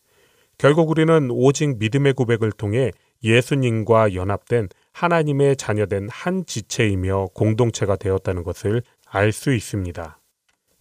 결국 0.57 0.89
우리는 0.89 1.29
오직 1.31 1.77
믿음의 1.77 2.13
고백을 2.13 2.51
통해 2.51 2.91
예수님과 3.23 4.13
연합된 4.15 4.69
하나님의 4.91 5.55
자녀된 5.57 6.09
한 6.09 6.45
지체이며 6.45 7.27
공동체가 7.33 7.95
되었다는 7.95 8.43
것을 8.43 8.81
알 9.05 9.31
수 9.31 9.53
있습니다. 9.53 10.19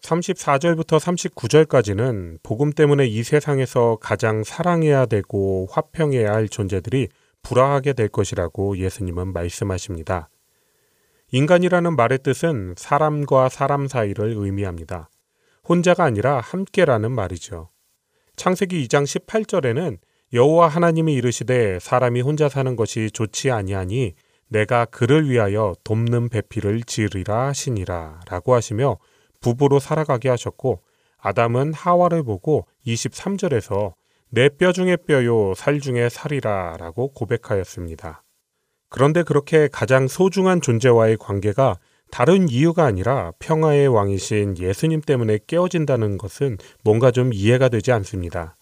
34절부터 0.06 1.00
39절까지는 1.00 2.38
복음 2.42 2.70
때문에 2.70 3.06
이 3.06 3.22
세상에서 3.22 3.98
가장 4.00 4.44
사랑해야 4.44 5.06
되고 5.06 5.66
화평해야 5.70 6.32
할 6.32 6.48
존재들이 6.48 7.08
불화하게 7.42 7.92
될 7.92 8.08
것이라고 8.08 8.78
예수님은 8.78 9.32
말씀하십니다. 9.32 10.28
인간이라는 11.32 11.96
말의 11.96 12.18
뜻은 12.22 12.74
사람과 12.76 13.48
사람 13.48 13.88
사이를 13.88 14.34
의미합니다. 14.36 15.10
혼자가 15.68 16.04
아니라 16.04 16.40
함께라는 16.40 17.10
말이죠. 17.10 17.70
창세기 18.36 18.86
2장 18.86 19.04
18절에는 19.04 19.98
여호와 20.32 20.68
하나님이 20.68 21.14
이르시되 21.14 21.78
사람이 21.80 22.20
혼자 22.20 22.48
사는 22.48 22.76
것이 22.76 23.10
좋지 23.10 23.50
아니하니 23.50 24.14
내가 24.48 24.84
그를 24.84 25.28
위하여 25.28 25.74
돕는 25.82 26.28
배필을 26.28 26.82
지으리라 26.82 27.48
하시니라 27.48 28.20
라고 28.28 28.54
하시며 28.54 28.98
부부로 29.46 29.78
살아가게 29.78 30.28
하셨고 30.28 30.82
아담은 31.18 31.72
하와를 31.72 32.24
보고 32.24 32.66
23절에서 32.84 33.92
내 34.28 34.48
뼈 34.48 34.72
중에 34.72 34.96
뼈요 34.96 35.54
살 35.54 35.78
중에 35.78 36.08
살이라 36.08 36.78
라고 36.78 37.12
고백하였습니다. 37.12 38.24
그런데 38.88 39.22
그렇게 39.22 39.68
가장 39.68 40.08
소중한 40.08 40.60
존재와의 40.60 41.16
관계가 41.18 41.76
다른 42.10 42.48
이유가 42.48 42.86
아니라 42.86 43.32
평화의 43.38 43.86
왕이신 43.86 44.58
예수님 44.58 45.00
때문에 45.00 45.38
깨어진다는 45.46 46.18
것은 46.18 46.58
뭔가 46.82 47.12
좀 47.12 47.32
이해가 47.32 47.68
되지 47.68 47.92
않습니다. 47.92 48.56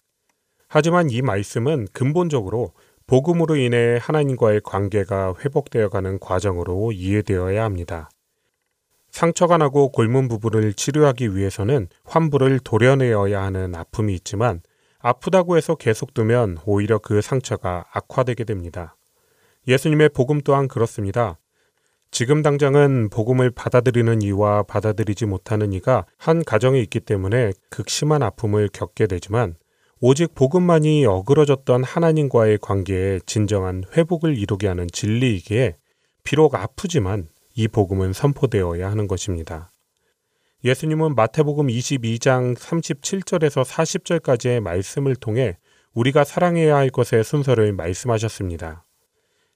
하지만 0.69 1.09
이 1.09 1.23
말씀은 1.23 1.87
근본적으로 1.95 2.73
복음으로 3.07 3.57
인해 3.57 3.99
하나님과의 4.03 4.61
관계가 4.63 5.35
회복되어 5.43 5.89
가는 5.89 6.19
과정으로 6.19 6.93
이해되어야 6.93 7.65
합니다. 7.65 8.11
상처가 9.15 9.59
나고 9.59 9.91
골문 9.91 10.27
부부를 10.27 10.75
치료하기 10.75 11.37
위해서는 11.37 11.87
환부를 12.05 12.59
도려내어야 12.59 13.45
하는 13.45 13.77
아픔이 13.77 14.13
있지만 14.15 14.61
아프다고 14.99 15.57
해서 15.57 15.77
계속 15.77 16.15
두면 16.15 16.59
오히려 16.67 16.99
그 16.99 17.23
상처가 17.23 17.85
악화되게 17.93 18.43
됩니다. 18.43 18.97
예수님의 19.69 20.09
복음 20.09 20.41
또한 20.41 20.67
그렇습니다. 20.67 21.39
지금 22.11 22.43
당장은 22.43 23.09
복음을 23.11 23.53
받아들이는 23.53 24.21
이와 24.21 24.65
받아들이지 24.65 25.27
못하는 25.27 25.73
이가 25.73 26.07
한 26.19 26.43
가정에 26.43 26.81
있기 26.81 26.99
때문에 26.99 27.53
극심한 27.71 28.21
아픔을 28.21 28.69
겪게 28.73 29.07
되지만 29.07 29.55
오직 30.01 30.35
복음만이 30.35 31.07
어그러졌던 31.07 31.85
하나님과의 31.85 32.59
관계에 32.61 33.21
진정한 33.27 33.85
회복을 33.97 34.37
이루게 34.37 34.67
하는 34.67 34.89
진리이기에 34.93 35.77
비록 36.25 36.57
아프지만 36.57 37.29
이 37.55 37.69
복음은 37.69 38.13
선포되어야 38.13 38.91
하는 38.91 39.07
것입니다. 39.07 39.71
예수님은 40.65 41.15
마태복음 41.15 41.69
22장 41.69 42.57
37절에서 42.57 43.65
40절까지의 43.65 44.61
말씀을 44.61 45.15
통해 45.15 45.59
우리가 45.93 46.25
사랑해야 46.25 46.77
할 46.77 46.91
것의 46.91 47.23
순서를 47.23 47.73
말씀하셨습니다. 47.73 48.85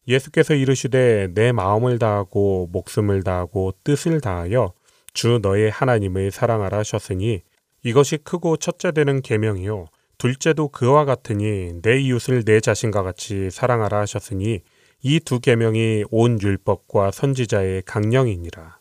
예수께서 0.07 0.55
이르시되 0.55 1.28
내 1.34 1.53
마음을 1.53 1.99
다하고 1.99 2.68
목숨을 2.72 3.22
다하고 3.24 3.74
뜻을 3.84 4.20
다하여 4.20 4.72
주 5.12 5.40
너의 5.42 5.70
하나님을 5.70 6.30
사랑하라 6.30 6.78
하셨으니 6.78 7.42
이것이 7.82 8.18
크고 8.18 8.57
첫째 8.57 8.92
되는 8.92 9.20
계명이요 9.20 9.86
둘째도 10.18 10.68
그와 10.68 11.05
같으니 11.05 11.80
내 11.82 11.99
이웃을 12.01 12.44
내 12.44 12.61
자신과 12.61 13.03
같이 13.03 13.51
사랑하라 13.51 14.01
하셨으니 14.01 14.61
이 15.03 15.20
두 15.20 15.38
계명이 15.38 16.05
온 16.11 16.40
율법과 16.42 17.12
선지자의 17.12 17.82
강령이니라. 17.82 18.78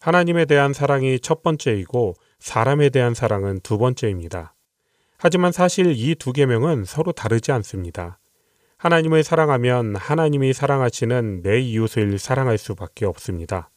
하나님에 0.00 0.44
대한 0.44 0.72
사랑이 0.72 1.18
첫 1.20 1.42
번째이고 1.42 2.14
사람에 2.38 2.90
대한 2.90 3.14
사랑은 3.14 3.60
두 3.60 3.78
번째입니다. 3.78 4.54
하지만 5.16 5.50
사실 5.50 5.92
이 5.96 6.14
두 6.14 6.32
계명은 6.32 6.84
서로 6.84 7.12
다르지 7.12 7.52
않습니다. 7.52 8.18
하나님을 8.76 9.24
사랑하면 9.24 9.96
하나님이 9.96 10.52
사랑하시는 10.52 11.42
내 11.42 11.58
이웃을 11.58 12.18
사랑할 12.18 12.58
수밖에 12.58 13.06
없습니다. 13.06 13.70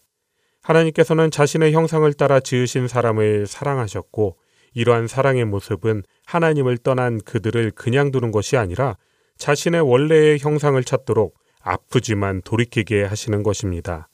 하나님께서는 0.62 1.32
자신의 1.32 1.74
형상을 1.74 2.12
따라 2.14 2.40
지으신 2.40 2.88
사람을 2.88 3.48
사랑하셨고 3.48 4.38
이러한 4.74 5.08
사랑의 5.08 5.46
모습은 5.46 6.04
하나님을 6.26 6.78
떠난 6.78 7.20
그들을 7.22 7.72
그냥 7.72 8.12
두는 8.12 8.32
것이 8.32 8.58
아니라 8.58 8.98
자신의 9.42 9.82
원래의 9.82 10.38
형상을 10.38 10.82
찾도록 10.84 11.34
아프지만 11.64 12.44
돌이키게 12.44 13.04
하시는 13.04 13.42
것입니다. 13.42 14.08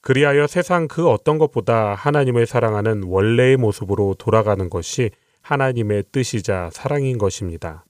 그리하여 0.00 0.46
세상 0.46 0.88
그 0.88 1.10
어떤 1.10 1.36
것보다 1.36 1.94
하나님을 1.94 2.46
사랑하는 2.46 3.02
원래의 3.02 3.58
모습으로 3.58 4.14
돌아가는 4.18 4.70
것이 4.70 5.10
하나님의 5.42 6.04
뜻이자 6.10 6.70
사랑인 6.72 7.18
것입니다. 7.18 7.84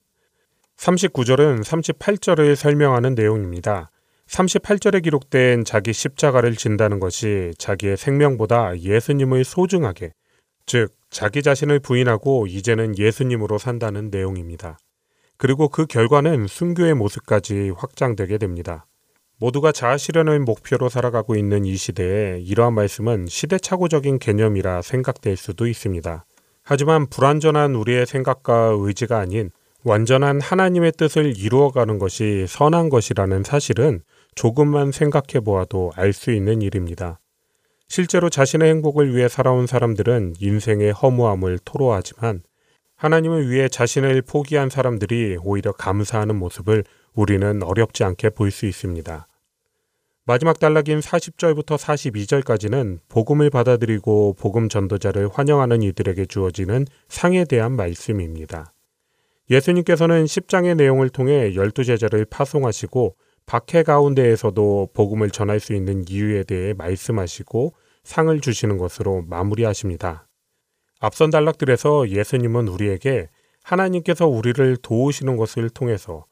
39절은 0.75 1.63
38절을 1.63 2.55
설명하는 2.55 3.15
내용입니다. 3.15 3.89
38절에 4.27 5.03
기록된 5.03 5.63
자기 5.63 5.93
십자가를 5.93 6.57
진다는 6.57 6.99
것이 6.99 7.53
자기의 7.57 7.95
생명보다 7.95 8.77
예수님을 8.77 9.45
소중하게, 9.45 10.11
즉, 10.65 10.89
자기 11.09 11.43
자신을 11.43 11.79
부인하고 11.79 12.45
이제는 12.47 12.97
예수님으로 12.97 13.57
산다는 13.57 14.09
내용입니다. 14.11 14.77
그리고 15.43 15.67
그 15.67 15.85
결과는 15.85 16.47
순교의 16.47 16.93
모습까지 16.93 17.73
확장되게 17.75 18.37
됩니다. 18.37 18.85
모두가 19.39 19.73
자아 19.73 19.97
실현을 19.97 20.39
목표로 20.39 20.87
살아가고 20.87 21.35
있는 21.35 21.65
이 21.65 21.75
시대에 21.75 22.39
이러한 22.39 22.73
말씀은 22.73 23.25
시대착오적인 23.27 24.19
개념이라 24.19 24.81
생각될 24.81 25.35
수도 25.35 25.67
있습니다. 25.67 26.23
하지만 26.63 27.07
불완전한 27.07 27.75
우리의 27.75 28.05
생각과 28.05 28.73
의지가 28.77 29.19
아닌 29.19 29.51
완전한 29.83 30.39
하나님의 30.39 30.93
뜻을 30.93 31.37
이루어가는 31.37 31.99
것이 31.99 32.45
선한 32.47 32.87
것이라는 32.87 33.43
사실은 33.43 33.99
조금만 34.35 34.93
생각해 34.93 35.43
보아도 35.43 35.91
알 35.97 36.13
수 36.13 36.31
있는 36.31 36.61
일입니다. 36.61 37.19
실제로 37.89 38.29
자신의 38.29 38.69
행복을 38.69 39.13
위해 39.13 39.27
살아온 39.27 39.67
사람들은 39.67 40.35
인생의 40.39 40.93
허무함을 40.93 41.59
토로하지만 41.65 42.43
하나님을 43.03 43.49
위해 43.49 43.67
자신을 43.67 44.21
포기한 44.21 44.69
사람들이 44.69 45.37
오히려 45.43 45.73
감사하는 45.73 46.37
모습을 46.37 46.85
우리는 47.13 47.61
어렵지 47.61 48.05
않게 48.05 48.29
볼 48.29 48.49
수 48.49 48.65
있습니다. 48.65 49.27
마지막 50.23 50.57
단락인 50.57 51.01
40절부터 51.01 51.77
42절까지는 51.77 52.99
복음을 53.09 53.49
받아들이고 53.49 54.37
복음 54.39 54.69
전도자를 54.69 55.27
환영하는 55.33 55.81
이들에게 55.81 56.27
주어지는 56.27 56.85
상에 57.09 57.43
대한 57.43 57.73
말씀입니다. 57.73 58.71
예수님께서는 59.49 60.23
10장의 60.23 60.77
내용을 60.77 61.09
통해 61.09 61.55
열두 61.55 61.83
제자를 61.83 62.23
파송하시고 62.23 63.17
박해 63.45 63.83
가운데에서도 63.83 64.91
복음을 64.93 65.29
전할 65.29 65.59
수 65.59 65.73
있는 65.73 66.05
이유에 66.07 66.43
대해 66.43 66.73
말씀하시고 66.73 67.73
상을 68.05 68.39
주시는 68.39 68.77
것으로 68.77 69.23
마무리하십니다. 69.27 70.25
앞선 71.05 71.31
단락들에서 71.31 72.07
예수님은 72.07 72.69
우리에게 72.69 73.27
하나님께서 73.61 74.25
우리를 74.25 74.77
도우시는 74.77 75.35
것을 75.35 75.69
통해서 75.69 76.23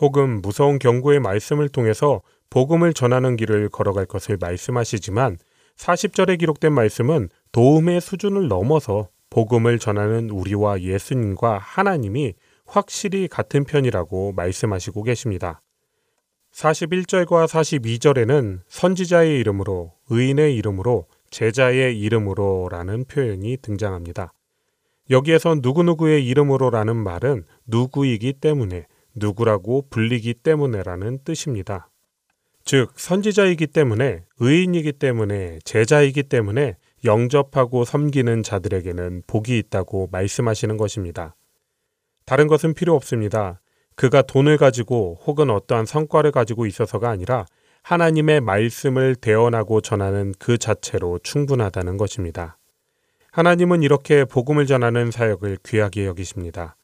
혹은 0.00 0.42
무서운 0.42 0.80
경고의 0.80 1.20
말씀을 1.20 1.68
통해서 1.68 2.22
복음을 2.50 2.92
전하는 2.92 3.36
길을 3.36 3.68
걸어갈 3.68 4.04
것을 4.04 4.36
말씀하시지만 4.40 5.38
40절에 5.76 6.40
기록된 6.40 6.72
말씀은 6.72 7.28
도움의 7.52 8.00
수준을 8.00 8.48
넘어서 8.48 9.10
복음을 9.30 9.78
전하는 9.78 10.30
우리와 10.30 10.80
예수님과 10.80 11.58
하나님이 11.58 12.34
확실히 12.66 13.28
같은 13.28 13.62
편이라고 13.62 14.32
말씀하시고 14.32 15.04
계십니다. 15.04 15.62
41절과 16.52 17.46
42절에는 17.46 18.62
선지자의 18.66 19.38
이름으로, 19.38 19.92
의인의 20.10 20.56
이름으로, 20.56 21.06
제자의 21.36 22.00
이름으로라는 22.00 23.04
표현이 23.04 23.58
등장합니다. 23.60 24.32
여기에서 25.10 25.54
누구누구의 25.60 26.26
이름으로라는 26.26 26.96
말은 26.96 27.44
누구이기 27.66 28.32
때문에, 28.32 28.86
누구라고 29.14 29.84
불리기 29.90 30.32
때문에라는 30.32 31.18
뜻입니다. 31.24 31.90
즉, 32.64 32.90
선지자이기 32.96 33.66
때문에, 33.66 34.24
의인이기 34.40 34.92
때문에, 34.92 35.58
제자이기 35.62 36.22
때문에 36.22 36.78
영접하고 37.04 37.84
섬기는 37.84 38.42
자들에게는 38.42 39.24
복이 39.26 39.58
있다고 39.58 40.08
말씀하시는 40.10 40.78
것입니다. 40.78 41.36
다른 42.24 42.46
것은 42.46 42.72
필요 42.72 42.94
없습니다. 42.94 43.60
그가 43.94 44.22
돈을 44.22 44.56
가지고 44.56 45.18
혹은 45.26 45.50
어떠한 45.50 45.84
성과를 45.84 46.32
가지고 46.32 46.64
있어서가 46.64 47.10
아니라 47.10 47.44
하나님의 47.86 48.40
말씀을 48.40 49.14
대언하고 49.14 49.80
전하는 49.80 50.34
그 50.40 50.58
자체로 50.58 51.20
충분하다는 51.22 51.98
것입니다. 51.98 52.58
하나님은 53.30 53.84
이렇게 53.84 54.24
복음을 54.24 54.66
전하는 54.66 55.12
사역을 55.12 55.58
귀하게 55.64 56.06
여기십니다. 56.06 56.74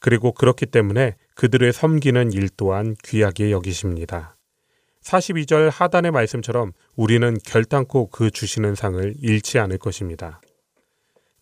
그리고 0.00 0.32
그렇기 0.32 0.64
때문에 0.64 1.16
그들을 1.34 1.70
섬기는 1.74 2.32
일 2.32 2.48
또한 2.56 2.96
귀하게 3.04 3.50
여기십니다. 3.50 4.38
42절 5.02 5.68
하단의 5.70 6.10
말씀처럼 6.12 6.72
우리는 6.96 7.36
결단코 7.44 8.08
그 8.08 8.30
주시는 8.30 8.76
상을 8.76 9.14
잃지 9.20 9.58
않을 9.58 9.76
것입니다. 9.76 10.40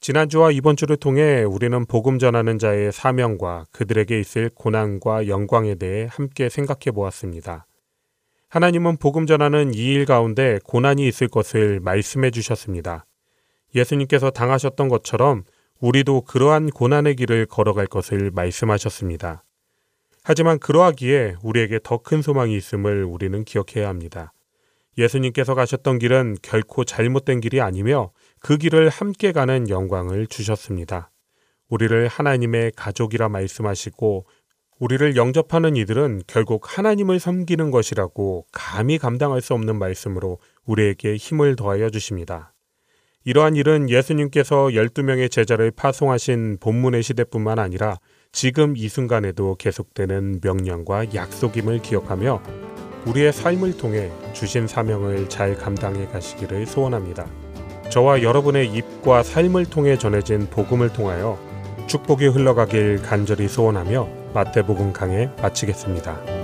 지난주와 0.00 0.50
이번 0.50 0.74
주를 0.74 0.96
통해 0.96 1.44
우리는 1.44 1.86
복음 1.86 2.18
전하는 2.18 2.58
자의 2.58 2.90
사명과 2.90 3.66
그들에게 3.70 4.18
있을 4.18 4.50
고난과 4.52 5.28
영광에 5.28 5.76
대해 5.76 6.08
함께 6.10 6.48
생각해 6.48 6.90
보았습니다. 6.92 7.68
하나님은 8.54 8.98
복음 8.98 9.26
전하는 9.26 9.74
이 9.74 9.78
일 9.94 10.04
가운데 10.04 10.60
고난이 10.62 11.08
있을 11.08 11.26
것을 11.26 11.80
말씀해 11.80 12.30
주셨습니다. 12.30 13.04
예수님께서 13.74 14.30
당하셨던 14.30 14.88
것처럼 14.88 15.42
우리도 15.80 16.20
그러한 16.20 16.70
고난의 16.70 17.16
길을 17.16 17.46
걸어갈 17.46 17.88
것을 17.88 18.30
말씀하셨습니다. 18.32 19.42
하지만 20.22 20.60
그러하기에 20.60 21.34
우리에게 21.42 21.80
더 21.82 21.98
큰 21.98 22.22
소망이 22.22 22.56
있음을 22.56 23.02
우리는 23.02 23.42
기억해야 23.42 23.88
합니다. 23.88 24.32
예수님께서 24.98 25.56
가셨던 25.56 25.98
길은 25.98 26.36
결코 26.40 26.84
잘못된 26.84 27.40
길이 27.40 27.60
아니며 27.60 28.12
그 28.38 28.56
길을 28.56 28.88
함께 28.88 29.32
가는 29.32 29.68
영광을 29.68 30.28
주셨습니다. 30.28 31.10
우리를 31.68 32.06
하나님의 32.06 32.70
가족이라 32.76 33.30
말씀하시고 33.30 34.26
우리를 34.78 35.16
영접하는 35.16 35.76
이들은 35.76 36.22
결국 36.26 36.76
하나님을 36.76 37.20
섬기는 37.20 37.70
것이라고 37.70 38.46
감히 38.50 38.98
감당할 38.98 39.40
수 39.40 39.54
없는 39.54 39.78
말씀으로 39.78 40.38
우리에게 40.66 41.16
힘을 41.16 41.56
더하여 41.56 41.90
주십니다. 41.90 42.52
이러한 43.24 43.56
일은 43.56 43.88
예수님께서 43.88 44.66
12명의 44.66 45.30
제자를 45.30 45.70
파송하신 45.70 46.58
본문의 46.60 47.02
시대뿐만 47.02 47.58
아니라 47.58 47.98
지금 48.32 48.76
이 48.76 48.88
순간에도 48.88 49.54
계속되는 49.54 50.40
명령과 50.42 51.14
약속임을 51.14 51.80
기억하며 51.80 52.42
우리의 53.06 53.32
삶을 53.32 53.78
통해 53.78 54.10
주신 54.34 54.66
사명을 54.66 55.28
잘 55.28 55.54
감당해 55.54 56.06
가시기를 56.06 56.66
소원합니다. 56.66 57.26
저와 57.90 58.22
여러분의 58.22 58.72
입과 58.72 59.22
삶을 59.22 59.66
통해 59.66 59.96
전해진 59.96 60.46
복음을 60.50 60.92
통하여 60.92 61.38
축복이 61.86 62.28
흘러가길 62.28 63.02
간절히 63.02 63.48
소원하며 63.48 64.08
마태복음 64.34 64.92
강해 64.92 65.30
마치겠습니다. 65.40 66.43